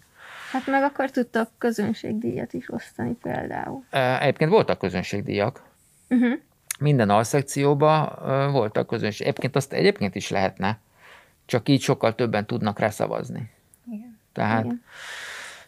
Hát 0.53 0.66
meg 0.66 0.82
akkor 0.82 1.11
tudtak 1.11 1.51
közönségdíjat 1.59 2.53
is 2.53 2.72
osztani 2.72 3.16
például. 3.22 3.84
E, 3.90 4.20
Egyébként 4.20 4.51
voltak 4.51 4.78
közönségdíjak. 4.78 5.62
Uh-huh. 6.09 6.38
Minden 6.78 7.11
alszekcióban 7.11 8.18
ö, 8.24 8.48
voltak 8.51 8.86
közönség. 8.86 9.26
Egyébként 9.26 9.57
azt 9.57 9.72
egyébként 9.72 10.14
is 10.14 10.30
lehetne, 10.30 10.78
csak 11.51 11.68
így 11.68 11.80
sokkal 11.80 12.14
többen 12.14 12.46
tudnak 12.46 12.78
rá 12.78 12.90
szavazni. 12.90 13.51
Igen. 13.92 14.18
Tehát, 14.32 14.64
Igen. 14.64 14.82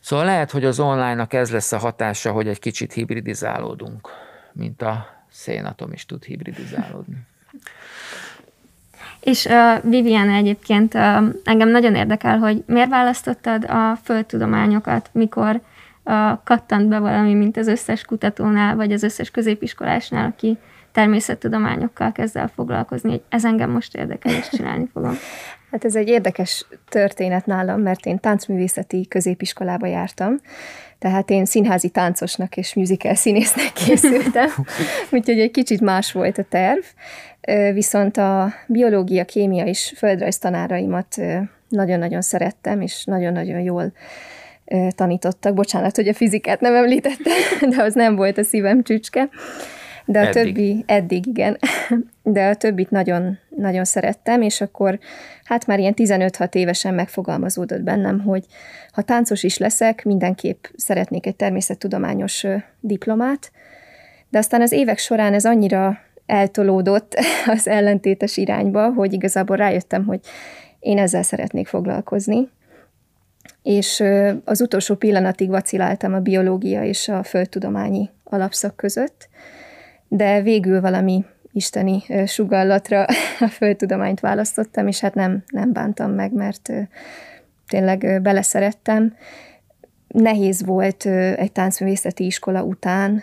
szóval 0.00 0.24
lehet, 0.24 0.50
hogy 0.50 0.64
az 0.64 0.80
online-nak 0.80 1.32
ez 1.32 1.50
lesz 1.50 1.72
a 1.72 1.78
hatása, 1.78 2.32
hogy 2.32 2.48
egy 2.48 2.58
kicsit 2.58 2.92
hibridizálódunk, 2.92 4.08
mint 4.52 4.82
a 4.82 5.06
szénatom 5.30 5.92
is 5.92 6.06
tud 6.06 6.24
hibridizálódni. 6.24 7.16
És 9.20 9.44
uh, 9.44 9.90
Viviana 9.90 10.32
egyébként 10.32 10.94
uh, 10.94 11.00
engem 11.44 11.68
nagyon 11.68 11.94
érdekel, 11.94 12.38
hogy 12.38 12.64
miért 12.66 12.90
választottad 12.90 13.64
a 13.64 13.98
földtudományokat, 14.02 15.10
mikor 15.12 15.60
uh, 16.04 16.38
kattant 16.44 16.88
be 16.88 16.98
valami, 16.98 17.34
mint 17.34 17.56
az 17.56 17.66
összes 17.66 18.04
kutatónál, 18.04 18.76
vagy 18.76 18.92
az 18.92 19.02
összes 19.02 19.30
középiskolásnál, 19.30 20.26
aki 20.26 20.58
természettudományokkal 20.92 22.12
kezd 22.12 22.36
el 22.36 22.48
foglalkozni, 22.48 23.10
hogy 23.10 23.22
ez 23.28 23.44
engem 23.44 23.70
most 23.70 23.94
érdekel, 23.94 24.32
és 24.32 24.48
csinálni 24.48 24.88
fogom. 24.92 25.14
Hát 25.72 25.84
ez 25.84 25.96
egy 25.96 26.08
érdekes 26.08 26.66
történet 26.88 27.46
nálam, 27.46 27.80
mert 27.80 28.06
én 28.06 28.18
táncművészeti 28.18 29.06
középiskolába 29.08 29.86
jártam, 29.86 30.40
tehát 30.98 31.30
én 31.30 31.44
színházi 31.44 31.88
táncosnak 31.88 32.56
és 32.56 32.74
musical 32.74 33.14
színésznek 33.14 33.72
készültem, 33.72 34.50
úgyhogy 35.12 35.40
egy 35.40 35.50
kicsit 35.50 35.80
más 35.80 36.12
volt 36.12 36.38
a 36.38 36.44
terv. 36.48 36.80
Viszont 37.74 38.16
a 38.16 38.52
biológia, 38.66 39.24
kémia 39.24 39.64
és 39.64 39.92
földrajz 39.96 40.38
tanáraimat 40.38 41.16
nagyon-nagyon 41.68 42.20
szerettem, 42.20 42.80
és 42.80 43.04
nagyon-nagyon 43.04 43.60
jól 43.60 43.92
tanítottak. 44.90 45.54
Bocsánat, 45.54 45.96
hogy 45.96 46.08
a 46.08 46.14
fizikát 46.14 46.60
nem 46.60 46.74
említettem, 46.74 47.32
de 47.76 47.82
az 47.82 47.94
nem 47.94 48.16
volt 48.16 48.38
a 48.38 48.42
szívem 48.42 48.82
csücske. 48.82 49.28
De 50.04 50.18
a 50.18 50.22
eddig. 50.22 50.32
többi, 50.32 50.84
eddig 50.86 51.26
igen, 51.26 51.58
de 52.22 52.48
a 52.48 52.54
többit 52.54 52.90
nagyon, 52.90 53.38
nagyon 53.56 53.84
szerettem, 53.84 54.42
és 54.42 54.60
akkor 54.60 54.98
hát 55.44 55.66
már 55.66 55.78
ilyen 55.78 55.94
15-6 55.96 56.54
évesen 56.54 56.94
megfogalmazódott 56.94 57.82
bennem, 57.82 58.20
hogy 58.20 58.44
ha 58.92 59.02
táncos 59.02 59.42
is 59.42 59.58
leszek, 59.58 60.04
mindenképp 60.04 60.64
szeretnék 60.76 61.26
egy 61.26 61.36
természettudományos 61.36 62.46
diplomát, 62.80 63.52
de 64.28 64.38
aztán 64.38 64.60
az 64.60 64.72
évek 64.72 64.98
során 64.98 65.34
ez 65.34 65.44
annyira 65.44 65.98
eltolódott 66.26 67.14
az 67.46 67.68
ellentétes 67.68 68.36
irányba, 68.36 68.92
hogy 68.92 69.12
igazából 69.12 69.56
rájöttem, 69.56 70.04
hogy 70.04 70.20
én 70.80 70.98
ezzel 70.98 71.22
szeretnék 71.22 71.66
foglalkozni. 71.66 72.48
És 73.62 74.02
az 74.44 74.60
utolsó 74.60 74.94
pillanatig 74.94 75.48
vaciláltam 75.48 76.14
a 76.14 76.20
biológia 76.20 76.84
és 76.84 77.08
a 77.08 77.22
földtudományi 77.22 78.10
alapszak 78.24 78.76
között, 78.76 79.28
de 80.08 80.42
végül 80.42 80.80
valami 80.80 81.24
isteni 81.52 82.04
sugallatra 82.26 83.06
a 83.40 83.48
földtudományt 83.48 84.20
választottam, 84.20 84.86
és 84.86 85.00
hát 85.00 85.14
nem, 85.14 85.42
nem 85.46 85.72
bántam 85.72 86.10
meg, 86.10 86.32
mert 86.32 86.72
tényleg 87.68 88.22
beleszerettem. 88.22 89.14
Nehéz 90.08 90.64
volt 90.64 91.06
egy 91.36 91.52
táncművészeti 91.52 92.24
iskola 92.24 92.62
után 92.62 93.22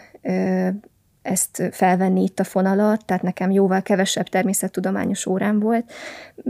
ezt 1.22 1.70
felvenni 1.72 2.24
itt 2.24 2.40
a 2.40 2.44
fonalat, 2.44 3.06
tehát 3.06 3.24
nekem 3.24 3.52
jóval 3.52 3.82
kevesebb 3.82 4.28
természettudományos 4.28 5.26
órám 5.26 5.60
volt, 5.60 5.92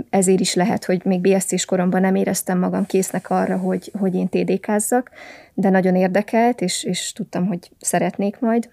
ezért 0.09 0.39
is 0.39 0.53
lehet, 0.53 0.85
hogy 0.85 1.01
még 1.05 1.21
BSC-s 1.21 1.65
koromban 1.65 2.01
nem 2.01 2.15
éreztem 2.15 2.59
magam 2.59 2.85
késznek 2.85 3.29
arra, 3.29 3.57
hogy, 3.57 3.91
hogy 3.99 4.15
én 4.15 4.29
TDK-zzak, 4.29 5.09
de 5.53 5.69
nagyon 5.69 5.95
érdekelt, 5.95 6.61
és, 6.61 6.83
és 6.83 7.13
tudtam, 7.13 7.47
hogy 7.47 7.71
szeretnék 7.79 8.39
majd 8.39 8.69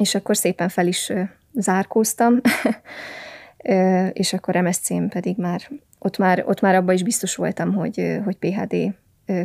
és 0.00 0.14
akkor 0.14 0.36
szépen 0.36 0.68
fel 0.68 0.86
is 0.86 1.12
zárkóztam, 1.54 2.40
és 4.12 4.32
akkor 4.32 4.54
MSC-n 4.54 5.06
pedig 5.08 5.36
már 5.36 5.70
ott 5.98 6.18
már, 6.18 6.44
ott 6.46 6.60
már 6.60 6.74
abban 6.74 6.94
is 6.94 7.02
biztos 7.02 7.34
voltam, 7.34 7.74
hogy, 7.74 8.20
hogy 8.24 8.36
PHD 8.36 8.94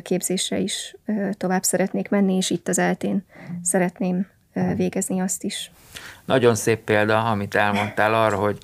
képzésre 0.02 0.58
is 0.58 0.96
tovább 1.32 1.64
szeretnék 1.64 2.10
menni, 2.10 2.36
és 2.36 2.50
itt 2.50 2.68
az 2.68 2.80
eltén 2.80 3.26
szeretném 3.62 4.28
végezni 4.76 5.20
azt 5.20 5.44
is. 5.44 5.72
Nagyon 6.26 6.56
szép 6.56 6.80
példa, 6.80 7.24
amit 7.24 7.56
elmondtál 7.56 8.14
arra, 8.14 8.36
hogy 8.36 8.58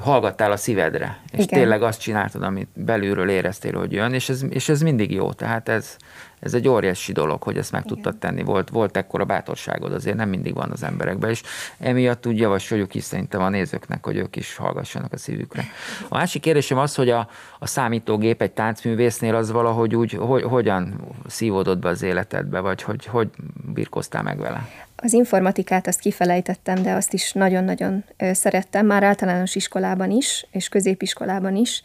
hallgattál 0.00 0.52
a 0.52 0.56
szívedre, 0.56 1.18
és 1.32 1.44
Igen. 1.44 1.58
tényleg 1.58 1.82
azt 1.82 2.00
csináltad, 2.00 2.42
amit 2.42 2.68
belülről 2.74 3.30
éreztél, 3.30 3.78
hogy 3.78 3.92
jön, 3.92 4.12
és 4.12 4.28
ez, 4.28 4.42
és 4.48 4.68
ez 4.68 4.80
mindig 4.80 5.10
jó. 5.10 5.32
Tehát 5.32 5.68
ez, 5.68 5.96
ez 6.40 6.54
egy 6.54 6.68
óriási 6.68 7.12
dolog, 7.12 7.42
hogy 7.42 7.56
ezt 7.56 7.72
meg 7.72 7.82
Igen. 7.84 7.94
tudtad 7.94 8.16
tenni. 8.16 8.42
Volt, 8.42 8.70
volt 8.70 8.96
ekkora 8.96 9.24
bátorságod, 9.24 9.92
azért 9.92 10.16
nem 10.16 10.28
mindig 10.28 10.54
van 10.54 10.70
az 10.70 10.82
emberekben, 10.82 11.30
és 11.30 11.42
emiatt 11.78 12.26
úgy 12.26 12.38
javasoljuk 12.38 12.94
is 12.94 13.04
szerintem 13.04 13.40
a 13.40 13.48
nézőknek, 13.48 14.04
hogy 14.04 14.16
ők 14.16 14.36
is 14.36 14.56
hallgassanak 14.56 15.12
a 15.12 15.16
szívükre. 15.16 15.64
A 16.08 16.16
másik 16.16 16.42
kérdésem 16.42 16.78
az, 16.78 16.94
hogy 16.94 17.10
a, 17.10 17.28
a 17.58 17.66
számítógép 17.66 18.42
egy 18.42 18.52
táncművésznél 18.52 19.34
az 19.34 19.50
valahogy 19.50 19.96
úgy, 19.96 20.12
hogy, 20.12 20.42
hogyan 20.42 21.00
szívódott 21.26 21.78
be 21.78 21.88
az 21.88 22.02
életedbe, 22.02 22.60
vagy 22.60 22.82
hogy, 22.82 23.06
hogy 23.06 23.28
birkoztál 23.74 24.22
meg 24.22 24.38
vele? 24.38 24.68
Az 24.96 25.12
informatikát 25.12 25.86
azt 25.86 26.00
kifelejtettem, 26.00 26.82
de 26.82 26.92
azt 26.92 27.12
is 27.12 27.32
nagyon-nagyon 27.32 28.04
szerettem, 28.32 28.86
már 28.86 29.02
általános 29.02 29.54
iskolában 29.54 30.10
is, 30.10 30.46
és 30.50 30.68
középiskolában 30.68 31.56
is. 31.56 31.82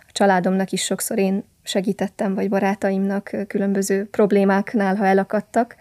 A 0.00 0.12
családomnak 0.12 0.70
is 0.70 0.82
sokszor 0.82 1.18
én 1.18 1.44
segítettem, 1.62 2.34
vagy 2.34 2.48
barátaimnak 2.48 3.36
különböző 3.46 4.08
problémáknál, 4.08 4.96
ha 4.96 5.06
elakadtak. 5.06 5.76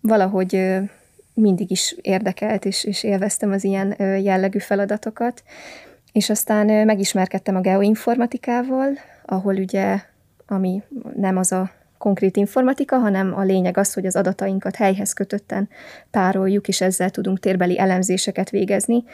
Valahogy 0.00 0.80
mindig 1.34 1.70
is 1.70 1.96
érdekelt, 2.00 2.64
és, 2.64 2.84
és 2.84 3.02
élveztem 3.02 3.52
az 3.52 3.64
ilyen 3.64 3.94
jellegű 4.22 4.58
feladatokat. 4.58 5.42
És 6.12 6.30
aztán 6.30 6.66
megismerkedtem 6.66 7.56
a 7.56 7.60
geoinformatikával, 7.60 8.98
ahol 9.24 9.54
ugye, 9.54 10.00
ami 10.46 10.82
nem 11.16 11.36
az 11.36 11.52
a 11.52 11.70
konkrét 12.04 12.36
informatika, 12.36 12.96
hanem 12.98 13.34
a 13.36 13.42
lényeg 13.42 13.76
az, 13.76 13.92
hogy 13.92 14.06
az 14.06 14.16
adatainkat 14.16 14.76
helyhez 14.76 15.12
kötötten 15.12 15.68
tároljuk, 16.10 16.68
és 16.68 16.80
ezzel 16.80 17.10
tudunk 17.10 17.40
térbeli 17.40 17.78
elemzéseket 17.78 18.50
végezni. 18.50 19.04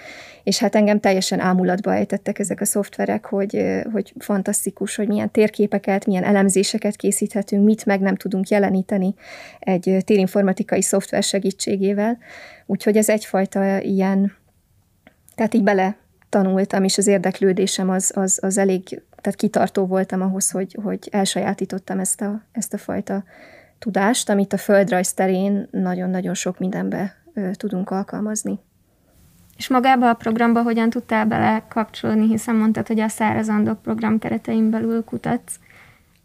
És 0.43 0.59
hát 0.59 0.74
engem 0.74 1.01
teljesen 1.01 1.41
ámulatba 1.41 1.95
ejtettek 1.95 2.38
ezek 2.38 2.61
a 2.61 2.64
szoftverek, 2.64 3.26
hogy, 3.26 3.82
hogy 3.93 4.12
fantasztikus, 4.18 4.97
hogy 4.97 5.09
milyen 5.09 5.30
térképeket, 5.30 6.07
milyen 6.07 6.24
elemzéseket 6.24 6.97
készíthetünk, 6.97 7.64
mit 7.64 7.84
meg 7.84 8.01
nem 8.01 8.16
tudunk 8.16 8.49
jeleníteni 8.49 9.14
egy 9.59 9.97
térinformatikai 10.05 10.82
szoftver 10.82 11.22
segítségével. 11.22 12.18
Úgyhogy 12.66 12.97
ez 12.97 13.09
egyfajta 13.09 13.80
ilyen, 13.80 14.32
tehát 15.34 15.55
így 15.55 15.62
bele 15.62 15.97
tanultam, 16.28 16.84
és 16.84 16.99
az 16.99 17.07
érdeklődésem 17.07 17.91
az, 17.91 18.12
az, 18.14 18.38
az 18.43 18.59
elég 18.59 19.03
tehát 19.20 19.38
kitartó 19.38 19.86
voltam 19.86 20.22
ahhoz, 20.22 20.50
hogy, 20.50 20.78
hogy 20.82 21.08
elsajátítottam 21.10 21.98
ezt 21.98 22.20
a, 22.20 22.42
ezt 22.52 22.74
a 22.74 22.78
fajta 22.78 23.24
tudást, 23.78 24.28
amit 24.28 24.52
a 24.52 24.56
földrajz 24.58 25.12
terén 25.12 25.68
nagyon-nagyon 25.70 26.34
sok 26.34 26.58
mindenbe 26.58 27.14
ö, 27.34 27.50
tudunk 27.52 27.90
alkalmazni. 27.90 28.58
És 29.56 29.68
magába 29.68 30.08
a 30.08 30.14
programba 30.14 30.62
hogyan 30.62 30.90
tudtál 30.90 31.26
bele 31.26 31.64
kapcsolni, 31.68 32.26
hiszen 32.26 32.54
mondtad, 32.54 32.86
hogy 32.86 33.00
a 33.00 33.08
szárazandok 33.08 33.82
program 33.82 34.18
keretein 34.18 34.70
belül 34.70 35.04
kutatsz. 35.04 35.54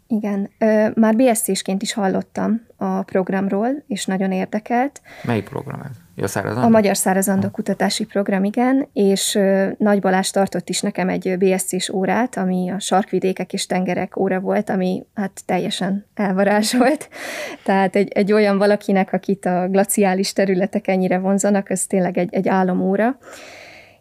Igen, 0.07 0.49
ö, 0.57 0.87
már 0.95 1.15
BSC-sként 1.15 1.81
is 1.81 1.93
hallottam 1.93 2.65
a 2.77 3.01
programról, 3.03 3.83
és 3.87 4.05
nagyon 4.05 4.31
érdekelt. 4.31 5.01
Melyik 5.23 5.49
program 5.49 5.81
ez? 5.81 6.04
Ja? 6.15 6.41
A 6.43 6.69
Magyar 6.69 6.97
Szárazandó 6.97 7.49
Kutatási 7.49 8.05
Program, 8.05 8.43
igen, 8.43 8.87
és 8.93 9.39
Nagy 9.77 9.99
Balázs 9.99 10.29
tartott 10.29 10.69
is 10.69 10.81
nekem 10.81 11.09
egy 11.09 11.37
BSC-s 11.37 11.89
órát, 11.89 12.37
ami 12.37 12.69
a 12.69 12.79
sarkvidékek 12.79 13.53
és 13.53 13.65
tengerek 13.65 14.17
óra 14.17 14.39
volt, 14.39 14.69
ami 14.69 15.05
hát 15.13 15.41
teljesen 15.45 16.05
elvarázsolt. 16.13 17.09
Tehát 17.65 17.95
egy, 17.95 18.07
egy 18.07 18.33
olyan 18.33 18.57
valakinek, 18.57 19.13
akit 19.13 19.45
a 19.45 19.67
glaciális 19.67 20.33
területek 20.33 20.87
ennyire 20.87 21.17
vonzanak, 21.17 21.69
ez 21.69 21.85
tényleg 21.85 22.17
egy, 22.17 22.33
egy 22.33 22.47
álomóra 22.47 23.17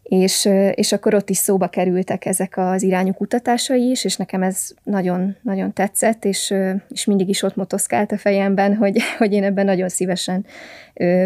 és, 0.05 0.49
és 0.75 0.93
akkor 0.93 1.15
ott 1.15 1.31
is 1.31 1.37
szóba 1.37 1.69
kerültek 1.69 2.25
ezek 2.25 2.57
az 2.57 2.83
irányú 2.83 3.13
kutatásai 3.13 3.91
is, 3.91 4.05
és 4.05 4.17
nekem 4.17 4.43
ez 4.43 4.71
nagyon, 4.83 5.37
nagyon 5.43 5.73
tetszett, 5.73 6.25
és, 6.25 6.55
és 6.89 7.05
mindig 7.05 7.29
is 7.29 7.43
ott 7.43 7.57
motoszkált 7.57 8.13
a 8.13 8.19
fejemben, 8.19 8.77
hogy, 8.77 8.99
hogy 9.19 9.33
én 9.33 9.45
ebben 9.45 9.65
nagyon 9.65 9.89
szívesen 9.89 10.47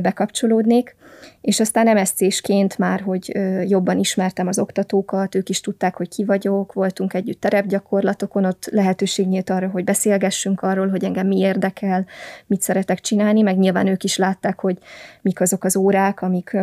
bekapcsolódnék. 0.03 0.97
És 1.41 1.61
aztán 1.61 1.97
MSC-sként 1.97 2.79
már, 2.79 3.01
hogy 3.01 3.33
jobban 3.65 3.99
ismertem 3.99 4.47
az 4.47 4.59
oktatókat, 4.59 5.35
ők 5.35 5.49
is 5.49 5.61
tudták, 5.61 5.97
hogy 5.97 6.09
ki 6.09 6.25
vagyok, 6.25 6.73
voltunk 6.73 7.15
együtt 7.15 7.41
terepgyakorlatokon, 7.41 8.45
ott 8.45 8.69
lehetőség 8.71 9.27
nyílt 9.27 9.51
arra, 9.51 9.69
hogy 9.69 9.85
beszélgessünk 9.85 10.63
arról, 10.63 10.89
hogy 10.89 11.05
engem 11.05 11.27
mi 11.27 11.39
érdekel, 11.39 12.07
mit 12.47 12.61
szeretek 12.61 13.01
csinálni, 13.01 13.43
meg 13.43 13.59
nyilván 13.59 13.87
ők 13.87 14.05
is 14.05 14.17
látták, 14.17 14.61
hogy 14.61 14.79
mik 15.23 15.41
azok 15.41 15.65
az 15.65 15.77
órák, 15.77 16.23
amik 16.23 16.57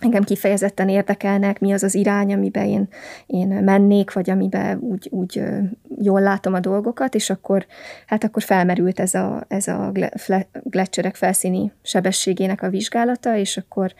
engem 0.00 0.22
kifejezetten 0.22 0.88
érdekelnek, 0.88 1.60
mi 1.60 1.72
az 1.72 1.82
az 1.82 1.94
irány, 1.94 2.32
amiben 2.32 2.66
én, 2.66 2.88
én 3.26 3.48
mennék, 3.48 4.12
vagy 4.12 4.30
amiben 4.30 4.78
úgy, 4.78 5.08
úgy 5.10 5.42
jól 5.98 6.20
látom 6.20 6.54
a 6.54 6.60
dolgokat, 6.60 7.14
és 7.14 7.30
akkor, 7.30 7.66
hát 8.06 8.24
akkor 8.24 8.42
felmerült 8.42 9.00
ez 9.00 9.14
a, 9.14 9.44
ez 9.48 9.68
a 9.68 9.92
gletszerek 10.62 11.14
felszíni 11.14 11.72
sebességének 11.82 12.62
a 12.62 12.68
vizsgálata, 12.68 13.36
és 13.36 13.56
akkor 13.56 13.94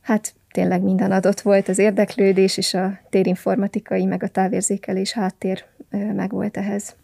hát 0.00 0.34
tényleg 0.50 0.82
minden 0.82 1.12
adott 1.12 1.40
volt, 1.40 1.68
az 1.68 1.78
érdeklődés, 1.78 2.56
és 2.56 2.74
a 2.74 2.98
térinformatikai, 3.10 4.04
meg 4.04 4.22
a 4.22 4.28
távérzékelés 4.28 5.12
háttér 5.12 5.64
meg 5.90 6.30
volt 6.30 6.56
ehhez. 6.56 6.96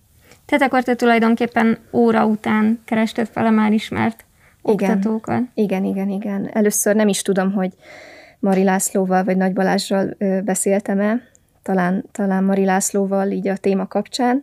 Tehát 0.46 0.66
akkor 0.66 0.82
te 0.82 0.94
tulajdonképpen 0.94 1.78
óra 1.92 2.26
után 2.26 2.80
kerested 2.84 3.26
fel 3.26 3.46
a 3.46 3.50
már 3.50 3.72
ismert 3.72 4.24
igen, 4.64 4.90
oktatókat. 4.90 5.42
Igen, 5.54 5.84
igen, 5.84 6.08
igen. 6.08 6.50
Először 6.52 6.94
nem 6.94 7.08
is 7.08 7.22
tudom, 7.22 7.52
hogy 7.52 7.72
Mari 8.44 8.64
Lászlóval 8.64 9.24
vagy 9.24 9.36
Nagy 9.36 9.52
Balázsral 9.52 10.16
beszéltem-e, 10.44 11.20
talán, 11.62 12.04
talán 12.12 12.44
Mari 12.44 12.64
Lászlóval 12.64 13.30
így 13.30 13.48
a 13.48 13.56
téma 13.56 13.86
kapcsán, 13.86 14.42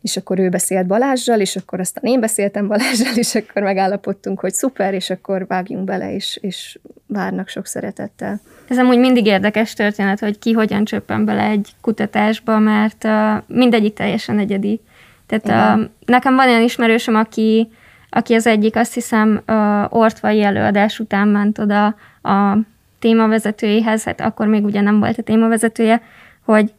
és 0.00 0.16
akkor 0.16 0.38
ő 0.38 0.48
beszélt 0.48 0.86
Balázsjal, 0.86 1.40
és 1.40 1.56
akkor 1.56 1.80
aztán 1.80 2.04
én 2.04 2.20
beszéltem 2.20 2.66
Balázsjal, 2.68 3.16
és 3.16 3.34
akkor 3.34 3.62
megállapodtunk, 3.62 4.40
hogy 4.40 4.52
szuper, 4.52 4.94
és 4.94 5.10
akkor 5.10 5.46
vágjunk 5.46 5.84
bele, 5.84 6.14
és, 6.14 6.38
és 6.40 6.78
várnak 7.06 7.48
sok 7.48 7.66
szeretettel. 7.66 8.40
Ez 8.68 8.78
amúgy 8.78 8.98
mindig 8.98 9.26
érdekes 9.26 9.72
történet, 9.72 10.20
hogy 10.20 10.38
ki 10.38 10.52
hogyan 10.52 10.84
csöppen 10.84 11.24
bele 11.24 11.42
egy 11.42 11.70
kutatásba, 11.80 12.58
mert 12.58 13.04
uh, 13.04 13.42
mindegyik 13.46 13.94
teljesen 13.94 14.38
egyedi. 14.38 14.80
Tehát 15.26 15.78
uh, 15.78 15.88
nekem 16.06 16.34
van 16.34 16.48
olyan 16.48 16.62
ismerősöm, 16.62 17.14
aki, 17.14 17.68
aki 18.10 18.34
az 18.34 18.46
egyik, 18.46 18.76
azt 18.76 18.94
hiszem, 18.94 19.42
uh, 19.46 19.94
ortvai 19.94 20.42
előadás 20.42 20.98
után 20.98 21.28
ment 21.28 21.58
oda 21.58 21.86
a 22.22 22.58
témavezetőjéhez, 23.02 24.04
hát 24.04 24.20
akkor 24.20 24.46
még 24.46 24.64
ugye 24.64 24.80
nem 24.80 24.98
volt 24.98 25.18
a 25.18 25.22
témavezetője, 25.22 26.02
hogy 26.44 26.72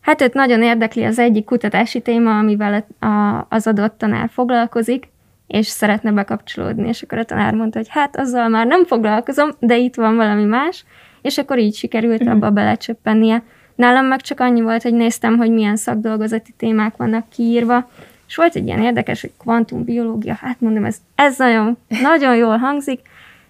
hát 0.00 0.20
őt 0.22 0.34
nagyon 0.34 0.62
érdekli 0.62 1.04
az 1.04 1.18
egyik 1.18 1.44
kutatási 1.44 2.00
téma, 2.00 2.38
amivel 2.38 2.86
a, 3.00 3.46
az 3.48 3.66
adott 3.66 3.98
tanár 3.98 4.28
foglalkozik, 4.32 5.08
és 5.46 5.66
szeretne 5.66 6.12
bekapcsolódni, 6.12 6.88
és 6.88 7.02
akkor 7.02 7.18
a 7.18 7.24
tanár 7.24 7.54
mondta, 7.54 7.78
hogy 7.78 7.88
hát 7.90 8.16
azzal 8.16 8.48
már 8.48 8.66
nem 8.66 8.84
foglalkozom, 8.84 9.50
de 9.58 9.76
itt 9.76 9.94
van 9.94 10.16
valami 10.16 10.44
más, 10.44 10.84
és 11.22 11.38
akkor 11.38 11.58
így 11.58 11.74
sikerült 11.74 12.20
uh-huh. 12.20 12.36
abba 12.36 12.50
belecsöppennie. 12.50 13.42
Nálam 13.74 14.06
meg 14.06 14.20
csak 14.20 14.40
annyi 14.40 14.60
volt, 14.60 14.82
hogy 14.82 14.94
néztem, 14.94 15.36
hogy 15.36 15.50
milyen 15.50 15.76
szakdolgozati 15.76 16.54
témák 16.56 16.96
vannak 16.96 17.28
kiírva, 17.28 17.88
és 18.26 18.36
volt 18.36 18.54
egy 18.54 18.66
ilyen 18.66 18.82
érdekes, 18.82 19.20
hogy 19.20 19.32
kvantumbiológia, 19.38 20.34
hát 20.34 20.60
mondom, 20.60 20.84
ez, 20.84 20.96
ez 21.14 21.38
nagyon, 21.38 21.76
nagyon 22.02 22.36
jól 22.36 22.56
hangzik, 22.56 23.00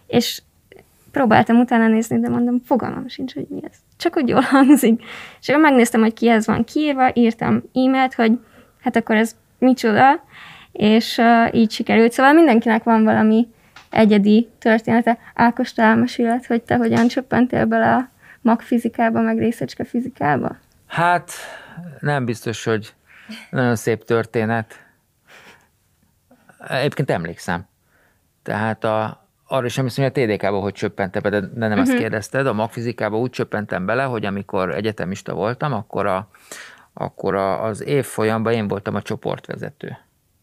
és 0.07 0.43
próbáltam 1.15 1.59
utána 1.59 1.89
nézni, 1.89 2.21
de 2.21 2.29
mondom, 2.29 2.61
fogalmam 2.65 3.09
sincs, 3.09 3.35
hogy 3.35 3.47
mi 3.49 3.61
ez. 3.71 3.77
Csak 3.97 4.15
hogy 4.15 4.29
jól 4.29 4.41
hangzik. 4.41 5.03
És 5.41 5.49
akkor 5.49 5.63
megnéztem, 5.63 6.01
hogy 6.01 6.13
kihez 6.13 6.47
van 6.47 6.65
kiírva, 6.65 7.11
írtam 7.15 7.63
e-mailt, 7.75 8.15
hogy 8.15 8.39
hát 8.81 8.97
akkor 8.97 9.17
ez 9.17 9.37
micsoda, 9.59 10.25
és 10.73 11.19
uh, 11.19 11.55
így 11.55 11.71
sikerült. 11.71 12.13
Szóval 12.13 12.33
mindenkinek 12.33 12.83
van 12.83 13.05
valami 13.05 13.49
egyedi 13.91 14.49
története. 14.59 15.19
Ákos, 15.35 15.73
te 15.73 15.83
elmeséled, 15.83 16.47
hogy 16.47 16.63
te 16.63 16.77
hogyan 16.77 17.09
csöppentél 17.09 17.65
bele 17.65 17.95
a 17.95 18.09
magfizikába, 18.41 19.21
meg 19.21 19.39
részecske 19.39 19.85
fizikába? 19.85 20.57
Hát 20.87 21.31
nem 22.01 22.25
biztos, 22.25 22.65
hogy 22.65 22.95
nagyon 23.51 23.77
szép 23.77 24.05
történet. 24.05 24.87
Egyébként 26.69 27.11
emlékszem. 27.11 27.67
Tehát 28.43 28.85
a, 28.85 29.24
arra 29.47 29.67
is 29.67 29.79
emlékszem, 29.79 30.05
hogy 30.05 30.23
a 30.23 30.27
TDK-ba 30.27 30.61
hogy 30.61 30.73
csöppentem 30.73 31.23
be, 31.23 31.29
de, 31.29 31.41
nem 31.41 31.51
uh-huh. 31.55 31.79
ezt 31.79 31.91
mhm. 31.91 32.01
kérdezted. 32.01 32.47
A 32.47 32.53
magfizikába 32.53 33.19
úgy 33.19 33.31
csöppentem 33.31 33.87
bele, 33.87 34.03
hogy 34.03 34.25
amikor 34.25 34.75
egyetemista 34.75 35.35
voltam, 35.35 35.73
akkor, 35.73 36.07
a, 36.07 36.29
akkor 36.93 37.35
a, 37.35 37.65
az 37.65 37.85
évfolyamban 37.85 38.53
én 38.53 38.69
voltam 38.69 38.95
a 38.95 39.03
csoportvezető. 39.03 39.97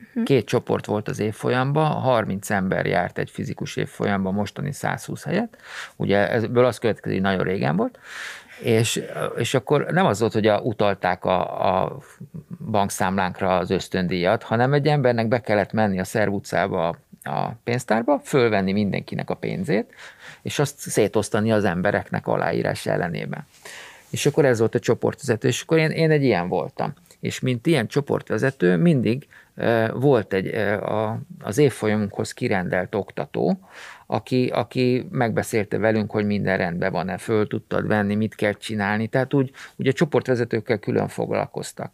Uh-huh. 0.09 0.23
Két 0.23 0.45
csoport 0.45 0.85
volt 0.85 1.07
az 1.07 1.19
évfolyamban, 1.19 1.91
30 1.91 2.49
ember 2.49 2.85
járt 2.85 3.17
egy 3.17 3.29
fizikus 3.29 3.75
évfolyamban, 3.75 4.33
mostani 4.33 4.73
120 4.73 5.23
helyet. 5.23 5.57
Ugye 5.95 6.31
ebből 6.33 6.65
az 6.65 6.77
következik, 6.77 7.21
hogy 7.21 7.29
nagyon 7.29 7.43
régen 7.43 7.75
volt. 7.75 7.99
És, 8.61 9.03
és 9.37 9.53
akkor 9.53 9.85
nem 9.85 10.05
az 10.05 10.19
volt, 10.19 10.33
hogy 10.33 10.47
a, 10.47 10.59
utalták 10.59 11.25
a, 11.25 11.67
a 11.83 11.97
bankszámlánkra 12.71 13.57
az 13.57 13.69
ösztöndíjat, 13.69 14.43
hanem 14.43 14.73
egy 14.73 14.87
embernek 14.87 15.27
be 15.27 15.41
kellett 15.41 15.71
menni 15.71 15.99
a 15.99 16.03
Szerv 16.03 16.33
utcába 16.33 16.95
a 17.23 17.47
pénztárba, 17.63 18.21
fölvenni 18.23 18.71
mindenkinek 18.71 19.29
a 19.29 19.35
pénzét, 19.35 19.93
és 20.41 20.59
azt 20.59 20.79
szétosztani 20.79 21.51
az 21.51 21.63
embereknek 21.63 22.27
aláírás 22.27 22.85
ellenében. 22.85 23.45
És 24.09 24.25
akkor 24.25 24.45
ez 24.45 24.59
volt 24.59 24.75
a 24.75 24.79
csoportvezető, 24.79 25.47
és 25.47 25.61
akkor 25.61 25.77
én, 25.77 25.89
én 25.89 26.11
egy 26.11 26.23
ilyen 26.23 26.47
voltam. 26.47 26.93
És 27.19 27.39
mint 27.39 27.67
ilyen 27.67 27.87
csoportvezető 27.87 28.77
mindig 28.77 29.27
volt 29.93 30.33
egy 30.33 30.55
az 31.41 31.57
évfolyamunkhoz 31.57 32.31
kirendelt 32.31 32.95
oktató, 32.95 33.59
aki, 34.11 34.47
aki 34.47 35.07
megbeszélte 35.11 35.77
velünk, 35.77 36.11
hogy 36.11 36.25
minden 36.25 36.57
rendben 36.57 36.91
van-e, 36.91 37.17
föl 37.17 37.47
tudtad 37.47 37.87
venni, 37.87 38.15
mit 38.15 38.35
kell 38.35 38.53
csinálni, 38.53 39.07
tehát 39.07 39.33
úgy, 39.33 39.51
úgy 39.75 39.87
a 39.87 39.93
csoportvezetőkkel 39.93 40.77
külön 40.77 41.07
foglalkoztak. 41.07 41.91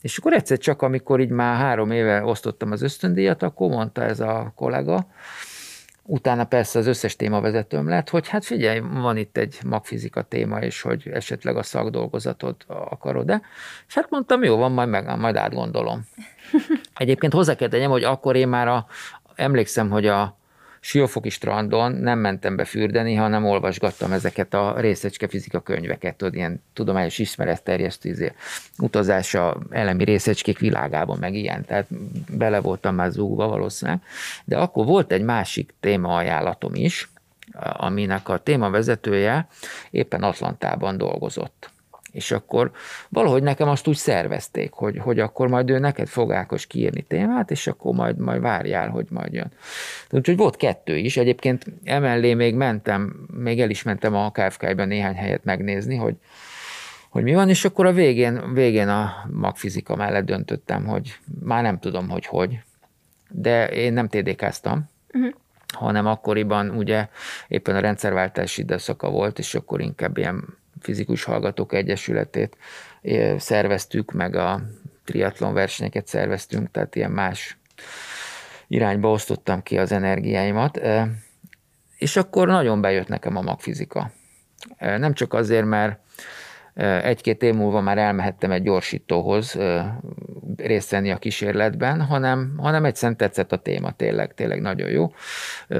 És 0.00 0.18
akkor 0.18 0.32
egyszer 0.32 0.58
csak, 0.58 0.82
amikor 0.82 1.20
így 1.20 1.28
már 1.28 1.56
három 1.56 1.90
éve 1.90 2.24
osztottam 2.24 2.70
az 2.70 2.82
ösztöndíjat, 2.82 3.42
akkor 3.42 3.68
mondta 3.68 4.02
ez 4.02 4.20
a 4.20 4.52
kollega, 4.56 5.06
Utána 6.02 6.44
persze 6.44 6.78
az 6.78 6.86
összes 6.86 7.16
témavezetőm 7.16 7.88
lett, 7.88 8.08
hogy 8.08 8.28
hát 8.28 8.44
figyelj, 8.44 8.78
van 8.78 9.16
itt 9.16 9.36
egy 9.36 9.58
magfizika 9.64 10.22
téma, 10.22 10.60
és 10.60 10.80
hogy 10.82 11.08
esetleg 11.12 11.56
a 11.56 11.62
szakdolgozatot 11.62 12.64
akarod-e. 12.68 13.40
És 13.88 13.94
hát 13.94 14.10
mondtam, 14.10 14.42
jó 14.42 14.56
van, 14.56 14.72
majd, 14.72 14.88
meg, 14.88 15.18
majd 15.18 15.36
átgondolom. 15.36 16.06
Egyébként 16.96 17.32
hozzá 17.32 17.54
kell 17.54 17.68
tegyem, 17.68 17.90
hogy 17.90 18.04
akkor 18.04 18.36
én 18.36 18.48
már 18.48 18.68
a, 18.68 18.86
emlékszem, 19.34 19.90
hogy 19.90 20.06
a, 20.06 20.39
Siófoki 20.80 21.28
strandon 21.28 21.92
nem 21.92 22.18
mentem 22.18 22.56
be 22.56 22.64
fürdeni, 22.64 23.14
hanem 23.14 23.44
olvasgattam 23.44 24.12
ezeket 24.12 24.54
a 24.54 24.80
részecske 24.80 25.28
fizika 25.28 25.60
könyveket, 25.60 26.16
tudod, 26.16 26.34
ilyen 26.34 26.62
tudományos 26.72 27.18
ismeretterjesztő 27.18 28.08
izé, 28.08 28.32
utazása 28.78 29.58
elemi 29.70 30.04
részecskék 30.04 30.58
világában, 30.58 31.18
meg 31.18 31.34
ilyen, 31.34 31.64
tehát 31.64 31.86
bele 32.36 32.60
voltam 32.60 32.94
már 32.94 33.10
zúgva 33.10 33.48
valószínűleg. 33.48 34.00
De 34.44 34.58
akkor 34.58 34.86
volt 34.86 35.12
egy 35.12 35.22
másik 35.22 35.74
téma 35.80 36.16
ajánlatom 36.16 36.74
is, 36.74 37.08
aminek 37.76 38.28
a 38.28 38.38
témavezetője 38.38 39.48
éppen 39.90 40.22
Atlantában 40.22 40.96
dolgozott. 40.96 41.69
És 42.10 42.30
akkor 42.30 42.70
valahogy 43.08 43.42
nekem 43.42 43.68
azt 43.68 43.86
úgy 43.86 43.96
szervezték, 43.96 44.72
hogy, 44.72 44.98
hogy 44.98 45.18
akkor 45.18 45.48
majd 45.48 45.70
ő 45.70 45.78
neked 45.78 46.08
fog 46.08 46.32
Ákos 46.32 46.66
kiírni 46.66 47.02
témát, 47.02 47.50
és 47.50 47.66
akkor 47.66 47.94
majd, 47.94 48.18
majd 48.18 48.40
várjál, 48.40 48.88
hogy 48.88 49.06
majd 49.10 49.32
jön. 49.32 49.52
Úgyhogy 50.10 50.36
volt 50.36 50.56
kettő 50.56 50.96
is. 50.96 51.16
Egyébként 51.16 51.64
emellé 51.84 52.34
még 52.34 52.54
mentem, 52.54 53.26
még 53.32 53.60
el 53.60 53.70
is 53.70 53.82
mentem 53.82 54.14
a 54.14 54.30
KFK-ben 54.30 54.88
néhány 54.88 55.14
helyet 55.14 55.44
megnézni, 55.44 55.96
hogy, 55.96 56.16
hogy 57.10 57.22
mi 57.22 57.34
van, 57.34 57.48
és 57.48 57.64
akkor 57.64 57.86
a 57.86 57.92
végén, 57.92 58.52
végén 58.52 58.88
a 58.88 59.12
magfizika 59.30 59.96
mellett 59.96 60.24
döntöttem, 60.24 60.86
hogy 60.86 61.18
már 61.44 61.62
nem 61.62 61.78
tudom, 61.78 62.08
hogy 62.08 62.26
hogy, 62.26 62.58
de 63.30 63.68
én 63.68 63.92
nem 63.92 64.08
TDK-ztam, 64.08 64.88
uh-huh. 65.12 65.32
hanem 65.72 66.06
akkoriban 66.06 66.70
ugye 66.70 67.08
éppen 67.48 67.76
a 67.76 67.80
rendszerváltás 67.80 68.58
időszaka 68.58 69.10
volt, 69.10 69.38
és 69.38 69.54
akkor 69.54 69.80
inkább 69.80 70.16
ilyen 70.16 70.58
Fizikus 70.80 71.24
Hallgatók 71.24 71.72
Egyesületét 71.72 72.56
szerveztük, 73.36 74.12
meg 74.12 74.34
a 74.34 74.62
triatlon 75.04 75.54
versenyeket 75.54 76.06
szerveztünk, 76.06 76.70
tehát 76.70 76.94
ilyen 76.94 77.10
más 77.10 77.58
irányba 78.68 79.10
osztottam 79.10 79.62
ki 79.62 79.78
az 79.78 79.92
energiáimat, 79.92 80.80
és 81.98 82.16
akkor 82.16 82.48
nagyon 82.48 82.80
bejött 82.80 83.08
nekem 83.08 83.36
a 83.36 83.40
magfizika. 83.40 84.12
Nem 84.78 85.14
csak 85.14 85.34
azért, 85.34 85.66
mert 85.66 86.00
egy-két 87.02 87.42
év 87.42 87.54
múlva 87.54 87.80
már 87.80 87.98
elmehettem 87.98 88.50
egy 88.50 88.62
gyorsítóhoz 88.62 89.58
részt 90.56 90.90
venni 90.90 91.10
a 91.10 91.16
kísérletben, 91.16 92.02
hanem, 92.02 92.54
hanem 92.58 92.84
egyszerűen 92.84 93.16
tetszett 93.16 93.52
a 93.52 93.56
téma, 93.56 93.90
tényleg, 93.90 94.34
tényleg 94.34 94.60
nagyon 94.60 94.90
jó. 94.90 95.12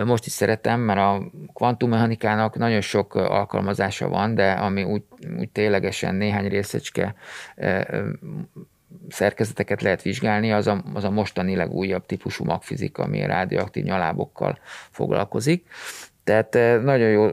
Most 0.05 0.27
is 0.27 0.33
szeretem, 0.33 0.81
mert 0.81 0.99
a 0.99 1.23
kvantummechanikának 1.53 2.57
nagyon 2.57 2.81
sok 2.81 3.15
alkalmazása 3.15 4.09
van, 4.09 4.35
de 4.35 4.53
ami 4.53 4.83
úgy, 4.83 5.03
úgy 5.39 5.49
ténylegesen 5.49 6.15
néhány 6.15 6.49
részecske 6.49 7.15
szerkezeteket 9.09 9.83
lehet 9.83 10.03
vizsgálni, 10.03 10.53
az 10.53 10.67
a, 10.67 10.83
az 10.95 11.05
a 11.05 11.11
mostani 11.11 11.57
legújabb 11.57 12.07
típusú 12.07 12.45
magfizika, 12.45 13.03
ami 13.03 13.23
a 13.23 13.27
rádióaktív 13.27 13.85
nyalábokkal 13.85 14.59
foglalkozik. 14.91 15.67
Tehát 16.25 16.55
eh, 16.55 16.83
nagyon 16.83 17.09
jó 17.09 17.31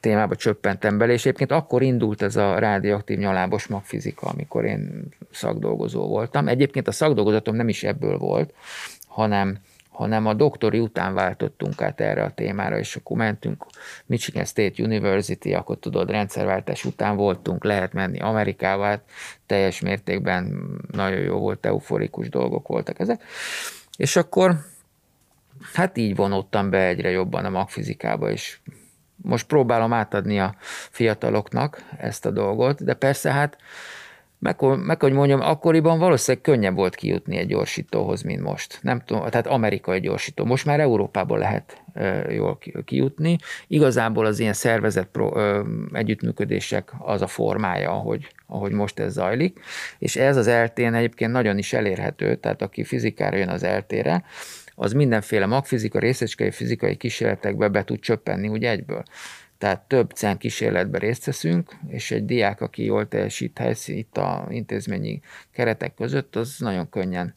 témába 0.00 0.34
csöppentem 0.34 0.98
bele, 0.98 1.12
és 1.12 1.20
egyébként 1.20 1.52
akkor 1.52 1.82
indult 1.82 2.22
ez 2.22 2.36
a 2.36 2.58
rádióaktív 2.58 3.18
nyalábos 3.18 3.66
magfizika, 3.66 4.26
amikor 4.26 4.64
én 4.64 5.08
szakdolgozó 5.30 6.06
voltam. 6.06 6.48
Egyébként 6.48 6.88
a 6.88 6.92
szakdolgozatom 6.92 7.54
nem 7.54 7.68
is 7.68 7.82
ebből 7.82 8.18
volt, 8.18 8.54
hanem, 9.06 9.58
hanem 9.90 10.26
a 10.26 10.34
doktori 10.34 10.78
után 10.78 11.14
váltottunk 11.14 11.82
át 11.82 12.00
erre 12.00 12.22
a 12.22 12.30
témára, 12.30 12.78
és 12.78 12.96
akkor 12.96 13.16
mentünk 13.16 13.66
Michigan 14.06 14.44
State 14.44 14.82
University, 14.82 15.54
akkor 15.54 15.78
tudod, 15.78 16.10
rendszerváltás 16.10 16.84
után 16.84 17.16
voltunk, 17.16 17.64
lehet 17.64 17.92
menni 17.92 18.20
Amerikába, 18.20 18.84
hát 18.84 19.02
teljes 19.46 19.80
mértékben 19.80 20.60
nagyon 20.92 21.20
jó 21.20 21.38
volt, 21.38 21.66
euforikus 21.66 22.28
dolgok 22.28 22.68
voltak 22.68 23.00
ezek. 23.00 23.22
És 23.96 24.16
akkor 24.16 24.56
hát 25.72 25.98
így 25.98 26.16
vonottam 26.16 26.70
be 26.70 26.86
egyre 26.86 27.10
jobban 27.10 27.44
a 27.44 27.50
magfizikába, 27.50 28.30
és 28.30 28.58
most 29.16 29.46
próbálom 29.46 29.92
átadni 29.92 30.40
a 30.40 30.54
fiataloknak 30.90 31.82
ezt 31.98 32.26
a 32.26 32.30
dolgot, 32.30 32.84
de 32.84 32.94
persze 32.94 33.32
hát 33.32 33.56
meg, 34.40 34.56
meg 34.60 35.00
hogy 35.00 35.12
mondjam, 35.12 35.40
akkoriban 35.40 35.98
valószínűleg 35.98 36.44
könnyebb 36.44 36.74
volt 36.74 36.94
kijutni 36.94 37.36
egy 37.36 37.46
gyorsítóhoz, 37.46 38.22
mint 38.22 38.40
most. 38.40 38.78
Nem 38.82 39.02
tudom, 39.04 39.28
tehát 39.28 39.46
amerikai 39.46 40.00
gyorsító. 40.00 40.44
Most 40.44 40.64
már 40.64 40.80
Európában 40.80 41.38
lehet 41.38 41.82
e, 41.92 42.32
jól 42.32 42.58
kijutni. 42.84 43.36
Igazából 43.66 44.26
az 44.26 44.38
ilyen 44.38 44.52
szervezet 44.52 45.06
pro, 45.06 45.38
e, 45.38 45.62
együttműködések 45.92 46.92
az 46.98 47.22
a 47.22 47.26
formája, 47.26 47.90
ahogy, 47.90 48.32
ahogy 48.46 48.72
most 48.72 48.98
ez 48.98 49.12
zajlik, 49.12 49.60
és 49.98 50.16
ez 50.16 50.36
az 50.36 50.46
eltén 50.46 50.94
egyébként 50.94 51.32
nagyon 51.32 51.58
is 51.58 51.72
elérhető, 51.72 52.34
tehát 52.34 52.62
aki 52.62 52.84
fizikára 52.84 53.36
jön 53.36 53.48
az 53.48 53.62
eltére, 53.62 54.24
az 54.82 54.92
mindenféle 54.92 55.46
magfizika, 55.46 55.98
részecskei 55.98 56.50
fizikai 56.50 56.96
kísérletekbe 56.96 57.68
be 57.68 57.84
tud 57.84 58.00
csöppenni 58.00 58.48
úgy 58.48 58.64
egyből. 58.64 59.02
Tehát 59.58 59.80
több 59.80 60.10
CEN 60.10 60.38
kísérletbe 60.38 60.98
részt 60.98 61.24
veszünk, 61.24 61.76
és 61.88 62.10
egy 62.10 62.24
diák, 62.24 62.60
aki 62.60 62.84
jól 62.84 63.08
teljesít 63.08 63.58
helyszín 63.58 63.96
itt 63.96 64.16
a 64.16 64.46
intézményi 64.50 65.20
keretek 65.52 65.94
között, 65.94 66.36
az 66.36 66.56
nagyon 66.58 66.88
könnyen 66.88 67.34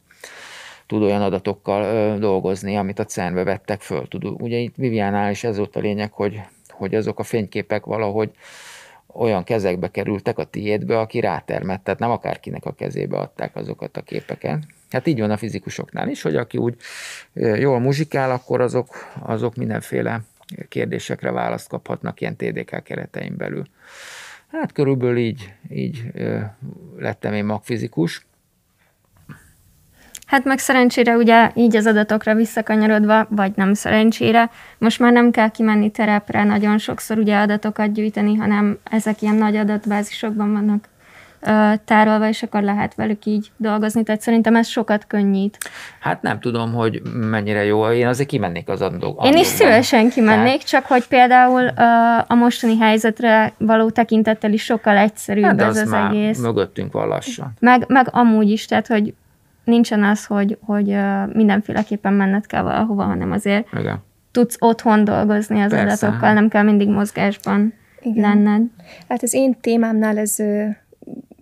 tud 0.86 1.02
olyan 1.02 1.22
adatokkal 1.22 1.82
ö, 1.82 2.18
dolgozni, 2.18 2.76
amit 2.76 2.98
a 2.98 3.04
CERN-be 3.04 3.44
vettek 3.44 3.80
föl. 3.80 4.08
Tud. 4.08 4.24
Ugye 4.24 4.56
itt 4.56 4.74
Viviánál 4.76 5.30
is 5.30 5.44
ez 5.44 5.56
volt 5.56 5.76
a 5.76 5.80
lényeg, 5.80 6.12
hogy, 6.12 6.40
hogy 6.70 6.94
azok 6.94 7.18
a 7.18 7.22
fényképek 7.22 7.84
valahogy 7.84 8.30
olyan 9.06 9.44
kezekbe 9.44 9.90
kerültek 9.90 10.38
a 10.38 10.44
tiédbe, 10.44 10.98
aki 10.98 11.20
rátermett, 11.20 11.84
tehát 11.84 12.00
nem 12.00 12.10
akárkinek 12.10 12.64
a 12.64 12.72
kezébe 12.72 13.16
adták 13.16 13.56
azokat 13.56 13.96
a 13.96 14.02
képeket. 14.02 14.58
Hát 14.94 15.06
így 15.06 15.20
van 15.20 15.30
a 15.30 15.36
fizikusoknál 15.36 16.08
is, 16.08 16.22
hogy 16.22 16.36
aki 16.36 16.58
úgy 16.58 16.76
jól 17.32 17.78
muzsikál, 17.78 18.30
akkor 18.30 18.60
azok, 18.60 18.86
azok 19.22 19.54
mindenféle 19.54 20.20
kérdésekre 20.68 21.30
választ 21.30 21.68
kaphatnak 21.68 22.20
ilyen 22.20 22.36
TDK 22.36 22.82
keretein 22.82 23.36
belül. 23.36 23.64
Hát 24.52 24.72
körülbelül 24.72 25.16
így, 25.16 25.52
így 25.70 26.02
lettem 26.98 27.32
én 27.32 27.44
magfizikus. 27.44 28.26
Hát 30.26 30.44
meg 30.44 30.58
szerencsére 30.58 31.16
ugye 31.16 31.50
így 31.54 31.76
az 31.76 31.86
adatokra 31.86 32.34
visszakanyarodva, 32.34 33.26
vagy 33.30 33.52
nem 33.56 33.74
szerencsére, 33.74 34.50
most 34.78 34.98
már 34.98 35.12
nem 35.12 35.30
kell 35.30 35.50
kimenni 35.50 35.90
terepre 35.90 36.44
nagyon 36.44 36.78
sokszor 36.78 37.18
ugye 37.18 37.38
adatokat 37.38 37.92
gyűjteni, 37.92 38.34
hanem 38.34 38.78
ezek 38.90 39.22
ilyen 39.22 39.34
nagy 39.34 39.56
adatbázisokban 39.56 40.52
vannak 40.52 40.88
tárolva, 41.84 42.28
és 42.28 42.42
akkor 42.42 42.62
lehet 42.62 42.94
velük 42.94 43.24
így 43.24 43.50
dolgozni. 43.56 44.02
Tehát 44.02 44.20
szerintem 44.20 44.56
ez 44.56 44.66
sokat 44.66 45.06
könnyít. 45.06 45.58
Hát 46.00 46.22
nem 46.22 46.40
tudom, 46.40 46.72
hogy 46.72 47.02
mennyire 47.14 47.64
jó. 47.64 47.88
Én 47.90 48.06
azért 48.06 48.28
kimennék 48.28 48.68
az 48.68 48.80
adók. 48.82 49.24
Én 49.24 49.36
is 49.36 49.46
szívesen 49.46 50.10
kimennék, 50.10 50.44
Tehát... 50.44 50.66
csak 50.66 50.86
hogy 50.86 51.06
például 51.06 51.66
a 52.26 52.34
mostani 52.34 52.78
helyzetre 52.78 53.52
való 53.58 53.90
tekintettel 53.90 54.52
is 54.52 54.64
sokkal 54.64 54.96
egyszerűbb 54.96 55.44
hát 55.44 55.60
ez 55.60 55.76
az, 55.76 55.92
az 55.92 55.92
egész. 55.92 56.38
mögöttünk 56.38 56.92
van 56.92 57.08
lassan. 57.08 57.52
Meg, 57.60 57.84
meg 57.88 58.08
amúgy 58.10 58.50
is, 58.50 58.66
tehát 58.66 58.86
hogy 58.86 59.14
nincsen 59.64 60.04
az, 60.04 60.26
hogy, 60.26 60.58
hogy 60.60 60.96
mindenféleképpen 61.32 62.12
menned 62.12 62.46
kell 62.46 62.62
valahova, 62.62 63.02
hanem 63.02 63.32
azért 63.32 63.66
Igen. 63.78 64.02
tudsz 64.30 64.56
otthon 64.58 65.04
dolgozni 65.04 65.60
az 65.60 65.70
Persze. 65.70 66.06
adatokkal, 66.06 66.32
nem 66.32 66.48
kell 66.48 66.62
mindig 66.62 66.88
mozgásban 66.88 67.74
Igen. 68.00 68.22
lenned. 68.22 68.62
Hát 69.08 69.22
az 69.22 69.34
én 69.34 69.60
témámnál 69.60 70.18
ez 70.18 70.36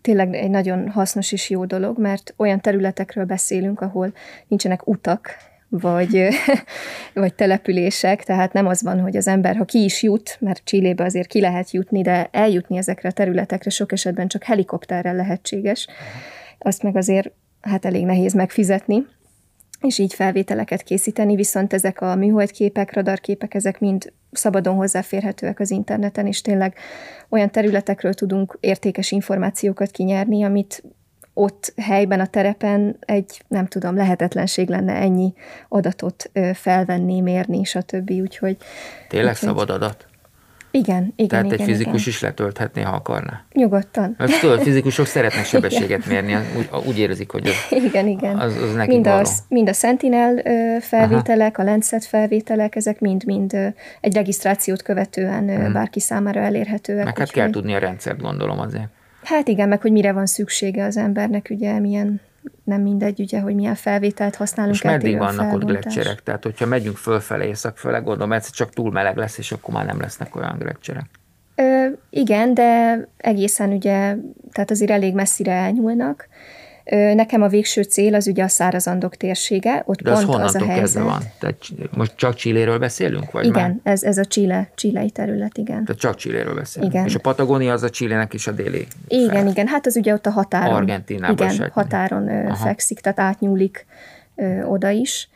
tényleg 0.03 0.35
egy 0.35 0.51
nagyon 0.51 0.89
hasznos 0.89 1.33
és 1.33 1.51
jó 1.51 1.65
dolog, 1.65 1.99
mert 1.99 2.35
olyan 2.37 2.61
területekről 2.61 3.25
beszélünk, 3.25 3.81
ahol 3.81 4.13
nincsenek 4.49 4.87
utak, 4.87 5.37
vagy, 5.69 6.29
vagy 7.15 7.35
települések, 7.35 8.25
tehát 8.25 8.53
nem 8.53 8.67
az 8.67 8.83
van, 8.83 9.01
hogy 9.01 9.17
az 9.17 9.29
ember, 9.29 9.57
ha 9.57 9.65
ki 9.65 9.85
is 9.85 10.03
jut, 10.03 10.37
mert 10.41 10.63
Csillébe 10.65 11.05
azért 11.05 11.29
ki 11.29 11.41
lehet 11.41 11.71
jutni, 11.71 12.03
de 12.03 12.29
eljutni 12.31 12.77
ezekre 12.77 13.09
a 13.09 13.13
területekre 13.13 13.71
sok 13.71 13.93
esetben 13.93 14.29
csak 14.29 14.43
helikopterrel 14.43 15.15
lehetséges, 15.15 15.87
azt 16.59 16.83
meg 16.83 16.97
azért 16.97 17.31
hát 17.61 17.85
elég 17.85 18.05
nehéz 18.05 18.33
megfizetni, 18.33 19.07
és 19.83 19.99
így 19.99 20.15
felvételeket 20.15 20.83
készíteni, 20.83 21.35
viszont 21.35 21.73
ezek 21.73 22.01
a 22.01 22.15
műholdképek, 22.15 22.95
radarképek, 22.95 23.55
ezek 23.55 23.81
mind 23.81 24.13
szabadon 24.33 24.75
hozzáférhetőek 24.75 25.61
az 25.61 25.71
interneten, 25.71 26.27
és 26.27 26.41
tényleg 26.41 26.77
olyan 27.29 27.51
területekről 27.51 28.15
tudunk 28.15 28.57
értékes 28.61 29.11
információkat 29.11 29.91
kinyerni, 29.91 30.43
amit 30.43 30.83
ott 31.35 31.73
helyben, 31.77 32.21
a 32.21 32.27
terepen 32.27 32.97
egy, 33.01 33.43
nem 33.49 33.67
tudom, 33.67 33.97
lehetetlenség 33.97 34.69
lenne 34.69 34.93
ennyi 34.93 35.33
adatot 35.69 36.31
felvenni, 36.55 37.21
mérni, 37.21 37.65
stb. 37.65 38.11
Úgyhogy... 38.11 38.57
Tényleg 39.09 39.33
úgyhogy, 39.33 39.49
szabad 39.49 39.71
adat? 39.71 40.07
Igen, 40.75 41.13
igen, 41.17 41.29
Tehát 41.29 41.45
igen, 41.45 41.59
egy 41.59 41.65
fizikus 41.65 42.01
igen. 42.01 42.13
is 42.13 42.21
letölthetné, 42.21 42.83
ha 42.83 42.95
akarná. 42.95 43.45
Nyugodtan. 43.53 44.15
Mert 44.19 44.41
tudod, 44.41 44.61
fizikusok 44.61 45.07
szeretnek 45.07 45.45
sebességet 45.55 46.07
mérni, 46.07 46.37
úgy, 46.59 46.69
úgy 46.87 46.99
érzik, 46.99 47.31
hogy 47.31 47.47
az, 47.47 47.83
igen, 47.85 48.07
igen. 48.07 48.39
az, 48.39 48.57
az 48.57 48.75
neki 48.75 48.91
mind, 48.91 49.07
a, 49.07 49.23
mind 49.49 49.69
a 49.69 49.73
Sentinel 49.73 50.43
felvételek, 50.81 51.59
Aha. 51.59 51.69
a 51.69 51.71
Lancet 51.71 52.05
felvételek, 52.05 52.77
ezek 52.77 53.01
mind-mind 53.01 53.75
egy 54.01 54.15
regisztrációt 54.15 54.83
követően 54.83 55.49
hmm. 55.49 55.73
bárki 55.73 56.01
számára 56.01 56.41
elérhetőek. 56.41 57.05
Meg 57.05 57.19
hát 57.19 57.31
kell 57.31 57.51
tudni 57.51 57.75
a 57.75 57.79
rendszert, 57.79 58.21
gondolom 58.21 58.59
azért. 58.59 58.89
Hát 59.23 59.49
igen, 59.49 59.69
meg 59.69 59.81
hogy 59.81 59.93
mire 59.93 60.13
van 60.13 60.27
szüksége 60.27 60.85
az 60.85 60.97
embernek, 60.97 61.47
ugye 61.51 61.79
milyen 61.79 62.21
nem 62.65 62.81
mindegy, 62.81 63.21
ugye, 63.21 63.41
hogy 63.41 63.55
milyen 63.55 63.75
felvételt 63.75 64.37
használunk. 64.37 64.75
És 64.75 64.83
meddig 64.83 65.19
vannak 65.19 65.53
ott 65.53 65.65
gletszerek? 65.65 66.23
Tehát, 66.23 66.43
hogyha 66.43 66.67
megyünk 66.67 66.97
fölfele, 66.97 67.47
északfele, 67.47 67.99
gondolom, 67.99 68.33
ez 68.33 68.51
csak 68.51 68.71
túl 68.71 68.91
meleg 68.91 69.17
lesz, 69.17 69.39
és 69.39 69.53
akkor 69.53 69.75
már 69.75 69.87
nem 69.87 70.01
lesznek 70.01 70.37
olyan 70.37 70.57
gletszerek. 70.59 71.05
Ö, 71.55 71.87
igen, 72.11 72.55
de 72.55 73.01
egészen 73.17 73.71
ugye, 73.71 74.17
tehát 74.53 74.71
azért 74.71 74.91
elég 74.91 75.15
messzire 75.15 75.53
elnyúlnak. 75.53 76.29
Nekem 77.15 77.43
a 77.43 77.49
végső 77.49 77.83
cél 77.83 78.15
az 78.15 78.27
ugye 78.27 78.45
a 78.45 78.49
szárazandok 78.49 79.17
térsége, 79.17 79.83
ott 79.87 80.03
De 80.03 80.13
pont 80.13 80.29
az, 80.29 80.55
az 80.55 80.63
a 80.63 80.65
helyzet. 80.65 81.03
van? 81.03 81.23
Tehát 81.39 81.57
most 81.91 82.13
csak 82.17 82.35
Csilléről 82.35 82.79
beszélünk? 82.79 83.31
Vagy 83.31 83.45
igen, 83.47 83.63
már? 83.63 83.93
ez, 83.93 84.03
ez 84.03 84.19
a 84.19 84.25
Chile, 84.25 84.71
Chilei 84.75 85.11
terület, 85.11 85.59
igen. 85.59 85.85
Tehát 85.85 86.01
csak 86.01 86.17
Csilléről 86.17 86.55
beszélünk. 86.55 86.93
Igen. 86.93 87.07
És 87.07 87.15
a 87.15 87.19
Patagónia 87.19 87.73
az 87.73 87.83
a 87.83 87.91
Csillének 87.91 88.33
is 88.33 88.47
a 88.47 88.53
déli 88.53 88.87
Igen, 89.09 89.29
fel. 89.29 89.47
igen, 89.47 89.67
hát 89.67 89.87
az 89.87 89.97
ugye 89.97 90.13
ott 90.13 90.27
a 90.27 90.31
határon. 90.31 90.75
Argentinában 90.75 91.51
Igen, 91.51 91.71
határon 91.73 92.29
Aha. 92.29 92.55
fekszik, 92.55 93.01
tehát 93.01 93.21
átnyúlik 93.21 93.87
ö, 94.37 94.63
oda 94.63 94.91
is. 94.91 95.29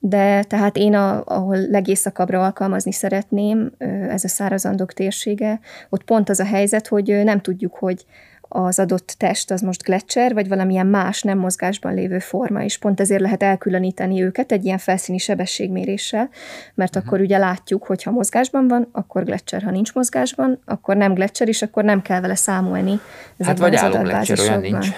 De 0.00 0.42
tehát 0.42 0.76
én, 0.76 0.94
a, 0.94 1.22
ahol 1.24 1.56
legészakabbra 1.70 2.44
alkalmazni 2.44 2.92
szeretném, 2.92 3.70
ez 4.08 4.24
a 4.24 4.28
szárazandok 4.28 4.92
térsége, 4.92 5.60
ott 5.88 6.04
pont 6.04 6.28
az 6.28 6.40
a 6.40 6.44
helyzet, 6.44 6.86
hogy 6.86 7.20
nem 7.24 7.40
tudjuk, 7.40 7.74
hogy 7.74 8.04
az 8.48 8.78
adott 8.78 9.14
test 9.18 9.50
az 9.50 9.60
most 9.60 9.82
gletszer, 9.82 10.34
vagy 10.34 10.48
valamilyen 10.48 10.86
más 10.86 11.22
nem 11.22 11.38
mozgásban 11.38 11.94
lévő 11.94 12.18
forma, 12.18 12.62
és 12.62 12.78
pont 12.78 13.00
ezért 13.00 13.20
lehet 13.20 13.42
elkülöníteni 13.42 14.22
őket 14.22 14.52
egy 14.52 14.64
ilyen 14.64 14.78
felszíni 14.78 15.18
sebességméréssel, 15.18 16.28
mert 16.74 16.96
uh-huh. 16.96 17.06
akkor 17.06 17.20
ugye 17.20 17.38
látjuk, 17.38 17.84
hogy 17.84 18.02
ha 18.02 18.10
mozgásban 18.10 18.68
van, 18.68 18.88
akkor 18.92 19.24
gletszer, 19.24 19.62
ha 19.62 19.70
nincs 19.70 19.94
mozgásban, 19.94 20.60
akkor 20.64 20.96
nem 20.96 21.14
gletszer, 21.14 21.48
és 21.48 21.62
akkor 21.62 21.84
nem 21.84 22.02
kell 22.02 22.20
vele 22.20 22.34
számolni. 22.34 23.00
Hát 23.40 23.58
vagy 23.58 23.74
álló 23.74 24.02
gletszer, 24.02 24.38
olyan 24.38 24.60
nincs. 24.60 24.88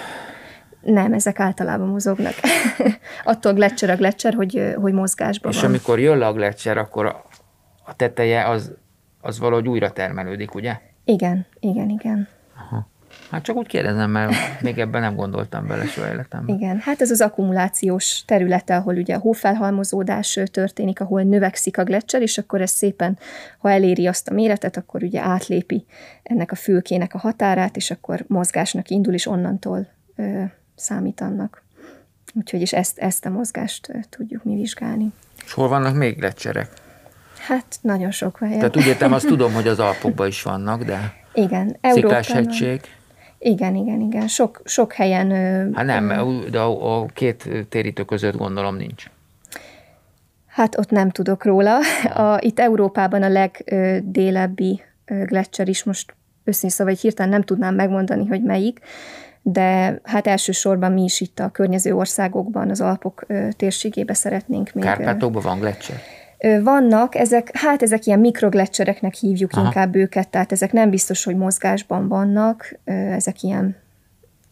Nem, 0.81 1.13
ezek 1.13 1.39
általában 1.39 1.87
mozognak. 1.87 2.33
Attól 3.23 3.53
gletszer 3.53 3.89
a 3.89 3.95
gletszer, 3.95 4.33
hogy, 4.33 4.73
hogy 4.75 4.93
mozgásban 4.93 5.51
és 5.51 5.57
van. 5.57 5.69
És 5.69 5.75
amikor 5.75 5.99
jön 5.99 6.21
a 6.21 6.33
gletszer, 6.33 6.77
akkor 6.77 7.05
a 7.85 7.95
teteje 7.95 8.47
az, 8.47 8.71
az 9.21 9.39
valahogy 9.39 9.67
újra 9.67 9.91
termelődik, 9.91 10.55
ugye? 10.55 10.79
Igen, 11.05 11.45
igen, 11.59 11.89
igen. 11.89 12.27
Aha. 12.55 12.89
Hát 13.31 13.43
csak 13.43 13.55
úgy 13.55 13.67
kérdezem, 13.67 14.11
mert 14.11 14.61
még 14.61 14.79
ebben 14.79 15.01
nem 15.01 15.15
gondoltam 15.15 15.67
bele 15.67 15.85
soha 15.85 16.07
életemben. 16.07 16.55
Igen, 16.55 16.79
hát 16.79 17.01
ez 17.01 17.11
az 17.11 17.21
akkumulációs 17.21 18.23
területe, 18.25 18.75
ahol 18.75 18.95
ugye 18.95 19.15
a 19.15 19.19
hófelhalmozódás 19.19 20.39
történik, 20.51 20.99
ahol 20.99 21.23
növekszik 21.23 21.77
a 21.77 21.83
gletszer, 21.83 22.21
és 22.21 22.37
akkor 22.37 22.61
ez 22.61 22.71
szépen, 22.71 23.17
ha 23.57 23.71
eléri 23.71 24.07
azt 24.07 24.29
a 24.29 24.33
méretet, 24.33 24.77
akkor 24.77 25.03
ugye 25.03 25.21
átlépi 25.21 25.85
ennek 26.23 26.51
a 26.51 26.55
fülkének 26.55 27.13
a 27.13 27.17
határát, 27.17 27.75
és 27.75 27.91
akkor 27.91 28.23
mozgásnak 28.27 28.89
indul, 28.89 29.13
és 29.13 29.27
onnantól 29.27 29.87
ö, 30.15 30.43
számít 30.75 31.21
annak. 31.21 31.63
Úgyhogy 32.33 32.61
is 32.61 32.73
ezt, 32.73 32.99
ezt 32.99 33.25
a 33.25 33.29
mozgást 33.29 33.89
ö, 33.89 33.97
tudjuk 34.09 34.43
mi 34.43 34.55
vizsgálni. 34.55 35.13
És 35.45 35.53
hol 35.53 35.67
vannak 35.67 35.95
még 35.95 36.17
gletszerek? 36.17 36.69
Hát 37.39 37.65
nagyon 37.81 38.11
sok 38.11 38.37
helyen. 38.39 38.57
Tehát 38.57 38.77
úgy 38.77 38.85
értem, 38.85 39.13
azt 39.13 39.27
tudom, 39.33 39.53
hogy 39.53 39.67
az 39.67 39.79
Alpokban 39.79 40.27
is 40.27 40.41
vannak, 40.41 40.83
de... 40.83 41.13
Igen, 41.33 41.77
Európában. 41.81 42.23
hegység. 42.23 42.81
Igen, 43.43 43.75
igen, 43.75 44.01
igen. 44.01 44.27
Sok, 44.27 44.61
sok 44.65 44.93
helyen... 44.93 45.29
Hát 45.73 45.85
nem, 45.85 46.07
de 46.51 46.59
a, 46.59 47.01
a 47.01 47.05
két 47.05 47.49
térítő 47.69 48.03
között 48.03 48.37
gondolom 48.37 48.75
nincs. 48.75 49.05
Hát 50.47 50.77
ott 50.77 50.89
nem 50.89 51.09
tudok 51.09 51.45
róla. 51.45 51.79
A, 52.13 52.37
itt 52.39 52.59
Európában 52.59 53.23
a 53.23 53.29
legdélebbi 53.29 54.81
gletszer 55.05 55.67
is 55.67 55.83
most 55.83 56.15
őszintén 56.43 56.69
szóval 56.69 56.93
egy 56.93 56.99
hirtelen 56.99 57.31
nem 57.31 57.41
tudnám 57.41 57.75
megmondani, 57.75 58.25
hogy 58.25 58.43
melyik, 58.43 58.79
de 59.41 59.99
hát 60.03 60.27
elsősorban 60.27 60.91
mi 60.91 61.03
is 61.03 61.21
itt 61.21 61.39
a 61.39 61.49
környező 61.49 61.95
országokban, 61.95 62.69
az 62.69 62.81
Alpok 62.81 63.25
térségébe 63.57 64.13
szeretnénk 64.13 64.73
még... 64.73 64.83
Kárpátokban 64.83 65.41
van 65.41 65.59
gletszer? 65.59 65.95
Vannak, 66.63 67.15
ezek, 67.15 67.49
hát 67.53 67.81
ezek 67.81 68.05
ilyen 68.05 68.19
mikrogletszereknek 68.19 69.13
hívjuk 69.13 69.51
Aha. 69.53 69.65
inkább 69.65 69.95
őket, 69.95 70.29
tehát 70.29 70.51
ezek 70.51 70.71
nem 70.71 70.89
biztos, 70.89 71.23
hogy 71.23 71.35
mozgásban 71.35 72.07
vannak, 72.07 72.73
ezek 72.85 73.41
ilyen 73.41 73.75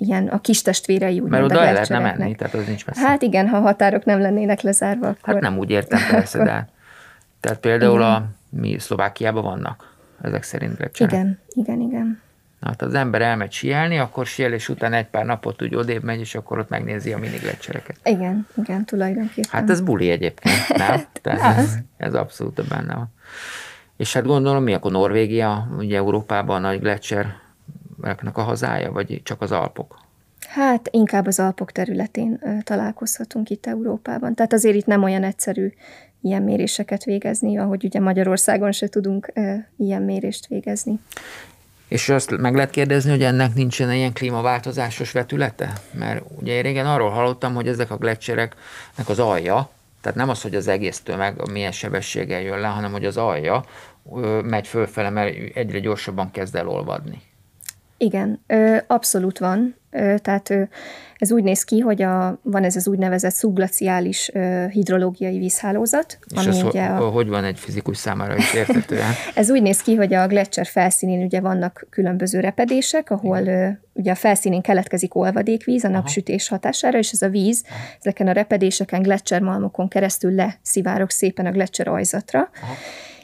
ilyen 0.02 0.28
a 0.28 0.42
kis 0.42 0.62
testvérei 0.62 1.20
úgy 1.20 1.30
Mert 1.30 1.44
oda 1.44 1.66
el 1.66 1.74
lehetne 1.74 2.00
menni, 2.00 2.36
tehát 2.36 2.54
az 2.54 2.66
nincs 2.66 2.86
messze. 2.86 3.02
Hát 3.02 3.22
igen, 3.22 3.48
ha 3.48 3.58
a 3.58 3.62
határok 3.62 4.06
nem 4.06 4.20
lennének 4.20 4.62
lezárva, 4.62 5.08
akkor... 5.08 5.34
Hát 5.34 5.42
nem 5.42 5.58
úgy 5.58 5.70
értem 5.70 6.00
persze, 6.10 6.44
de 6.44 6.70
tehát 7.42 7.60
például 7.60 8.00
igen. 8.00 8.12
a 8.12 8.26
mi 8.50 8.80
Szlovákiában 8.80 9.44
vannak 9.44 9.96
ezek 10.22 10.44
szerint 10.44 10.78
gletszerek. 10.78 11.14
Igen, 11.14 11.40
igen, 11.54 11.80
igen. 11.80 12.22
Na, 12.60 12.68
hát 12.68 12.82
az 12.82 12.93
ember 12.93 13.22
elmegy 13.22 13.51
síelni, 13.51 13.97
akkor 13.97 14.26
síelés 14.26 14.70
után 14.70 14.93
egy 14.93 15.07
pár 15.07 15.26
napot 15.26 15.62
úgy 15.62 15.76
odébb 15.76 16.03
megy, 16.03 16.20
és 16.20 16.36
akkor 16.36 16.60
ott 16.60 16.70
megnézi 16.70 17.14
a 17.14 17.18
minigletszereket. 17.18 17.95
Igen, 18.03 18.47
igen, 18.55 18.86
tulajdonképpen. 18.86 19.49
Hát 19.51 19.70
ez 19.70 19.82
buli 19.82 20.10
egyébként, 20.10 20.68
nem? 20.78 21.01
Tehát 21.22 21.57
ez, 21.57 21.76
ez 21.97 22.14
abszolút 22.14 22.68
benne 22.68 22.95
van. 22.95 23.14
És 23.97 24.14
hát 24.14 24.26
gondolom, 24.26 24.64
mi 24.64 24.74
akkor 24.74 24.91
Norvégia, 24.91 25.68
ugye 25.78 25.97
Európában 25.97 26.55
a 26.55 26.68
nagy 26.68 26.80
gletszereknek 26.80 28.38
a 28.38 28.41
hazája, 28.41 28.91
vagy 28.91 29.22
csak 29.24 29.41
az 29.41 29.51
Alpok? 29.51 29.97
Hát 30.47 30.89
inkább 30.91 31.26
az 31.26 31.39
Alpok 31.39 31.72
területén 31.72 32.39
ö, 32.41 32.49
találkozhatunk 32.64 33.49
itt 33.49 33.66
Európában. 33.66 34.36
Tehát 34.36 34.53
azért 34.53 34.76
itt 34.76 34.86
nem 34.86 35.03
olyan 35.03 35.24
egyszerű 35.24 35.74
ilyen 36.22 36.43
méréseket 36.43 37.03
végezni, 37.03 37.57
ahogy 37.57 37.84
ugye 37.84 37.99
Magyarországon 37.99 38.72
se 38.72 38.88
tudunk 38.88 39.32
ö, 39.34 39.53
ilyen 39.78 40.01
mérést 40.01 40.47
végezni. 40.47 40.99
És 41.90 42.10
azt 42.10 42.38
meg 42.38 42.56
lehet 42.56 42.70
kérdezni, 42.70 43.10
hogy 43.10 43.24
ennek 43.24 43.54
nincsen 43.54 43.94
ilyen 43.94 44.14
klímaváltozásos 44.14 45.12
vetülete? 45.12 45.74
Mert 45.92 46.24
ugye 46.42 46.54
én 46.54 46.62
régen 46.62 46.86
arról 46.86 47.10
hallottam, 47.10 47.54
hogy 47.54 47.68
ezek 47.68 47.92
a 47.92 47.98
gletszereknek 47.98 49.10
az 49.10 49.20
alja, 49.20 49.70
tehát 50.02 50.18
nem 50.18 50.30
az, 50.30 50.42
hogy 50.42 50.56
az 50.56 50.68
egész 50.68 51.00
tömeg 51.00 51.50
milyen 51.52 51.72
sebességgel 51.72 52.42
jön 52.42 52.60
le, 52.60 52.68
hanem 52.68 52.92
hogy 52.92 53.06
az 53.06 53.18
alja 53.18 53.64
megy 54.44 54.68
fölfele, 54.68 55.10
mert 55.10 55.56
egyre 55.56 55.80
gyorsabban 55.80 56.32
kezd 56.32 56.56
el 56.56 56.68
olvadni. 56.68 57.22
Igen, 57.98 58.42
abszolút 58.88 59.38
van. 59.38 59.76
Tehát 60.18 60.54
ez 61.20 61.32
úgy 61.32 61.43
néz 61.43 61.63
ki, 61.63 61.80
hogy 61.80 62.01
a, 62.01 62.39
van 62.43 62.63
ez 62.63 62.76
az 62.76 62.88
úgynevezett 62.88 63.34
szubglaciális 63.34 64.32
hidrológiai 64.70 65.38
vízhálózat. 65.38 66.20
És 66.36 66.45
ami 66.45 66.57
ez 66.57 66.63
ugye 66.63 66.86
a, 66.86 67.09
hogy 67.09 67.28
van 67.28 67.43
egy 67.43 67.59
fizikus 67.59 67.97
számára 67.97 68.36
is 68.36 68.53
értetően? 68.53 69.11
ez 69.36 69.51
úgy 69.51 69.61
néz 69.61 69.82
ki, 69.82 69.95
hogy 69.95 70.13
a 70.13 70.28
gletszer 70.28 70.65
felszínén 70.65 71.24
ugye 71.24 71.39
vannak 71.39 71.88
különböző 71.89 72.39
repedések, 72.39 73.09
ahol 73.09 73.39
Igen. 73.39 73.82
ugye 73.93 74.11
a 74.11 74.15
felszínén 74.15 74.61
keletkezik 74.61 75.15
olvadékvíz 75.15 75.84
a 75.84 75.89
napsütés 75.89 76.47
Aha. 76.47 76.55
hatására, 76.55 76.97
és 76.97 77.11
ez 77.11 77.22
a 77.22 77.30
víz 77.30 77.63
Aha. 77.70 77.76
ezeken 77.99 78.28
a 78.28 78.32
repedéseken, 78.32 79.01
gletszermalmokon 79.01 79.88
keresztül 79.88 80.32
leszivárog 80.32 81.09
szépen 81.09 81.45
a 81.45 81.51
gletszer 81.51 81.88
ajzatra. 81.88 82.49
Aha 82.61 82.74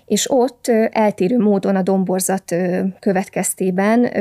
és 0.05 0.31
ott 0.31 0.67
eltérő 0.91 1.37
módon 1.37 1.75
a 1.75 1.81
domborzat 1.81 2.55
következtében 2.99 4.11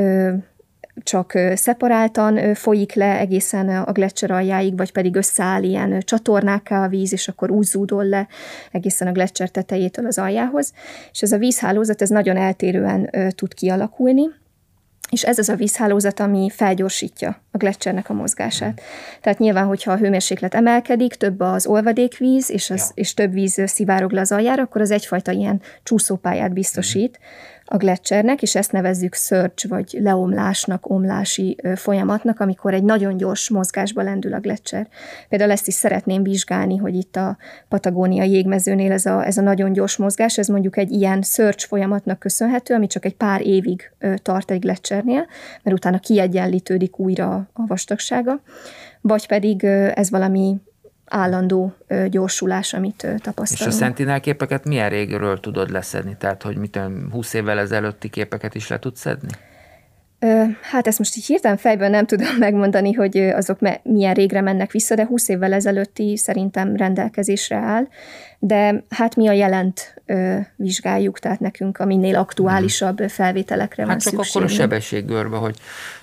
csak 1.03 1.39
szeparáltan 1.53 2.55
folyik 2.55 2.93
le 2.93 3.17
egészen 3.19 3.69
a 3.69 3.91
gletszer 3.91 4.31
aljáig, 4.31 4.77
vagy 4.77 4.91
pedig 4.91 5.15
összeáll 5.15 5.63
ilyen 5.63 5.99
csatornákká 5.99 6.83
a 6.83 6.87
víz, 6.87 7.13
és 7.13 7.27
akkor 7.27 7.51
úgy 7.51 7.67
le 7.89 8.27
egészen 8.71 9.07
a 9.07 9.11
gletszer 9.11 9.49
tetejétől 9.49 10.05
az 10.05 10.17
aljához. 10.17 10.73
És 11.11 11.21
ez 11.21 11.31
a 11.31 11.37
vízhálózat, 11.37 12.01
ez 12.01 12.09
nagyon 12.09 12.37
eltérően 12.37 13.09
tud 13.35 13.53
kialakulni, 13.53 14.29
és 15.11 15.23
ez 15.23 15.37
az 15.37 15.49
a 15.49 15.55
vízhálózat, 15.55 16.19
ami 16.19 16.49
felgyorsítja 16.49 17.41
a 17.55 17.57
gletszernek 17.57 18.09
a 18.09 18.13
mozgását. 18.13 18.81
Tehát 19.21 19.39
nyilván, 19.39 19.65
hogyha 19.65 19.91
a 19.91 19.97
hőmérséklet 19.97 20.53
emelkedik, 20.53 21.13
több 21.13 21.39
az 21.39 21.65
olvadékvíz, 21.67 22.49
és, 22.49 22.69
az, 22.69 22.79
ja. 22.79 22.85
és 22.93 23.13
több 23.13 23.33
víz 23.33 23.61
szivárog 23.65 24.11
le 24.11 24.21
az 24.21 24.31
aljára, 24.31 24.63
akkor 24.63 24.81
az 24.81 24.91
egyfajta 24.91 25.31
ilyen 25.31 25.61
csúszópályát 25.83 26.53
biztosít, 26.53 27.19
mm 27.19 27.53
a 27.67 27.77
gletszernek, 27.77 28.41
és 28.41 28.55
ezt 28.55 28.71
nevezzük 28.71 29.13
szörcs 29.13 29.67
vagy 29.67 29.97
leomlásnak, 29.99 30.89
omlási 30.89 31.57
folyamatnak, 31.75 32.39
amikor 32.39 32.73
egy 32.73 32.83
nagyon 32.83 33.17
gyors 33.17 33.49
mozgásba 33.49 34.01
lendül 34.01 34.33
a 34.33 34.39
gletszer. 34.39 34.87
Például 35.29 35.51
ezt 35.51 35.67
is 35.67 35.73
szeretném 35.73 36.23
vizsgálni, 36.23 36.77
hogy 36.77 36.95
itt 36.95 37.15
a 37.15 37.37
Patagónia 37.69 38.23
jégmezőnél 38.23 38.91
ez 38.91 39.05
a, 39.05 39.25
ez 39.25 39.37
a 39.37 39.41
nagyon 39.41 39.73
gyors 39.73 39.97
mozgás, 39.97 40.37
ez 40.37 40.47
mondjuk 40.47 40.77
egy 40.77 40.91
ilyen 40.91 41.21
szörcs 41.21 41.65
folyamatnak 41.65 42.19
köszönhető, 42.19 42.73
ami 42.73 42.87
csak 42.87 43.05
egy 43.05 43.15
pár 43.15 43.41
évig 43.41 43.91
tart 44.21 44.51
egy 44.51 44.59
gletszernél, 44.59 45.25
mert 45.63 45.77
utána 45.77 45.99
kiegyenlítődik 45.99 46.99
újra 46.99 47.44
a 47.53 47.65
vastagsága, 47.67 48.41
vagy 49.01 49.27
pedig 49.27 49.63
ez 49.93 50.09
valami 50.09 50.55
állandó 51.05 51.73
gyorsulás, 52.09 52.73
amit 52.73 53.07
tapasztalunk. 53.17 53.73
És 53.73 53.81
a 53.81 53.85
Sentinel 53.85 54.19
képeket 54.19 54.65
milyen 54.65 54.89
régről 54.89 55.39
tudod 55.39 55.69
leszedni? 55.69 56.15
Tehát, 56.19 56.43
hogy 56.43 56.57
mit 56.57 56.79
20 57.11 57.33
évvel 57.33 57.59
ezelőtti 57.59 58.09
képeket 58.09 58.55
is 58.55 58.67
le 58.67 58.79
tudsz 58.79 58.99
szedni? 58.99 59.29
Hát 60.61 60.87
ezt 60.87 60.97
most 60.97 61.17
így 61.17 61.25
hirtelen 61.25 61.57
fejből 61.57 61.87
nem 61.87 62.05
tudom 62.05 62.37
megmondani, 62.47 62.93
hogy 62.93 63.17
azok 63.17 63.59
milyen 63.83 64.13
régre 64.13 64.41
mennek 64.41 64.71
vissza, 64.71 64.95
de 64.95 65.05
20 65.05 65.29
évvel 65.29 65.53
ezelőtti 65.53 66.17
szerintem 66.17 66.75
rendelkezésre 66.75 67.55
áll. 67.55 67.87
De 68.39 68.83
hát 68.89 69.15
mi 69.15 69.27
a 69.27 69.31
jelent 69.31 70.01
ö, 70.05 70.37
vizsgáljuk, 70.55 71.19
tehát 71.19 71.39
nekünk 71.39 71.77
a 71.77 71.85
minél 71.85 72.15
aktuálisabb 72.15 72.97
hmm. 72.97 73.07
felvételekre 73.07 73.81
hát 73.81 73.91
van 73.91 73.99
csak 73.99 74.13
szükség. 74.13 74.35
akkor 74.35 74.51
a 74.51 74.53
sebességgörbe, 74.53 75.37
hogy 75.37 75.55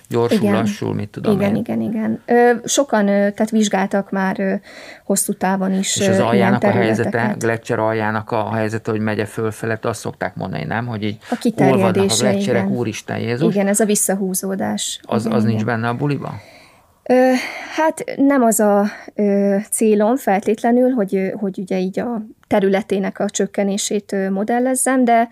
gyorsul, 0.09 0.37
igen, 0.37 0.53
lassul, 0.53 0.93
mit 0.93 1.09
tudom 1.09 1.35
Igen, 1.35 1.49
én. 1.49 1.55
igen, 1.55 1.81
igen. 1.81 2.21
Ö, 2.25 2.51
sokan 2.65 3.05
tehát 3.05 3.49
vizsgáltak 3.49 4.11
már 4.11 4.61
hosszú 5.03 5.33
távon 5.33 5.73
is 5.73 5.97
És 5.97 6.07
az 6.07 6.19
aljának 6.19 6.63
a 6.63 6.71
helyzete, 6.71 7.35
Gletscher 7.39 7.79
aljának 7.79 8.31
a 8.31 8.53
helyzete, 8.53 8.91
hogy 8.91 8.99
megye 8.99 9.25
fölfele, 9.25 9.79
azt 9.81 9.99
szokták 9.99 10.35
mondani, 10.35 10.63
nem? 10.63 10.85
Hogy 10.85 11.03
így 11.03 11.17
a 11.29 11.63
olvadnak 11.63 12.11
a 12.11 12.15
Gletszerek, 12.19 12.69
úristen 12.69 13.17
Jézus. 13.17 13.53
Igen, 13.53 13.67
ez 13.67 13.79
a 13.79 13.85
visszahúzódás. 13.85 14.99
Az, 15.03 15.25
igen, 15.25 15.37
az 15.37 15.43
igen. 15.43 15.55
nincs 15.55 15.65
benne 15.65 15.87
a 15.87 15.93
buliban? 15.93 16.41
Ö, 17.03 17.31
hát 17.75 18.03
nem 18.15 18.43
az 18.43 18.59
a 18.59 18.85
ö, 19.15 19.55
célom 19.71 20.15
feltétlenül, 20.15 20.89
hogy, 20.89 21.33
hogy 21.39 21.59
ugye 21.59 21.79
így 21.79 21.99
a 21.99 22.21
területének 22.47 23.19
a 23.19 23.29
csökkenését 23.29 24.15
modellezzem, 24.29 25.03
de 25.03 25.29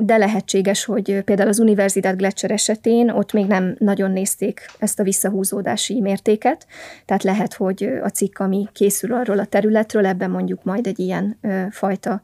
de 0.00 0.16
lehetséges, 0.16 0.84
hogy 0.84 1.20
például 1.24 1.48
az 1.48 1.58
Universität 1.58 2.16
Gletscher 2.16 2.50
esetén 2.50 3.10
ott 3.10 3.32
még 3.32 3.46
nem 3.46 3.76
nagyon 3.78 4.10
nézték 4.10 4.66
ezt 4.78 5.00
a 5.00 5.02
visszahúzódási 5.02 6.00
mértéket, 6.00 6.66
tehát 7.04 7.22
lehet, 7.22 7.54
hogy 7.54 7.98
a 8.02 8.08
cikk, 8.08 8.38
ami 8.38 8.68
készül 8.72 9.12
arról 9.12 9.38
a 9.38 9.44
területről, 9.44 10.06
ebben 10.06 10.30
mondjuk 10.30 10.62
majd 10.62 10.86
egy 10.86 10.98
ilyen 10.98 11.38
fajta 11.70 12.20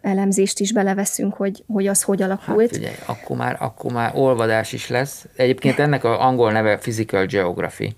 elemzést 0.00 0.60
is 0.60 0.72
beleveszünk, 0.72 1.34
hogy, 1.34 1.64
hogy 1.66 1.86
az 1.86 2.02
hogy 2.02 2.22
alakult. 2.22 2.70
Hát 2.70 2.78
ugye, 2.78 2.92
akkor 3.06 3.36
már, 3.36 3.56
akkor 3.60 3.92
már 3.92 4.12
olvadás 4.14 4.72
is 4.72 4.88
lesz. 4.88 5.26
Egyébként 5.36 5.78
ennek 5.78 6.04
a 6.04 6.26
angol 6.26 6.52
neve 6.52 6.76
Physical 6.76 7.26
Geography. 7.26 7.96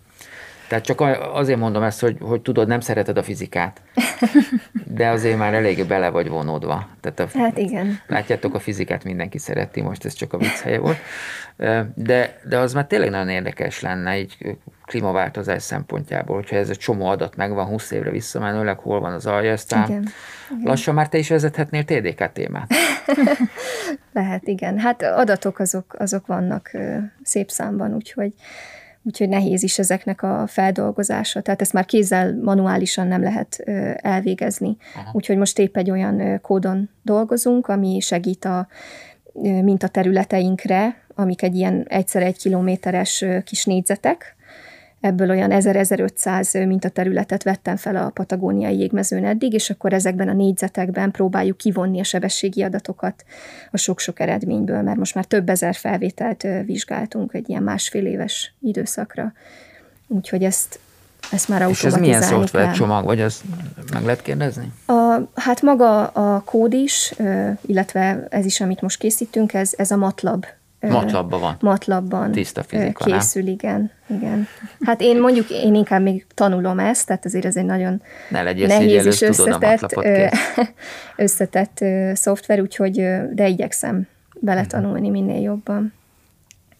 Tehát 0.68 0.84
csak 0.84 1.00
azért 1.32 1.58
mondom 1.58 1.82
ezt, 1.82 2.00
hogy, 2.00 2.16
hogy 2.20 2.40
tudod, 2.40 2.68
nem 2.68 2.80
szereted 2.80 3.18
a 3.18 3.22
fizikát, 3.22 3.80
de 4.84 5.08
azért 5.08 5.38
már 5.38 5.54
eléggé 5.54 5.82
bele 5.82 6.08
vagy 6.08 6.28
vonódva. 6.28 6.88
Tehát 7.00 7.20
a, 7.20 7.38
hát 7.38 7.58
igen. 7.58 8.00
Látjátok, 8.06 8.54
a 8.54 8.58
fizikát 8.58 9.04
mindenki 9.04 9.38
szereti, 9.38 9.80
most 9.80 10.04
ez 10.04 10.12
csak 10.12 10.32
a 10.32 10.38
vicc 10.38 10.60
helye 10.60 10.78
volt. 10.78 10.98
De, 11.94 12.40
de 12.48 12.58
az 12.58 12.72
már 12.72 12.86
tényleg 12.86 13.10
nagyon 13.10 13.28
érdekes 13.28 13.80
lenne, 13.80 14.18
így 14.18 14.56
klímaváltozás 14.84 15.62
szempontjából, 15.62 16.36
hogyha 16.36 16.56
ez 16.56 16.70
a 16.70 16.76
csomó 16.76 17.06
adat 17.06 17.36
megvan 17.36 17.66
20 17.66 17.90
évre 17.90 18.10
visszamenőleg, 18.10 18.78
hol 18.78 19.00
van 19.00 19.12
az 19.12 19.26
alja, 19.26 19.52
aztán 19.52 19.88
igen, 19.88 20.08
igen. 20.50 20.62
lassan 20.64 20.94
már 20.94 21.08
te 21.08 21.18
is 21.18 21.28
vezethetnél 21.28 21.84
TDK 21.84 22.32
témát. 22.32 22.70
Lehet, 24.12 24.46
igen. 24.48 24.78
Hát 24.78 25.02
adatok 25.02 25.58
azok, 25.58 25.94
azok 25.98 26.26
vannak 26.26 26.70
szép 27.22 27.50
számban, 27.50 27.94
úgyhogy 27.94 28.32
úgyhogy 29.08 29.28
nehéz 29.28 29.62
is 29.62 29.78
ezeknek 29.78 30.22
a 30.22 30.44
feldolgozása. 30.46 31.40
Tehát 31.40 31.60
ezt 31.60 31.72
már 31.72 31.84
kézzel 31.84 32.38
manuálisan 32.42 33.06
nem 33.06 33.22
lehet 33.22 33.62
elvégezni. 33.96 34.76
Aha. 34.94 35.10
Úgyhogy 35.12 35.36
most 35.36 35.58
épp 35.58 35.76
egy 35.76 35.90
olyan 35.90 36.40
kódon 36.40 36.90
dolgozunk, 37.02 37.66
ami 37.66 38.00
segít 38.00 38.44
a 38.44 38.68
mintaterületeinkre, 39.42 40.96
amik 41.14 41.42
egy 41.42 41.54
ilyen 41.54 41.86
egyszer 41.88 42.22
egy 42.22 42.38
kilométeres 42.38 43.24
kis 43.44 43.64
négyzetek, 43.64 44.36
ebből 45.00 45.30
olyan 45.30 45.50
1000-1500 45.52 46.66
mintaterületet 46.66 47.42
vettem 47.42 47.76
fel 47.76 47.96
a 47.96 48.10
patagóniai 48.10 48.78
jégmezőn 48.78 49.24
eddig, 49.24 49.52
és 49.52 49.70
akkor 49.70 49.92
ezekben 49.92 50.28
a 50.28 50.32
négyzetekben 50.32 51.10
próbáljuk 51.10 51.56
kivonni 51.56 52.00
a 52.00 52.04
sebességi 52.04 52.62
adatokat 52.62 53.24
a 53.70 53.76
sok-sok 53.76 54.20
eredményből, 54.20 54.82
mert 54.82 54.98
most 54.98 55.14
már 55.14 55.24
több 55.24 55.48
ezer 55.48 55.74
felvételt 55.74 56.46
vizsgáltunk 56.64 57.34
egy 57.34 57.48
ilyen 57.48 57.62
másfél 57.62 58.06
éves 58.06 58.54
időszakra. 58.60 59.32
Úgyhogy 60.06 60.44
ezt, 60.44 60.78
ezt 61.30 61.48
már 61.48 61.68
És 61.70 61.84
ez 61.84 61.94
milyen 61.94 62.22
szoftvercsomag, 62.22 63.04
vagy 63.04 63.20
ezt 63.20 63.42
meg 63.92 64.04
lehet 64.04 64.22
kérdezni? 64.22 64.72
A, 64.86 65.20
hát 65.34 65.62
maga 65.62 66.06
a 66.06 66.42
kód 66.44 66.72
is, 66.72 67.14
illetve 67.66 68.26
ez 68.30 68.44
is, 68.44 68.60
amit 68.60 68.80
most 68.80 68.98
készítünk, 68.98 69.54
ez, 69.54 69.72
ez 69.76 69.90
a 69.90 69.96
MATLAB 69.96 70.46
Matlabban 70.80 71.40
van. 71.40 71.56
Matlabban 71.60 72.32
Tiszta 72.32 72.62
fizika, 72.62 73.04
készül, 73.04 73.42
nem? 73.42 73.52
igen, 73.52 73.90
igen. 74.06 74.46
Hát 74.80 75.00
én 75.00 75.20
mondjuk, 75.20 75.50
én 75.50 75.74
inkább 75.74 76.02
még 76.02 76.26
tanulom 76.34 76.78
ezt, 76.78 77.06
tehát 77.06 77.24
azért 77.24 77.44
ez 77.44 77.56
egy 77.56 77.64
nagyon 77.64 78.02
ne 78.28 78.42
legyél 78.42 78.66
nehéz 78.66 79.06
és 79.06 79.20
összetett, 79.20 79.94
összetett 81.16 81.84
szoftver, 82.12 82.60
úgyhogy 82.60 82.94
de 83.32 83.48
igyekszem 83.48 84.06
beletanulni 84.40 85.10
minél 85.10 85.40
jobban. 85.40 85.92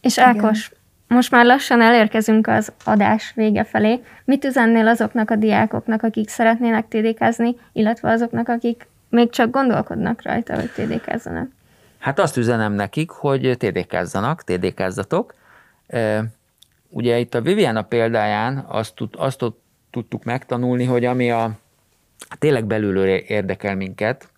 És 0.01 0.19
Ákos, 0.19 0.71
most 1.09 1.31
már 1.31 1.45
lassan 1.45 1.81
elérkezünk 1.81 2.47
az 2.47 2.73
adás 2.85 3.33
vége 3.35 3.65
felé. 3.65 4.01
Mit 4.25 4.45
üzennél 4.45 4.87
azoknak 4.87 5.31
a 5.31 5.37
diákoknak, 5.37 6.03
akik 6.03 6.29
szeretnének 6.29 6.89
TDK-zni, 6.89 7.57
illetve 7.73 8.11
azoknak, 8.11 8.49
akik 8.49 8.89
még 9.09 9.31
csak 9.31 9.51
gondolkodnak 9.51 10.23
rajta, 10.23 10.55
hogy 10.55 10.71
TDK-zzanak? 10.71 11.49
Hát 11.99 12.19
azt 12.19 12.37
üzenem 12.37 12.73
nekik, 12.73 13.11
hogy 13.11 13.57
TDK-zzanak, 13.59 14.43
TDK-zzatok. 14.43 15.35
Ugye 16.89 17.19
itt 17.19 17.35
a 17.35 17.41
Viviana 17.41 17.83
példáján 17.83 18.65
azt, 18.69 18.95
tud, 18.95 19.15
azt 19.17 19.45
tudtuk 19.91 20.25
megtanulni, 20.25 20.85
hogy 20.85 21.05
ami 21.05 21.31
a 21.31 21.59
tényleg 22.39 22.65
belülről 22.65 23.09
érdekel 23.09 23.77
minket, 23.77 24.31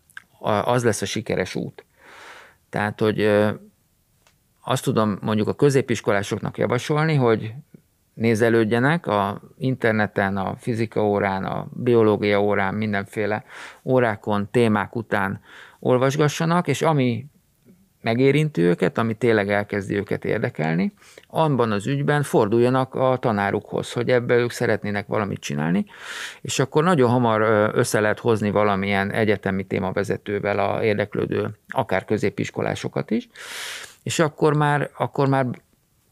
az 0.64 0.84
lesz 0.84 1.02
a 1.02 1.06
sikeres 1.06 1.54
út. 1.54 1.84
Tehát, 2.70 3.00
hogy 3.00 3.30
azt 4.60 4.84
tudom 4.84 5.18
mondjuk 5.20 5.48
a 5.48 5.54
középiskolásoknak 5.54 6.58
javasolni, 6.58 7.14
hogy 7.14 7.52
nézelődjenek 8.14 9.06
a 9.06 9.40
interneten, 9.58 10.36
a 10.36 10.54
fizika 10.56 11.06
órán, 11.06 11.44
a 11.44 11.66
biológia 11.72 12.42
órán, 12.42 12.74
mindenféle 12.74 13.44
órákon, 13.82 14.48
témák 14.50 14.96
után 14.96 15.40
olvasgassanak, 15.78 16.68
és 16.68 16.82
ami 16.82 17.26
megérinti 18.00 18.60
őket, 18.60 18.98
ami 18.98 19.14
tényleg 19.14 19.50
elkezdi 19.50 19.96
őket 19.96 20.24
érdekelni, 20.24 20.92
abban 21.26 21.72
az 21.72 21.86
ügyben 21.86 22.22
forduljanak 22.22 22.94
a 22.94 23.16
tanárukhoz, 23.20 23.92
hogy 23.92 24.10
ebbe 24.10 24.34
ők 24.36 24.50
szeretnének 24.50 25.06
valamit 25.06 25.40
csinálni, 25.40 25.84
és 26.40 26.58
akkor 26.58 26.84
nagyon 26.84 27.10
hamar 27.10 27.70
össze 27.74 28.00
lehet 28.00 28.18
hozni 28.18 28.50
valamilyen 28.50 29.10
egyetemi 29.10 29.64
témavezetővel 29.64 30.58
a 30.58 30.84
érdeklődő, 30.84 31.58
akár 31.68 32.04
középiskolásokat 32.04 33.10
is, 33.10 33.28
és 34.02 34.18
akkor 34.18 34.56
már, 34.56 34.90
akkor 34.96 35.28
már 35.28 35.46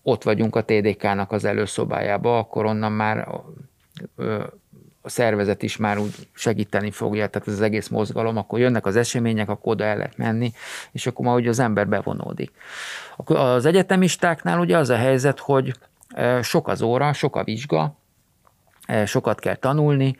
ott 0.02 0.22
vagyunk 0.22 0.56
a 0.56 0.64
TDK-nak 0.64 1.32
az 1.32 1.44
előszobájába, 1.44 2.38
akkor 2.38 2.64
onnan 2.64 2.92
már 2.92 3.28
a 5.08 5.10
szervezet 5.10 5.62
is 5.62 5.76
már 5.76 5.98
úgy 5.98 6.14
segíteni 6.34 6.90
fogja, 6.90 7.26
tehát 7.26 7.48
ez 7.48 7.54
az 7.54 7.60
egész 7.60 7.88
mozgalom, 7.88 8.36
akkor 8.36 8.58
jönnek 8.58 8.86
az 8.86 8.96
események, 8.96 9.48
akkor 9.48 9.72
oda 9.72 9.84
el 9.84 9.96
lehet 9.96 10.16
menni, 10.16 10.52
és 10.92 11.06
akkor 11.06 11.26
már 11.26 11.34
ugye 11.34 11.48
az 11.48 11.58
ember 11.58 11.88
bevonódik. 11.88 12.50
Az 13.16 13.64
egyetemistáknál 13.64 14.58
ugye 14.58 14.76
az 14.76 14.90
a 14.90 14.96
helyzet, 14.96 15.38
hogy 15.38 15.72
sok 16.42 16.68
az 16.68 16.82
óra, 16.82 17.12
sok 17.12 17.36
a 17.36 17.44
vizsga, 17.44 17.96
sokat 19.04 19.40
kell 19.40 19.54
tanulni, 19.54 20.16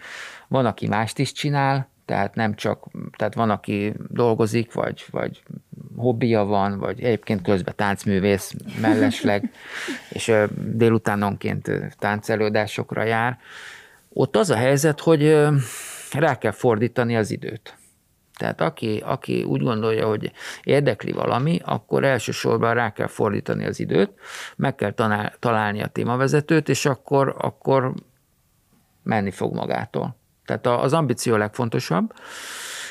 van, 0.49 0.67
aki 0.67 0.87
mást 0.87 1.19
is 1.19 1.33
csinál, 1.33 1.89
tehát 2.05 2.35
nem 2.35 2.55
csak, 2.55 2.85
tehát 3.17 3.35
van, 3.35 3.51
aki 3.51 3.95
dolgozik, 4.09 4.73
vagy, 4.73 5.07
vagy 5.11 5.43
hobbija 5.97 6.45
van, 6.45 6.79
vagy 6.79 7.03
egyébként 7.03 7.43
közben 7.43 7.75
táncművész 7.77 8.55
mellesleg, 8.81 9.51
és 10.17 10.33
délutánonként 10.55 11.71
táncelődásokra 11.99 13.03
jár. 13.03 13.39
Ott 14.09 14.37
az 14.37 14.51
a 14.51 14.57
helyzet, 14.57 15.01
hogy 15.01 15.47
rá 16.13 16.39
kell 16.39 16.53
fordítani 16.53 17.17
az 17.17 17.31
időt. 17.31 17.79
Tehát 18.39 18.61
aki, 18.61 19.03
aki 19.05 19.43
úgy 19.43 19.63
gondolja, 19.63 20.07
hogy 20.07 20.33
érdekli 20.63 21.13
valami, 21.13 21.61
akkor 21.65 22.05
elsősorban 22.05 22.75
rá 22.75 22.93
kell 22.93 23.07
fordítani 23.07 23.67
az 23.67 23.81
időt, 23.81 24.11
meg 24.57 24.75
kell 24.75 24.93
találni 25.39 25.83
a 25.83 25.87
témavezetőt, 25.87 26.69
és 26.69 26.87
akkor, 26.87 27.35
akkor 27.39 27.95
menni 29.03 29.31
fog 29.31 29.55
magától. 29.55 30.17
Tehát 30.45 30.67
az 30.67 30.93
ambíció 30.93 31.35
a 31.35 31.39
legfontosabb, 31.39 32.13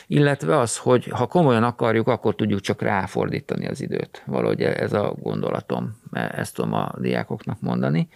illetve 0.07 0.59
az, 0.59 0.77
hogy 0.77 1.07
ha 1.07 1.27
komolyan 1.27 1.63
akarjuk, 1.63 2.07
akkor 2.07 2.35
tudjuk 2.35 2.59
csak 2.59 2.81
ráfordítani 2.81 3.67
az 3.67 3.81
időt. 3.81 4.23
Valahogy 4.25 4.61
ez 4.61 4.93
a 4.93 5.15
gondolatom, 5.19 6.01
ezt 6.11 6.55
tudom 6.55 6.73
a 6.73 6.91
diákoknak 6.97 7.61
mondani. 7.61 8.09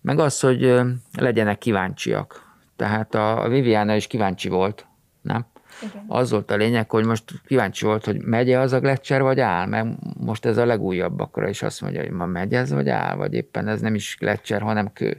Meg 0.00 0.18
az, 0.18 0.40
hogy 0.40 0.80
legyenek 1.18 1.58
kíváncsiak. 1.58 2.48
Tehát 2.76 3.14
a 3.14 3.46
Viviana 3.48 3.94
is 3.94 4.06
kíváncsi 4.06 4.48
volt, 4.48 4.86
nem? 5.22 5.46
Igen. 5.82 6.04
Az 6.08 6.30
volt 6.30 6.50
a 6.50 6.56
lényeg, 6.56 6.90
hogy 6.90 7.04
most 7.04 7.32
kíváncsi 7.46 7.84
volt, 7.84 8.04
hogy 8.04 8.22
megye 8.22 8.58
az 8.58 8.72
a 8.72 8.80
Gletscher, 8.80 9.22
vagy 9.22 9.40
áll, 9.40 9.66
mert 9.66 9.86
most 10.16 10.44
ez 10.44 10.56
a 10.56 10.64
legújabbakra 10.64 11.48
is 11.48 11.62
azt 11.62 11.80
mondja, 11.80 12.00
hogy 12.00 12.10
ma 12.10 12.26
megy 12.26 12.54
ez, 12.54 12.72
vagy 12.72 12.88
áll, 12.88 13.16
vagy 13.16 13.34
éppen 13.34 13.68
ez 13.68 13.80
nem 13.80 13.94
is 13.94 14.16
Gletscher, 14.18 14.60
hanem 14.60 14.92
kő. 14.92 15.18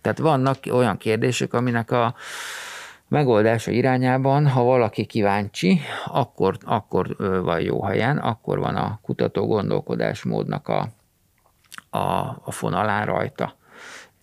Tehát 0.00 0.18
vannak 0.18 0.56
olyan 0.70 0.96
kérdések, 0.96 1.52
aminek 1.54 1.90
a 1.90 2.14
megoldása 3.08 3.70
irányában, 3.70 4.48
ha 4.48 4.62
valaki 4.62 5.04
kíváncsi, 5.04 5.80
akkor, 6.06 6.56
akkor 6.62 7.16
van 7.42 7.60
jó 7.60 7.84
helyen, 7.84 8.18
akkor 8.18 8.58
van 8.58 8.76
a 8.76 8.98
kutató 9.02 9.46
gondolkodásmódnak 9.46 10.68
a, 10.68 10.88
a, 11.90 11.98
a 12.44 12.50
fonalán 12.50 13.06
rajta. 13.06 13.58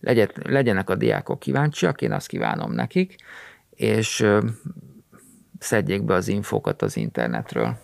Legyen, 0.00 0.30
legyenek 0.42 0.90
a 0.90 0.94
diákok 0.94 1.38
kíváncsiak, 1.38 2.02
én 2.02 2.12
azt 2.12 2.26
kívánom 2.26 2.72
nekik, 2.72 3.16
és 3.70 4.26
szedjék 5.58 6.02
be 6.02 6.14
az 6.14 6.28
infókat 6.28 6.82
az 6.82 6.96
internetről. 6.96 7.76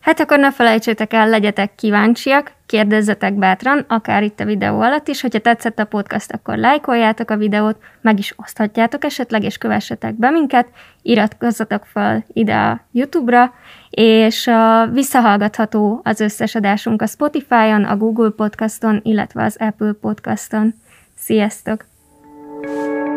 Hát 0.00 0.20
akkor 0.20 0.38
ne 0.38 0.52
felejtsétek 0.52 1.12
el, 1.12 1.28
legyetek 1.28 1.74
kíváncsiak, 1.74 2.52
kérdezzetek 2.68 3.34
bátran, 3.34 3.84
akár 3.88 4.22
itt 4.22 4.40
a 4.40 4.44
videó 4.44 4.80
alatt 4.80 5.08
is, 5.08 5.20
hogyha 5.20 5.38
tetszett 5.38 5.78
a 5.78 5.84
podcast, 5.84 6.32
akkor 6.32 6.56
lájkoljátok 6.56 7.30
a 7.30 7.36
videót, 7.36 7.76
meg 8.00 8.18
is 8.18 8.34
oszthatjátok 8.36 9.04
esetleg, 9.04 9.42
és 9.42 9.58
kövessetek 9.58 10.14
be 10.14 10.30
minket, 10.30 10.68
iratkozzatok 11.02 11.84
fel 11.84 12.24
ide 12.32 12.54
a 12.54 12.80
YouTube-ra, 12.92 13.54
és 13.90 14.46
a 14.46 14.86
visszahallgatható 14.92 16.00
az 16.04 16.20
összes 16.20 16.54
adásunk 16.54 17.02
a 17.02 17.06
Spotify-on, 17.06 17.84
a 17.84 17.96
Google 17.96 18.30
Podcaston, 18.30 19.00
illetve 19.02 19.44
az 19.44 19.56
Apple 19.58 19.92
Podcaston. 20.00 20.74
Sziasztok! 21.16 21.86
thank 22.60 22.76
you 22.76 23.07